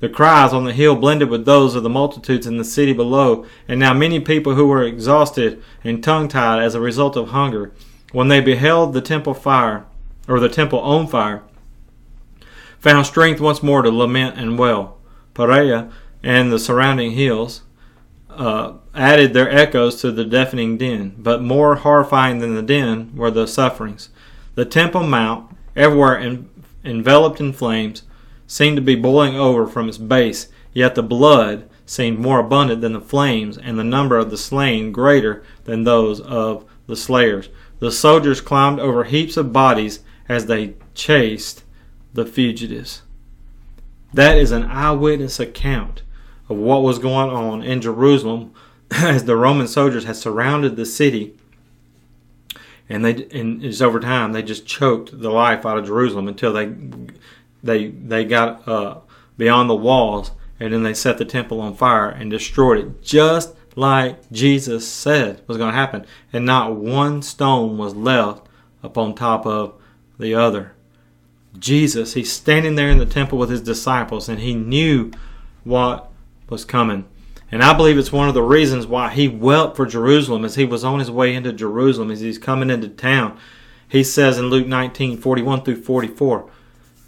The 0.00 0.08
cries 0.08 0.52
on 0.52 0.64
the 0.64 0.72
hill 0.72 0.96
blended 0.96 1.30
with 1.30 1.44
those 1.44 1.74
of 1.74 1.84
the 1.84 1.88
multitudes 1.88 2.46
in 2.46 2.56
the 2.56 2.64
city 2.64 2.92
below, 2.92 3.46
and 3.68 3.78
now 3.78 3.94
many 3.94 4.18
people 4.20 4.56
who 4.56 4.66
were 4.66 4.82
exhausted 4.82 5.62
and 5.84 6.02
tongue 6.02 6.28
tied 6.28 6.60
as 6.60 6.74
a 6.74 6.80
result 6.80 7.16
of 7.16 7.28
hunger, 7.28 7.72
when 8.10 8.28
they 8.28 8.40
beheld 8.40 8.92
the 8.92 9.00
temple 9.00 9.32
fire, 9.32 9.86
or 10.26 10.40
the 10.40 10.48
temple 10.48 10.80
on 10.80 11.06
fire, 11.06 11.42
found 12.80 13.06
strength 13.06 13.40
once 13.40 13.62
more 13.62 13.80
to 13.80 13.90
lament 13.90 14.36
and 14.36 14.58
wail. 14.58 14.98
Perea 15.34 15.90
and 16.22 16.52
the 16.52 16.58
surrounding 16.58 17.12
hills, 17.12 17.62
uh, 18.30 18.74
added 18.94 19.32
their 19.32 19.50
echoes 19.50 20.00
to 20.00 20.10
the 20.10 20.24
deafening 20.24 20.76
din, 20.76 21.14
but 21.18 21.42
more 21.42 21.76
horrifying 21.76 22.38
than 22.38 22.54
the 22.54 22.62
din 22.62 23.14
were 23.14 23.30
the 23.30 23.46
sufferings. 23.46 24.08
The 24.54 24.64
Temple 24.64 25.04
Mount, 25.04 25.54
everywhere 25.76 26.18
en- 26.18 26.48
enveloped 26.84 27.40
in 27.40 27.52
flames, 27.52 28.02
seemed 28.46 28.76
to 28.76 28.82
be 28.82 28.94
boiling 28.94 29.36
over 29.36 29.66
from 29.66 29.88
its 29.88 29.98
base, 29.98 30.48
yet 30.72 30.94
the 30.94 31.02
blood 31.02 31.68
seemed 31.86 32.18
more 32.18 32.38
abundant 32.38 32.80
than 32.80 32.92
the 32.92 33.00
flames, 33.00 33.58
and 33.58 33.78
the 33.78 33.84
number 33.84 34.16
of 34.16 34.30
the 34.30 34.36
slain 34.36 34.92
greater 34.92 35.42
than 35.64 35.84
those 35.84 36.20
of 36.20 36.64
the 36.86 36.96
slayers. 36.96 37.48
The 37.80 37.90
soldiers 37.90 38.40
climbed 38.40 38.80
over 38.80 39.04
heaps 39.04 39.36
of 39.36 39.52
bodies 39.52 40.00
as 40.28 40.46
they 40.46 40.74
chased 40.94 41.64
the 42.14 42.24
fugitives. 42.24 43.02
That 44.12 44.36
is 44.36 44.50
an 44.50 44.64
eyewitness 44.64 45.40
account 45.40 46.02
of 46.48 46.56
what 46.56 46.82
was 46.82 46.98
going 46.98 47.30
on 47.30 47.62
in 47.62 47.80
Jerusalem 47.80 48.52
as 48.90 49.24
the 49.24 49.36
Roman 49.36 49.68
soldiers 49.68 50.04
had 50.04 50.16
surrounded 50.16 50.76
the 50.76 50.86
city. 50.86 51.36
And 52.88 53.04
they, 53.04 53.26
and 53.30 53.62
just 53.62 53.80
over 53.80 54.00
time, 54.00 54.32
they 54.32 54.42
just 54.42 54.66
choked 54.66 55.18
the 55.18 55.30
life 55.30 55.64
out 55.64 55.78
of 55.78 55.86
Jerusalem 55.86 56.28
until 56.28 56.52
they, 56.52 56.74
they, 57.62 57.88
they 57.88 58.24
got 58.24 58.68
uh, 58.68 58.98
beyond 59.38 59.70
the 59.70 59.74
walls, 59.74 60.32
and 60.60 60.74
then 60.74 60.82
they 60.82 60.92
set 60.92 61.16
the 61.16 61.24
temple 61.24 61.60
on 61.60 61.74
fire 61.74 62.10
and 62.10 62.30
destroyed 62.30 62.78
it, 62.78 63.02
just 63.02 63.54
like 63.76 64.30
Jesus 64.30 64.86
said 64.86 65.40
was 65.46 65.56
going 65.56 65.70
to 65.70 65.76
happen. 65.76 66.04
And 66.32 66.44
not 66.44 66.76
one 66.76 67.22
stone 67.22 67.78
was 67.78 67.94
left 67.94 68.46
upon 68.82 69.14
top 69.14 69.46
of 69.46 69.74
the 70.18 70.34
other. 70.34 70.72
Jesus, 71.58 72.14
he's 72.14 72.32
standing 72.32 72.74
there 72.74 72.88
in 72.88 72.98
the 72.98 73.06
temple 73.06 73.38
with 73.38 73.50
his 73.50 73.60
disciples, 73.60 74.28
and 74.28 74.40
he 74.40 74.54
knew 74.54 75.10
what 75.64 76.10
was 76.48 76.64
coming. 76.64 77.06
And 77.50 77.62
I 77.62 77.74
believe 77.74 77.98
it's 77.98 78.12
one 78.12 78.28
of 78.28 78.34
the 78.34 78.42
reasons 78.42 78.86
why 78.86 79.10
he 79.10 79.28
wept 79.28 79.76
for 79.76 79.84
Jerusalem 79.84 80.44
as 80.44 80.54
he 80.54 80.64
was 80.64 80.84
on 80.84 80.98
his 80.98 81.10
way 81.10 81.34
into 81.34 81.52
Jerusalem, 81.52 82.10
as 82.10 82.20
he's 82.20 82.38
coming 82.38 82.70
into 82.70 82.88
town. 82.88 83.38
He 83.86 84.02
says 84.02 84.38
in 84.38 84.46
Luke 84.46 84.66
19 84.66 85.18
41 85.18 85.62
through 85.62 85.82
44, 85.82 86.50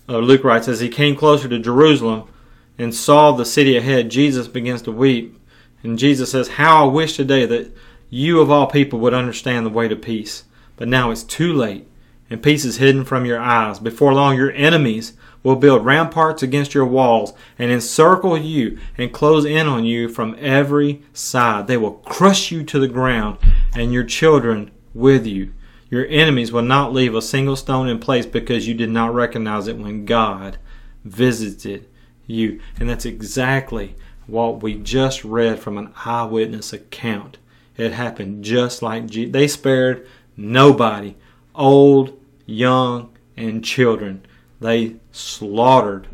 uh, 0.06 0.18
Luke 0.18 0.44
writes, 0.44 0.68
As 0.68 0.80
he 0.80 0.90
came 0.90 1.16
closer 1.16 1.48
to 1.48 1.58
Jerusalem 1.58 2.28
and 2.76 2.94
saw 2.94 3.32
the 3.32 3.46
city 3.46 3.76
ahead, 3.78 4.10
Jesus 4.10 4.48
begins 4.48 4.82
to 4.82 4.92
weep. 4.92 5.40
And 5.82 5.98
Jesus 5.98 6.30
says, 6.30 6.48
How 6.48 6.86
I 6.86 6.92
wish 6.92 7.16
today 7.16 7.46
that 7.46 7.74
you 8.10 8.40
of 8.40 8.50
all 8.50 8.66
people 8.66 8.98
would 9.00 9.14
understand 9.14 9.64
the 9.64 9.70
way 9.70 9.88
to 9.88 9.96
peace. 9.96 10.44
But 10.76 10.88
now 10.88 11.10
it's 11.10 11.22
too 11.22 11.52
late, 11.52 11.88
and 12.30 12.42
peace 12.42 12.64
is 12.64 12.78
hidden 12.78 13.04
from 13.04 13.24
your 13.24 13.40
eyes. 13.40 13.78
Before 13.78 14.14
long, 14.14 14.36
your 14.36 14.52
enemies 14.52 15.14
will 15.42 15.56
build 15.56 15.84
ramparts 15.84 16.42
against 16.42 16.74
your 16.74 16.86
walls 16.86 17.34
and 17.58 17.70
encircle 17.70 18.36
you 18.38 18.78
and 18.96 19.12
close 19.12 19.44
in 19.44 19.66
on 19.66 19.84
you 19.84 20.08
from 20.08 20.36
every 20.40 21.02
side. 21.12 21.66
They 21.66 21.76
will 21.76 21.92
crush 21.92 22.50
you 22.50 22.64
to 22.64 22.78
the 22.78 22.88
ground 22.88 23.38
and 23.74 23.92
your 23.92 24.04
children 24.04 24.70
with 24.94 25.26
you. 25.26 25.52
Your 25.90 26.06
enemies 26.06 26.50
will 26.50 26.62
not 26.62 26.92
leave 26.92 27.14
a 27.14 27.22
single 27.22 27.56
stone 27.56 27.88
in 27.88 27.98
place 27.98 28.26
because 28.26 28.66
you 28.66 28.74
did 28.74 28.90
not 28.90 29.14
recognize 29.14 29.68
it 29.68 29.76
when 29.76 30.06
God 30.06 30.58
visited 31.04 31.86
you. 32.26 32.60
And 32.80 32.88
that's 32.88 33.04
exactly 33.04 33.94
what 34.26 34.62
we 34.62 34.74
just 34.74 35.24
read 35.24 35.60
from 35.60 35.76
an 35.76 35.92
eyewitness 36.04 36.72
account. 36.72 37.36
It 37.76 37.92
happened 37.92 38.44
just 38.44 38.82
like 38.82 39.06
Je- 39.06 39.30
they 39.30 39.46
spared 39.46 40.06
nobody, 40.36 41.16
old, 41.54 42.18
young, 42.46 43.10
and 43.36 43.64
children 43.64 44.24
they 44.64 44.96
slaughtered 45.12 46.06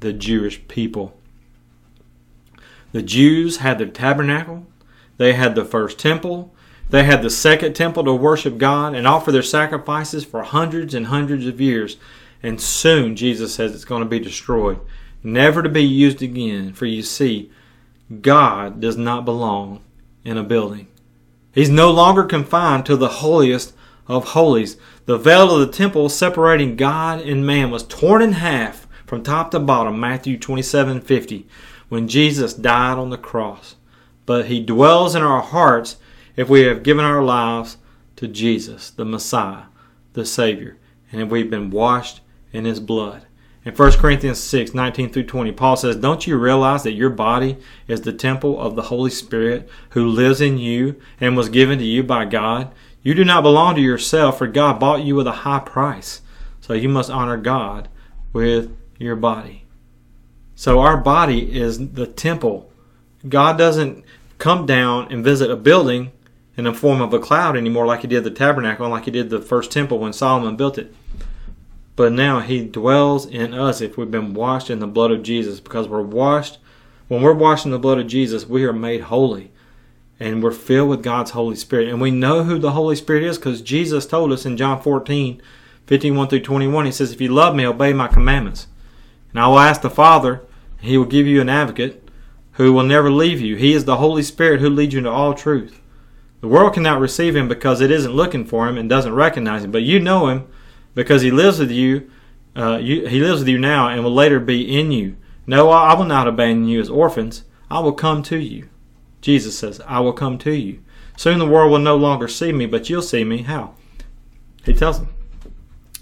the 0.00 0.12
Jewish 0.12 0.66
people. 0.66 1.16
The 2.90 3.02
Jews 3.02 3.58
had 3.58 3.78
the 3.78 3.86
tabernacle, 3.86 4.66
they 5.18 5.34
had 5.34 5.54
the 5.54 5.64
first 5.64 5.98
temple, 5.98 6.52
they 6.90 7.04
had 7.04 7.22
the 7.22 7.30
second 7.30 7.74
temple 7.74 8.02
to 8.04 8.12
worship 8.12 8.58
God 8.58 8.94
and 8.94 9.06
offer 9.06 9.30
their 9.30 9.42
sacrifices 9.42 10.24
for 10.24 10.42
hundreds 10.42 10.94
and 10.94 11.06
hundreds 11.06 11.46
of 11.46 11.60
years. 11.60 11.96
And 12.42 12.60
soon, 12.60 13.14
Jesus 13.14 13.54
says, 13.54 13.72
it's 13.72 13.84
going 13.84 14.02
to 14.02 14.08
be 14.08 14.18
destroyed, 14.20 14.80
never 15.22 15.62
to 15.62 15.68
be 15.68 15.84
used 15.84 16.22
again. 16.22 16.72
For 16.72 16.86
you 16.86 17.02
see, 17.02 17.50
God 18.20 18.80
does 18.80 18.96
not 18.96 19.24
belong 19.24 19.82
in 20.24 20.36
a 20.36 20.42
building. 20.42 20.88
He's 21.52 21.70
no 21.70 21.90
longer 21.90 22.24
confined 22.24 22.84
to 22.86 22.96
the 22.96 23.08
holiest 23.08 23.74
of 24.08 24.28
holies. 24.28 24.76
The 25.06 25.18
veil 25.18 25.54
of 25.54 25.60
the 25.60 25.72
temple 25.72 26.08
separating 26.08 26.76
God 26.76 27.20
and 27.20 27.46
man 27.46 27.70
was 27.70 27.82
torn 27.82 28.22
in 28.22 28.32
half 28.32 28.86
from 29.06 29.22
top 29.22 29.50
to 29.52 29.60
bottom, 29.60 30.00
Matthew 30.00 30.38
27 30.38 31.00
50, 31.00 31.46
when 31.88 32.08
Jesus 32.08 32.54
died 32.54 32.98
on 32.98 33.10
the 33.10 33.18
cross. 33.18 33.76
But 34.24 34.46
he 34.46 34.60
dwells 34.60 35.14
in 35.14 35.22
our 35.22 35.42
hearts 35.42 35.96
if 36.34 36.48
we 36.48 36.62
have 36.62 36.82
given 36.82 37.04
our 37.04 37.22
lives 37.22 37.78
to 38.16 38.26
Jesus, 38.26 38.90
the 38.90 39.04
Messiah, 39.04 39.64
the 40.14 40.26
Savior, 40.26 40.76
and 41.12 41.20
if 41.20 41.28
we've 41.28 41.50
been 41.50 41.70
washed 41.70 42.20
in 42.52 42.64
his 42.64 42.80
blood. 42.80 43.26
In 43.64 43.74
1 43.74 43.92
Corinthians 43.92 44.38
6 44.38 44.74
19 44.74 45.12
through 45.12 45.24
20, 45.24 45.50
Paul 45.52 45.76
says, 45.76 45.96
Don't 45.96 46.26
you 46.26 46.36
realize 46.36 46.84
that 46.84 46.92
your 46.92 47.10
body 47.10 47.56
is 47.88 48.02
the 48.02 48.12
temple 48.12 48.60
of 48.60 48.76
the 48.76 48.82
Holy 48.82 49.10
Spirit 49.10 49.68
who 49.90 50.06
lives 50.06 50.40
in 50.40 50.56
you 50.58 51.00
and 51.20 51.36
was 51.36 51.48
given 51.48 51.78
to 51.78 51.84
you 51.84 52.04
by 52.04 52.26
God? 52.26 52.72
You 53.06 53.14
do 53.14 53.24
not 53.24 53.44
belong 53.44 53.76
to 53.76 53.80
yourself, 53.80 54.38
for 54.38 54.48
God 54.48 54.80
bought 54.80 55.04
you 55.04 55.14
with 55.14 55.28
a 55.28 55.46
high 55.46 55.60
price. 55.60 56.22
So 56.60 56.72
you 56.72 56.88
must 56.88 57.08
honor 57.08 57.36
God 57.36 57.88
with 58.32 58.76
your 58.98 59.14
body. 59.14 59.64
So 60.56 60.80
our 60.80 60.96
body 60.96 61.56
is 61.56 61.92
the 61.92 62.08
temple. 62.08 62.68
God 63.28 63.56
doesn't 63.56 64.04
come 64.38 64.66
down 64.66 65.12
and 65.12 65.22
visit 65.22 65.52
a 65.52 65.56
building 65.56 66.10
in 66.56 66.64
the 66.64 66.74
form 66.74 67.00
of 67.00 67.14
a 67.14 67.20
cloud 67.20 67.56
anymore 67.56 67.86
like 67.86 68.00
he 68.00 68.08
did 68.08 68.24
the 68.24 68.30
tabernacle 68.32 68.84
and 68.84 68.92
like 68.92 69.04
he 69.04 69.12
did 69.12 69.30
the 69.30 69.40
first 69.40 69.70
temple 69.70 70.00
when 70.00 70.12
Solomon 70.12 70.56
built 70.56 70.76
it. 70.76 70.92
But 71.94 72.10
now 72.10 72.40
he 72.40 72.66
dwells 72.66 73.24
in 73.24 73.54
us 73.54 73.80
if 73.80 73.96
we've 73.96 74.10
been 74.10 74.34
washed 74.34 74.68
in 74.68 74.80
the 74.80 74.88
blood 74.88 75.12
of 75.12 75.22
Jesus 75.22 75.60
because 75.60 75.86
we're 75.86 76.02
washed. 76.02 76.58
When 77.06 77.22
we're 77.22 77.34
washed 77.34 77.66
in 77.66 77.70
the 77.70 77.78
blood 77.78 78.00
of 78.00 78.08
Jesus, 78.08 78.48
we 78.48 78.64
are 78.64 78.72
made 78.72 79.02
holy 79.02 79.52
and 80.18 80.42
we're 80.42 80.50
filled 80.50 80.88
with 80.88 81.02
God's 81.02 81.32
Holy 81.32 81.56
Spirit. 81.56 81.88
And 81.88 82.00
we 82.00 82.10
know 82.10 82.44
who 82.44 82.58
the 82.58 82.72
Holy 82.72 82.96
Spirit 82.96 83.22
is 83.22 83.36
because 83.38 83.60
Jesus 83.60 84.06
told 84.06 84.32
us 84.32 84.46
in 84.46 84.56
John 84.56 84.80
14, 84.80 85.40
51 85.86 86.28
through 86.28 86.40
21, 86.40 86.86
He 86.86 86.92
says, 86.92 87.12
If 87.12 87.20
you 87.20 87.28
love 87.28 87.54
me, 87.54 87.66
obey 87.66 87.92
my 87.92 88.08
commandments. 88.08 88.66
And 89.30 89.40
I 89.40 89.48
will 89.48 89.58
ask 89.58 89.82
the 89.82 89.90
Father, 89.90 90.42
and 90.80 90.88
He 90.88 90.96
will 90.96 91.04
give 91.04 91.26
you 91.26 91.40
an 91.40 91.48
advocate 91.48 92.08
who 92.52 92.72
will 92.72 92.82
never 92.82 93.10
leave 93.10 93.40
you. 93.40 93.56
He 93.56 93.74
is 93.74 93.84
the 93.84 93.98
Holy 93.98 94.22
Spirit 94.22 94.60
who 94.60 94.70
leads 94.70 94.94
you 94.94 94.98
into 94.98 95.10
all 95.10 95.34
truth. 95.34 95.80
The 96.40 96.48
world 96.48 96.74
cannot 96.74 97.00
receive 97.00 97.36
Him 97.36 97.48
because 97.48 97.80
it 97.80 97.90
isn't 97.90 98.12
looking 98.12 98.44
for 98.44 98.66
Him 98.68 98.78
and 98.78 98.88
doesn't 98.88 99.14
recognize 99.14 99.64
Him. 99.64 99.70
But 99.70 99.82
you 99.82 100.00
know 100.00 100.28
Him 100.28 100.46
because 100.94 101.22
He 101.22 101.30
lives 101.30 101.58
with 101.58 101.70
you. 101.70 102.10
Uh, 102.54 102.78
you 102.78 103.06
he 103.06 103.20
lives 103.20 103.40
with 103.40 103.48
you 103.48 103.58
now 103.58 103.86
and 103.86 104.02
will 104.02 104.14
later 104.14 104.40
be 104.40 104.78
in 104.78 104.90
you. 104.90 105.14
No, 105.46 105.68
I 105.68 105.92
will 105.92 106.06
not 106.06 106.26
abandon 106.26 106.68
you 106.68 106.80
as 106.80 106.88
orphans. 106.88 107.44
I 107.70 107.80
will 107.80 107.92
come 107.92 108.22
to 108.24 108.38
you. 108.38 108.70
Jesus 109.20 109.58
says, 109.58 109.80
I 109.86 110.00
will 110.00 110.12
come 110.12 110.38
to 110.38 110.52
you. 110.52 110.82
Soon 111.16 111.38
the 111.38 111.46
world 111.46 111.72
will 111.72 111.78
no 111.78 111.96
longer 111.96 112.28
see 112.28 112.52
me, 112.52 112.66
but 112.66 112.90
you'll 112.90 113.02
see 113.02 113.24
me. 113.24 113.42
How? 113.42 113.74
He 114.64 114.74
tells 114.74 114.98
them, 114.98 115.08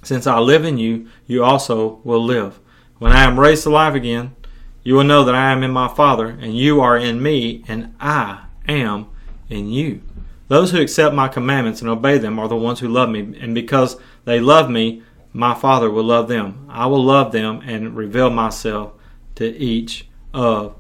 Since 0.03 0.27
I 0.27 0.39
live 0.39 0.65
in 0.65 0.79
you, 0.79 1.09
you 1.27 1.45
also 1.45 2.01
will 2.05 2.23
live. 2.23 2.59
When 2.99 3.13
I 3.13 3.25
am 3.25 3.39
raised 3.39 3.63
to 3.65 3.71
life 3.71 3.95
again, 3.95 4.35
you 4.83 4.95
will 4.95 5.05
know 5.05 5.25
that 5.25 5.35
I 5.35 5.53
am 5.53 5.63
in 5.63 5.71
my 5.71 5.89
Father, 5.89 6.29
and 6.29 6.57
you 6.57 6.81
are 6.81 6.97
in 6.97 7.23
me, 7.23 7.65
and 7.69 7.95
I 8.01 8.45
am 8.69 9.07
in 9.49 9.71
you. 9.71 10.03
Those 10.49 10.73
who 10.73 10.81
accept 10.81 11.15
my 11.15 11.29
commandments 11.29 11.81
and 11.81 11.89
obey 11.89 12.19
them 12.19 12.39
are 12.39 12.49
the 12.49 12.57
ones 12.57 12.81
who 12.81 12.89
love 12.89 13.09
me, 13.09 13.37
and 13.41 13.55
because 13.55 13.97
they 14.25 14.41
love 14.41 14.69
me, 14.69 15.03
my 15.33 15.55
Father 15.55 15.91
will 15.91 16.05
love 16.05 16.29
them. 16.29 16.67
I 16.69 16.87
will 16.87 17.03
love 17.03 17.33
them 17.33 17.63
and 17.65 17.97
reveal 17.97 18.31
myself 18.31 18.93
to 19.37 19.47
each 19.57 20.07
of 20.33 20.77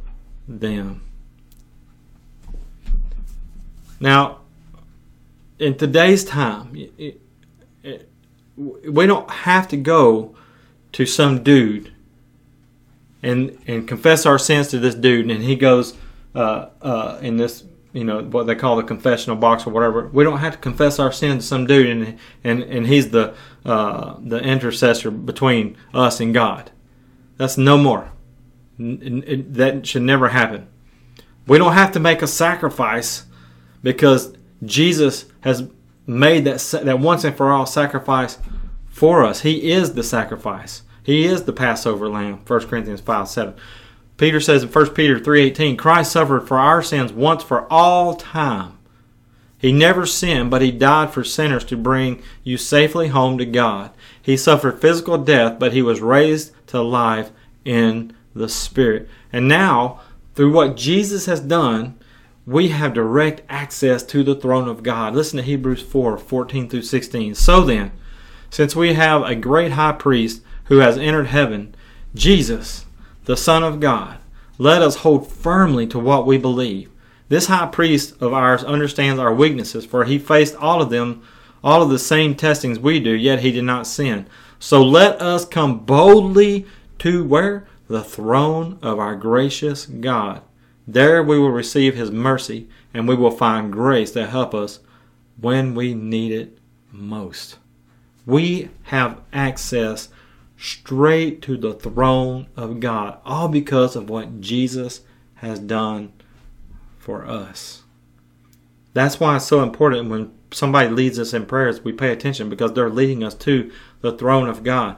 them. 0.46 1.03
Now, 4.04 4.40
in 5.58 5.78
today's 5.78 6.26
time, 6.26 6.76
it, 6.98 7.22
it, 7.82 8.10
we 8.54 9.06
don't 9.06 9.30
have 9.30 9.66
to 9.68 9.78
go 9.78 10.36
to 10.92 11.06
some 11.06 11.42
dude 11.42 11.90
and 13.22 13.58
and 13.66 13.88
confess 13.88 14.26
our 14.26 14.38
sins 14.38 14.68
to 14.68 14.78
this 14.78 14.94
dude, 14.94 15.30
and 15.30 15.42
he 15.42 15.56
goes 15.56 15.94
uh, 16.34 16.66
uh, 16.82 17.18
in 17.22 17.38
this 17.38 17.64
you 17.94 18.04
know 18.04 18.22
what 18.22 18.46
they 18.46 18.54
call 18.54 18.76
the 18.76 18.82
confessional 18.82 19.36
box 19.36 19.66
or 19.66 19.70
whatever. 19.70 20.08
We 20.08 20.22
don't 20.22 20.40
have 20.40 20.52
to 20.52 20.58
confess 20.58 20.98
our 20.98 21.10
sin 21.10 21.38
to 21.38 21.42
some 21.42 21.66
dude, 21.66 21.88
and 21.88 22.18
and 22.44 22.62
and 22.62 22.86
he's 22.86 23.08
the 23.08 23.34
uh, 23.64 24.16
the 24.20 24.38
intercessor 24.38 25.10
between 25.10 25.78
us 25.94 26.20
and 26.20 26.34
God. 26.34 26.70
That's 27.38 27.56
no 27.56 27.78
more. 27.78 28.10
that 28.78 29.86
should 29.86 30.02
never 30.02 30.28
happen. 30.28 30.68
We 31.46 31.56
don't 31.56 31.72
have 31.72 31.92
to 31.92 32.00
make 32.00 32.20
a 32.20 32.26
sacrifice 32.26 33.24
because 33.84 34.34
Jesus 34.64 35.26
has 35.42 35.68
made 36.06 36.44
that 36.44 36.58
that 36.84 36.98
once 36.98 37.22
and 37.22 37.36
for 37.36 37.52
all 37.52 37.66
sacrifice 37.66 38.38
for 38.88 39.24
us. 39.24 39.42
He 39.42 39.70
is 39.70 39.94
the 39.94 40.02
sacrifice. 40.02 40.82
He 41.02 41.26
is 41.26 41.44
the 41.44 41.52
Passover 41.52 42.08
lamb. 42.08 42.40
1 42.46 42.66
Corinthians 42.66 43.00
5 43.00 43.28
7. 43.28 43.54
Peter 44.16 44.40
says 44.40 44.62
in 44.62 44.68
1 44.70 44.90
Peter 44.90 45.20
3:18, 45.20 45.76
Christ 45.76 46.12
suffered 46.12 46.48
for 46.48 46.58
our 46.58 46.82
sins 46.82 47.12
once 47.12 47.42
for 47.42 47.70
all 47.72 48.14
time. 48.14 48.72
He 49.58 49.72
never 49.72 50.06
sinned, 50.06 50.50
but 50.50 50.62
he 50.62 50.70
died 50.70 51.10
for 51.10 51.24
sinners 51.24 51.64
to 51.64 51.76
bring 51.76 52.22
you 52.42 52.56
safely 52.56 53.08
home 53.08 53.38
to 53.38 53.46
God. 53.46 53.90
He 54.20 54.36
suffered 54.36 54.80
physical 54.80 55.18
death, 55.18 55.58
but 55.58 55.72
he 55.72 55.82
was 55.82 56.00
raised 56.00 56.52
to 56.68 56.82
life 56.82 57.30
in 57.64 58.14
the 58.34 58.48
spirit. 58.48 59.08
And 59.32 59.48
now, 59.48 60.00
through 60.34 60.52
what 60.52 60.76
Jesus 60.76 61.26
has 61.26 61.40
done, 61.40 61.98
we 62.46 62.68
have 62.68 62.92
direct 62.92 63.42
access 63.48 64.02
to 64.02 64.22
the 64.22 64.34
throne 64.34 64.68
of 64.68 64.82
God. 64.82 65.14
Listen 65.14 65.38
to 65.38 65.42
Hebrews 65.42 65.82
4 65.82 66.18
14 66.18 66.68
through 66.68 66.82
16. 66.82 67.34
So 67.34 67.62
then, 67.62 67.92
since 68.50 68.76
we 68.76 68.94
have 68.94 69.22
a 69.22 69.34
great 69.34 69.72
high 69.72 69.92
priest 69.92 70.42
who 70.64 70.78
has 70.78 70.98
entered 70.98 71.26
heaven, 71.26 71.74
Jesus, 72.14 72.86
the 73.24 73.36
Son 73.36 73.62
of 73.62 73.80
God, 73.80 74.18
let 74.58 74.82
us 74.82 74.96
hold 74.96 75.30
firmly 75.30 75.86
to 75.88 75.98
what 75.98 76.26
we 76.26 76.38
believe. 76.38 76.90
This 77.28 77.46
high 77.46 77.66
priest 77.66 78.20
of 78.20 78.32
ours 78.32 78.62
understands 78.62 79.18
our 79.18 79.34
weaknesses, 79.34 79.86
for 79.86 80.04
he 80.04 80.18
faced 80.18 80.54
all 80.56 80.82
of 80.82 80.90
them, 80.90 81.22
all 81.62 81.82
of 81.82 81.88
the 81.88 81.98
same 81.98 82.34
testings 82.34 82.78
we 82.78 83.00
do, 83.00 83.10
yet 83.10 83.40
he 83.40 83.50
did 83.50 83.64
not 83.64 83.86
sin. 83.86 84.26
So 84.58 84.82
let 84.82 85.20
us 85.20 85.46
come 85.46 85.80
boldly 85.80 86.66
to 86.98 87.24
where? 87.24 87.66
The 87.88 88.04
throne 88.04 88.78
of 88.82 88.98
our 88.98 89.16
gracious 89.16 89.86
God. 89.86 90.42
There 90.86 91.22
we 91.22 91.38
will 91.38 91.50
receive 91.50 91.94
his 91.94 92.10
mercy, 92.10 92.68
and 92.92 93.08
we 93.08 93.14
will 93.14 93.30
find 93.30 93.72
grace 93.72 94.10
to 94.12 94.26
help 94.26 94.54
us 94.54 94.80
when 95.40 95.74
we 95.74 95.94
need 95.94 96.32
it 96.32 96.58
most. 96.92 97.56
We 98.26 98.70
have 98.84 99.20
access 99.32 100.08
straight 100.56 101.42
to 101.42 101.56
the 101.56 101.74
throne 101.74 102.48
of 102.56 102.80
God, 102.80 103.18
all 103.24 103.48
because 103.48 103.96
of 103.96 104.08
what 104.08 104.40
Jesus 104.40 105.00
has 105.36 105.58
done 105.58 106.12
for 106.98 107.26
us. 107.26 107.82
That's 108.92 109.18
why 109.18 109.36
it's 109.36 109.44
so 109.44 109.62
important 109.62 110.08
when 110.08 110.32
somebody 110.52 110.88
leads 110.88 111.18
us 111.18 111.34
in 111.34 111.46
prayers, 111.46 111.82
we 111.82 111.92
pay 111.92 112.12
attention 112.12 112.48
because 112.48 112.72
they're 112.72 112.88
leading 112.88 113.24
us 113.24 113.34
to 113.34 113.70
the 114.00 114.12
throne 114.12 114.48
of 114.48 114.62
God. 114.62 114.96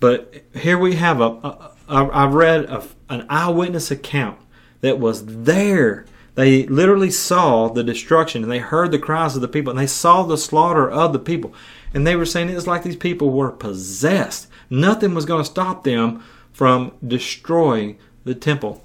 But 0.00 0.44
here 0.54 0.78
we 0.78 0.96
have 0.96 1.20
a, 1.20 1.24
a, 1.24 1.72
a 1.88 2.04
I 2.06 2.26
read 2.26 2.64
a, 2.64 2.84
an 3.08 3.26
eyewitness 3.28 3.90
account 3.90 4.38
that 4.84 4.98
was 4.98 5.24
there. 5.24 6.04
They 6.34 6.66
literally 6.66 7.10
saw 7.10 7.68
the 7.68 7.82
destruction 7.82 8.42
and 8.42 8.52
they 8.52 8.58
heard 8.58 8.90
the 8.90 8.98
cries 8.98 9.34
of 9.34 9.40
the 9.40 9.48
people 9.48 9.70
and 9.70 9.78
they 9.78 9.86
saw 9.86 10.22
the 10.22 10.36
slaughter 10.36 10.90
of 10.90 11.12
the 11.12 11.18
people. 11.18 11.54
And 11.94 12.06
they 12.06 12.16
were 12.16 12.26
saying 12.26 12.50
it 12.50 12.54
was 12.54 12.66
like 12.66 12.82
these 12.82 12.96
people 12.96 13.30
were 13.30 13.50
possessed. 13.50 14.48
Nothing 14.68 15.14
was 15.14 15.24
going 15.24 15.40
to 15.40 15.50
stop 15.50 15.84
them 15.84 16.22
from 16.52 16.92
destroying 17.06 17.98
the 18.24 18.34
temple. 18.34 18.84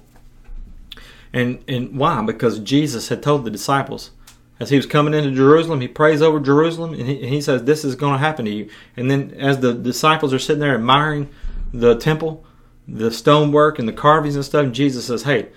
And 1.32 1.62
and 1.68 1.98
why? 1.98 2.22
Because 2.22 2.60
Jesus 2.60 3.08
had 3.08 3.22
told 3.22 3.44
the 3.44 3.50
disciples 3.50 4.10
as 4.58 4.70
he 4.70 4.76
was 4.76 4.86
coming 4.86 5.12
into 5.12 5.30
Jerusalem, 5.30 5.80
he 5.80 5.88
prays 5.88 6.22
over 6.22 6.40
Jerusalem 6.40 6.94
and 6.94 7.08
he, 7.08 7.20
and 7.20 7.28
he 7.28 7.40
says, 7.40 7.64
This 7.64 7.84
is 7.84 7.94
going 7.94 8.14
to 8.14 8.18
happen 8.18 8.46
to 8.46 8.50
you. 8.50 8.70
And 8.96 9.10
then 9.10 9.34
as 9.38 9.60
the 9.60 9.74
disciples 9.74 10.32
are 10.32 10.38
sitting 10.38 10.60
there 10.60 10.74
admiring 10.74 11.28
the 11.72 11.96
temple, 11.96 12.44
the 12.88 13.10
stonework 13.10 13.78
and 13.78 13.86
the 13.86 13.92
carvings 13.92 14.34
and 14.34 14.44
stuff, 14.44 14.72
Jesus 14.72 15.06
says, 15.06 15.22
Hey, 15.22 15.48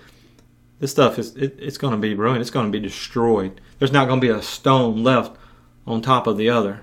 this 0.80 0.90
stuff 0.90 1.18
is 1.18 1.36
it, 1.36 1.56
it's 1.58 1.78
going 1.78 1.92
to 1.92 2.00
be 2.00 2.14
ruined. 2.14 2.40
It's 2.40 2.50
going 2.50 2.66
to 2.66 2.78
be 2.78 2.86
destroyed. 2.86 3.60
There's 3.78 3.92
not 3.92 4.08
going 4.08 4.20
to 4.20 4.26
be 4.26 4.32
a 4.32 4.42
stone 4.42 5.02
left 5.02 5.36
on 5.86 6.02
top 6.02 6.26
of 6.26 6.36
the 6.36 6.50
other. 6.50 6.82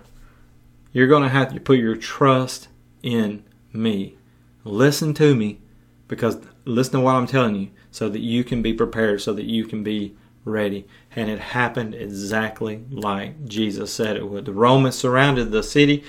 You're 0.91 1.07
going 1.07 1.23
to 1.23 1.29
have 1.29 1.53
to 1.53 1.59
put 1.59 1.79
your 1.79 1.95
trust 1.95 2.67
in 3.03 3.43
me. 3.73 4.17
Listen 4.63 5.13
to 5.15 5.35
me 5.35 5.59
because 6.07 6.39
listen 6.65 6.93
to 6.93 6.99
what 6.99 7.15
I'm 7.15 7.27
telling 7.27 7.55
you 7.55 7.69
so 7.89 8.09
that 8.09 8.19
you 8.19 8.43
can 8.43 8.61
be 8.61 8.73
prepared, 8.73 9.21
so 9.21 9.33
that 9.33 9.45
you 9.45 9.65
can 9.65 9.83
be 9.83 10.15
ready. 10.45 10.85
And 11.15 11.29
it 11.29 11.39
happened 11.39 11.95
exactly 11.95 12.83
like 12.89 13.45
Jesus 13.45 13.93
said 13.93 14.17
it 14.17 14.27
would. 14.27 14.45
The 14.45 14.53
Romans 14.53 14.95
surrounded 14.95 15.51
the 15.51 15.63
city. 15.63 16.03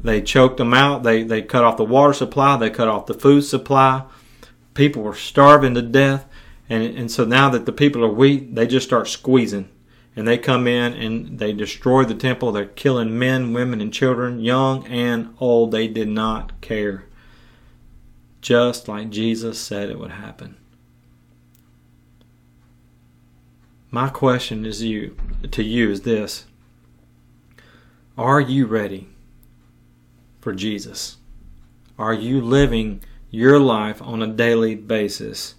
They 0.00 0.22
choked 0.22 0.58
them 0.58 0.74
out. 0.74 1.02
They, 1.02 1.22
they 1.22 1.42
cut 1.42 1.64
off 1.64 1.76
the 1.76 1.84
water 1.84 2.12
supply. 2.12 2.56
They 2.56 2.70
cut 2.70 2.88
off 2.88 3.06
the 3.06 3.14
food 3.14 3.42
supply. 3.42 4.04
People 4.74 5.02
were 5.02 5.14
starving 5.14 5.74
to 5.74 5.82
death. 5.82 6.27
And, 6.68 6.82
and 6.82 7.10
so 7.10 7.24
now 7.24 7.48
that 7.50 7.66
the 7.66 7.72
people 7.72 8.04
are 8.04 8.12
weak, 8.12 8.54
they 8.54 8.66
just 8.66 8.86
start 8.86 9.08
squeezing. 9.08 9.68
And 10.14 10.26
they 10.26 10.36
come 10.36 10.66
in 10.66 10.94
and 10.94 11.38
they 11.38 11.52
destroy 11.52 12.04
the 12.04 12.14
temple. 12.14 12.50
They're 12.50 12.66
killing 12.66 13.18
men, 13.18 13.52
women, 13.52 13.80
and 13.80 13.92
children, 13.92 14.40
young 14.40 14.86
and 14.88 15.34
old. 15.38 15.70
They 15.70 15.86
did 15.86 16.08
not 16.08 16.60
care. 16.60 17.04
Just 18.40 18.88
like 18.88 19.10
Jesus 19.10 19.60
said 19.60 19.90
it 19.90 19.98
would 19.98 20.10
happen. 20.10 20.56
My 23.90 24.08
question 24.08 24.66
is 24.66 24.82
you 24.82 25.16
to 25.50 25.62
you 25.62 25.90
is 25.90 26.02
this. 26.02 26.44
Are 28.18 28.40
you 28.40 28.66
ready 28.66 29.08
for 30.40 30.52
Jesus? 30.52 31.16
Are 31.98 32.12
you 32.12 32.40
living 32.40 33.02
your 33.30 33.58
life 33.58 34.02
on 34.02 34.20
a 34.20 34.26
daily 34.26 34.74
basis 34.74 35.54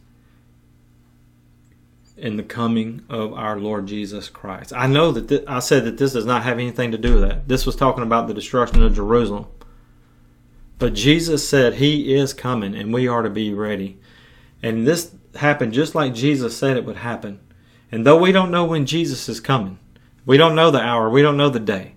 in 2.20 2.38
the 2.38 2.44
coming 2.44 3.04
of 3.10 3.34
our 3.34 3.58
Lord 3.60 3.88
Jesus 3.88 4.30
Christ. 4.30 4.74
I 4.76 4.88
know 4.88 5.12
that 5.12 5.28
th- 5.30 5.44
I 5.48 5.60
said 5.60 5.86
that 5.86 5.98
this 5.98 6.14
does 6.14 6.26
not 6.26 6.44
have 6.44 6.60
anything 6.60 6.92
to 6.92 6.98
do 6.98 7.16
with 7.16 7.24
that. 7.24 7.48
This 7.48 7.66
was 7.66 7.76
talking 7.76 8.04
about 8.04 8.28
the 8.28 8.34
destruction 8.34 8.84
of 8.84 8.96
Jerusalem. 8.96 9.48
But 10.78 10.94
Jesus 10.94 11.48
said 11.48 11.76
he 11.76 12.14
is 12.16 12.34
coming 12.34 12.74
and 12.76 12.94
we 12.94 13.08
are 13.08 13.22
to 13.22 13.30
be 13.30 13.54
ready. 13.54 14.00
And 14.64 14.88
this 14.88 15.12
happened 15.36 15.74
just 15.74 15.96
like 15.96 16.14
Jesus 16.14 16.58
said 16.58 16.78
it 16.78 16.86
would 16.86 16.98
happen. 16.98 17.40
And 17.92 18.06
though 18.06 18.18
we 18.18 18.32
don't 18.32 18.52
know 18.52 18.66
when 18.66 18.86
Jesus 18.86 19.28
is 19.28 19.40
coming, 19.40 19.80
we 20.26 20.38
don't 20.38 20.56
know 20.56 20.72
the 20.72 20.82
hour, 20.82 21.10
we 21.10 21.22
don't 21.22 21.38
know 21.38 21.50
the 21.50 21.60
day, 21.60 21.96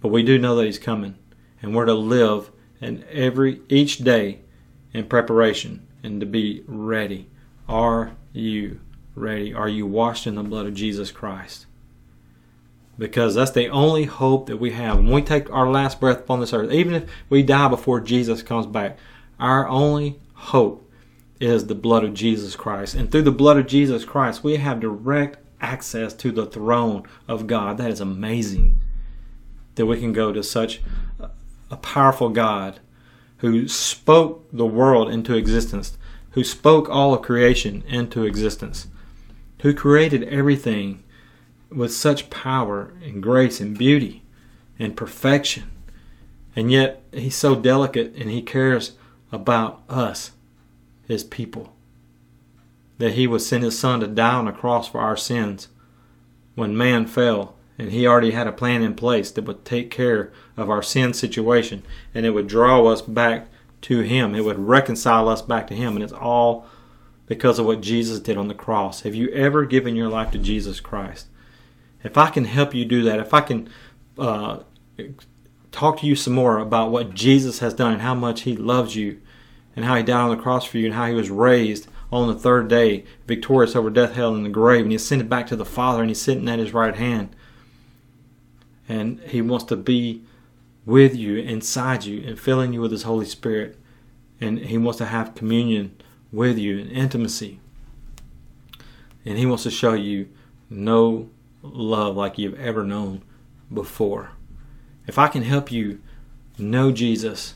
but 0.00 0.08
we 0.08 0.22
do 0.22 0.38
know 0.38 0.56
that 0.56 0.64
he's 0.64 0.78
coming. 0.78 1.16
And 1.62 1.74
we're 1.74 1.86
to 1.86 1.94
live 1.94 2.50
in 2.80 3.04
every 3.10 3.60
each 3.68 3.98
day 3.98 4.40
in 4.92 5.06
preparation 5.06 5.86
and 6.02 6.20
to 6.20 6.26
be 6.26 6.62
ready. 6.66 7.28
Are 7.68 8.16
you 8.32 8.80
ready? 9.14 9.54
Are 9.54 9.68
you 9.68 9.86
washed 9.86 10.26
in 10.26 10.34
the 10.34 10.42
blood 10.42 10.66
of 10.66 10.74
Jesus 10.74 11.10
Christ? 11.10 11.66
Because 12.98 13.34
that's 13.34 13.50
the 13.50 13.68
only 13.68 14.04
hope 14.04 14.46
that 14.46 14.58
we 14.58 14.70
have. 14.72 14.98
When 14.98 15.10
we 15.10 15.22
take 15.22 15.50
our 15.50 15.68
last 15.68 16.00
breath 16.00 16.20
upon 16.20 16.40
this 16.40 16.52
earth, 16.52 16.70
even 16.72 16.94
if 16.94 17.10
we 17.28 17.42
die 17.42 17.68
before 17.68 18.00
Jesus 18.00 18.42
comes 18.42 18.66
back, 18.66 18.98
our 19.40 19.68
only 19.68 20.20
hope 20.34 20.88
is 21.40 21.66
the 21.66 21.74
blood 21.74 22.04
of 22.04 22.14
Jesus 22.14 22.54
Christ. 22.54 22.94
And 22.94 23.10
through 23.10 23.22
the 23.22 23.32
blood 23.32 23.58
of 23.58 23.66
Jesus 23.66 24.04
Christ, 24.04 24.44
we 24.44 24.56
have 24.56 24.80
direct 24.80 25.38
access 25.60 26.12
to 26.14 26.30
the 26.30 26.46
throne 26.46 27.02
of 27.26 27.46
God. 27.46 27.78
That 27.78 27.90
is 27.90 28.00
amazing 28.00 28.78
that 29.74 29.86
we 29.86 29.98
can 29.98 30.12
go 30.12 30.32
to 30.32 30.42
such 30.42 30.80
a 31.70 31.76
powerful 31.76 32.28
God 32.28 32.78
who 33.38 33.66
spoke 33.66 34.46
the 34.52 34.66
world 34.66 35.10
into 35.10 35.34
existence, 35.34 35.98
who 36.30 36.44
spoke 36.44 36.88
all 36.88 37.12
of 37.12 37.22
creation 37.22 37.82
into 37.88 38.24
existence 38.24 38.86
who 39.64 39.72
created 39.72 40.22
everything 40.24 41.02
with 41.70 41.90
such 41.90 42.28
power 42.28 42.92
and 43.02 43.22
grace 43.22 43.62
and 43.62 43.78
beauty 43.78 44.22
and 44.78 44.94
perfection. 44.94 45.64
And 46.54 46.70
yet 46.70 47.02
he's 47.12 47.34
so 47.34 47.54
delicate 47.54 48.14
and 48.14 48.30
he 48.30 48.42
cares 48.42 48.92
about 49.32 49.80
us, 49.88 50.32
his 51.08 51.24
people. 51.24 51.74
That 52.98 53.14
he 53.14 53.26
would 53.26 53.40
send 53.40 53.64
his 53.64 53.78
son 53.78 54.00
to 54.00 54.06
die 54.06 54.34
on 54.34 54.46
a 54.46 54.52
cross 54.52 54.86
for 54.86 55.00
our 55.00 55.16
sins 55.16 55.68
when 56.54 56.76
man 56.76 57.06
fell 57.06 57.56
and 57.78 57.90
he 57.90 58.06
already 58.06 58.32
had 58.32 58.46
a 58.46 58.52
plan 58.52 58.82
in 58.82 58.94
place 58.94 59.30
that 59.30 59.46
would 59.46 59.64
take 59.64 59.90
care 59.90 60.30
of 60.58 60.68
our 60.68 60.82
sin 60.82 61.14
situation 61.14 61.82
and 62.14 62.26
it 62.26 62.30
would 62.32 62.48
draw 62.48 62.86
us 62.86 63.00
back 63.00 63.48
to 63.80 64.00
him. 64.00 64.34
It 64.34 64.44
would 64.44 64.58
reconcile 64.58 65.26
us 65.26 65.40
back 65.40 65.66
to 65.68 65.74
him 65.74 65.94
and 65.94 66.02
it's 66.02 66.12
all 66.12 66.66
because 67.26 67.58
of 67.58 67.66
what 67.66 67.80
Jesus 67.80 68.20
did 68.20 68.36
on 68.36 68.48
the 68.48 68.54
cross. 68.54 69.02
Have 69.02 69.14
you 69.14 69.28
ever 69.30 69.64
given 69.64 69.96
your 69.96 70.08
life 70.08 70.30
to 70.32 70.38
Jesus 70.38 70.80
Christ? 70.80 71.26
If 72.02 72.18
I 72.18 72.28
can 72.30 72.44
help 72.44 72.74
you 72.74 72.84
do 72.84 73.02
that, 73.04 73.18
if 73.18 73.32
I 73.32 73.40
can 73.40 73.68
uh, 74.18 74.60
talk 75.72 76.00
to 76.00 76.06
you 76.06 76.14
some 76.14 76.34
more 76.34 76.58
about 76.58 76.90
what 76.90 77.14
Jesus 77.14 77.60
has 77.60 77.74
done 77.74 77.94
and 77.94 78.02
how 78.02 78.14
much 78.14 78.42
He 78.42 78.56
loves 78.56 78.94
you 78.94 79.20
and 79.74 79.84
how 79.84 79.96
He 79.96 80.02
died 80.02 80.20
on 80.20 80.36
the 80.36 80.42
cross 80.42 80.64
for 80.64 80.78
you 80.78 80.86
and 80.86 80.94
how 80.94 81.06
He 81.06 81.14
was 81.14 81.30
raised 81.30 81.88
on 82.12 82.28
the 82.28 82.38
third 82.38 82.68
day, 82.68 83.04
victorious 83.26 83.74
over 83.74 83.90
death, 83.90 84.14
hell, 84.14 84.34
and 84.34 84.44
the 84.44 84.50
grave, 84.50 84.82
and 84.82 84.92
He 84.92 84.96
ascended 84.96 85.28
back 85.28 85.46
to 85.46 85.56
the 85.56 85.64
Father 85.64 86.00
and 86.00 86.10
He's 86.10 86.20
sitting 86.20 86.48
at 86.48 86.58
His 86.58 86.74
right 86.74 86.94
hand. 86.94 87.34
And 88.86 89.18
He 89.20 89.40
wants 89.40 89.64
to 89.66 89.76
be 89.76 90.22
with 90.84 91.16
you, 91.16 91.38
inside 91.38 92.04
you, 92.04 92.22
and 92.28 92.38
filling 92.38 92.74
you 92.74 92.82
with 92.82 92.92
His 92.92 93.04
Holy 93.04 93.26
Spirit. 93.26 93.78
And 94.40 94.58
He 94.58 94.76
wants 94.76 94.98
to 94.98 95.06
have 95.06 95.34
communion 95.34 95.96
with 96.34 96.58
you 96.58 96.78
in 96.78 96.90
intimacy. 96.90 97.60
And 99.24 99.38
He 99.38 99.46
wants 99.46 99.62
to 99.62 99.70
show 99.70 99.94
you 99.94 100.28
no 100.68 101.30
love 101.62 102.16
like 102.16 102.38
you've 102.38 102.58
ever 102.58 102.84
known 102.84 103.22
before. 103.72 104.32
If 105.06 105.18
I 105.18 105.28
can 105.28 105.42
help 105.42 105.70
you 105.70 106.00
know 106.58 106.92
Jesus 106.92 107.54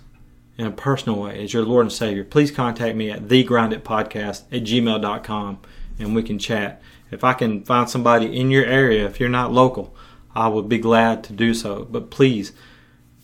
in 0.57 0.67
a 0.67 0.71
personal 0.71 1.21
way 1.21 1.43
as 1.43 1.53
your 1.53 1.65
Lord 1.65 1.87
and 1.87 1.93
Savior, 1.93 2.25
please 2.25 2.51
contact 2.51 2.97
me 2.97 3.11
at 3.11 3.29
thegroundedpodcast 3.29 4.43
at 4.53 4.65
gmail.com 4.65 5.59
and 5.99 6.15
we 6.15 6.23
can 6.23 6.39
chat. 6.39 6.83
If 7.11 7.25
I 7.25 7.33
can 7.33 7.65
find 7.65 7.89
somebody 7.89 8.39
in 8.39 8.51
your 8.51 8.65
area, 8.65 9.07
if 9.07 9.19
you're 9.19 9.29
not 9.29 9.53
local, 9.53 9.95
I 10.35 10.49
would 10.49 10.69
be 10.69 10.79
glad 10.79 11.25
to 11.25 11.33
do 11.33 11.55
so. 11.55 11.87
But 11.91 12.11
please, 12.11 12.53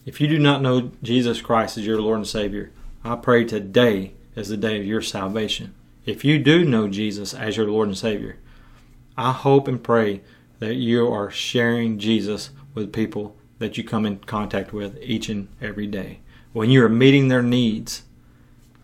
if 0.06 0.20
you 0.20 0.28
do 0.28 0.38
not 0.38 0.62
know 0.62 0.92
Jesus 1.02 1.40
Christ 1.40 1.76
as 1.76 1.86
your 1.86 2.00
Lord 2.00 2.18
and 2.18 2.26
Savior, 2.26 2.72
I 3.04 3.16
pray 3.16 3.44
today 3.44 4.14
is 4.36 4.48
the 4.48 4.56
day 4.56 4.78
of 4.78 4.86
your 4.86 5.02
salvation. 5.02 5.74
If 6.06 6.24
you 6.24 6.38
do 6.38 6.64
know 6.64 6.88
Jesus 6.88 7.34
as 7.34 7.56
your 7.56 7.66
Lord 7.66 7.88
and 7.88 7.96
Savior, 7.96 8.38
I 9.16 9.32
hope 9.32 9.68
and 9.68 9.82
pray 9.82 10.22
that 10.58 10.74
you 10.74 11.10
are 11.12 11.30
sharing 11.30 11.98
Jesus 11.98 12.50
with 12.74 12.92
people 12.92 13.36
that 13.58 13.78
you 13.78 13.84
come 13.84 14.04
in 14.04 14.18
contact 14.18 14.72
with 14.72 14.98
each 15.00 15.28
and 15.28 15.48
every 15.60 15.86
day. 15.86 16.20
When 16.52 16.70
you 16.70 16.84
are 16.84 16.88
meeting 16.88 17.28
their 17.28 17.42
needs, 17.42 18.02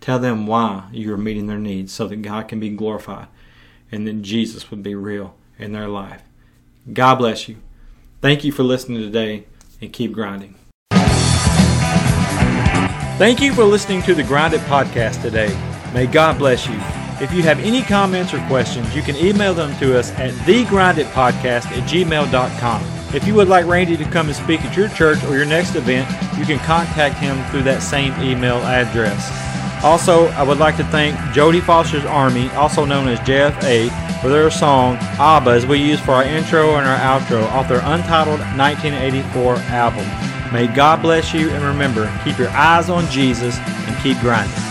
tell 0.00 0.18
them 0.18 0.46
why 0.46 0.88
you 0.92 1.12
are 1.12 1.18
meeting 1.18 1.46
their 1.46 1.58
needs 1.58 1.92
so 1.92 2.06
that 2.06 2.22
God 2.22 2.48
can 2.48 2.60
be 2.60 2.70
glorified 2.70 3.28
and 3.92 4.06
that 4.06 4.22
Jesus 4.22 4.70
would 4.70 4.82
be 4.82 4.94
real 4.94 5.34
in 5.58 5.72
their 5.72 5.88
life. 5.88 6.22
God 6.92 7.16
bless 7.16 7.48
you. 7.48 7.56
Thank 8.20 8.44
you 8.44 8.52
for 8.52 8.62
listening 8.62 9.00
today 9.00 9.46
and 9.80 9.92
keep 9.92 10.12
grinding. 10.12 10.59
Thank 13.20 13.42
you 13.42 13.52
for 13.52 13.64
listening 13.64 14.00
to 14.04 14.14
the 14.14 14.22
Grinded 14.22 14.62
Podcast 14.62 15.20
today. 15.20 15.54
May 15.92 16.06
God 16.06 16.38
bless 16.38 16.66
you. 16.66 16.76
If 17.22 17.34
you 17.34 17.42
have 17.42 17.58
any 17.60 17.82
comments 17.82 18.32
or 18.32 18.38
questions, 18.46 18.96
you 18.96 19.02
can 19.02 19.14
email 19.14 19.52
them 19.52 19.78
to 19.78 19.98
us 19.98 20.10
at 20.12 20.32
thegrindedpodcast 20.32 21.66
at 21.66 21.86
gmail.com. 21.86 23.14
If 23.14 23.26
you 23.26 23.34
would 23.34 23.48
like 23.48 23.66
Randy 23.66 23.98
to 23.98 24.04
come 24.06 24.28
and 24.28 24.34
speak 24.34 24.62
at 24.62 24.74
your 24.74 24.88
church 24.88 25.22
or 25.24 25.36
your 25.36 25.44
next 25.44 25.74
event, 25.74 26.08
you 26.38 26.46
can 26.46 26.58
contact 26.60 27.18
him 27.18 27.44
through 27.50 27.64
that 27.64 27.82
same 27.82 28.18
email 28.22 28.56
address. 28.56 29.30
Also, 29.84 30.28
I 30.28 30.42
would 30.42 30.56
like 30.56 30.78
to 30.78 30.84
thank 30.84 31.14
Jodie 31.34 31.60
Foster's 31.60 32.06
Army, 32.06 32.48
also 32.52 32.86
known 32.86 33.06
as 33.06 33.18
JFA, 33.20 33.90
for 34.22 34.30
their 34.30 34.50
song 34.50 34.96
ABBA 35.18 35.50
as 35.50 35.66
we 35.66 35.76
use 35.76 36.00
for 36.00 36.12
our 36.12 36.24
intro 36.24 36.76
and 36.76 36.88
our 36.88 37.20
outro 37.20 37.42
off 37.52 37.68
their 37.68 37.82
untitled 37.84 38.40
1984 38.56 39.56
album. 39.56 40.29
May 40.52 40.66
God 40.66 41.00
bless 41.02 41.32
you 41.32 41.50
and 41.50 41.64
remember, 41.64 42.10
keep 42.24 42.38
your 42.38 42.50
eyes 42.50 42.90
on 42.90 43.08
Jesus 43.10 43.58
and 43.58 44.02
keep 44.02 44.18
grinding. 44.18 44.69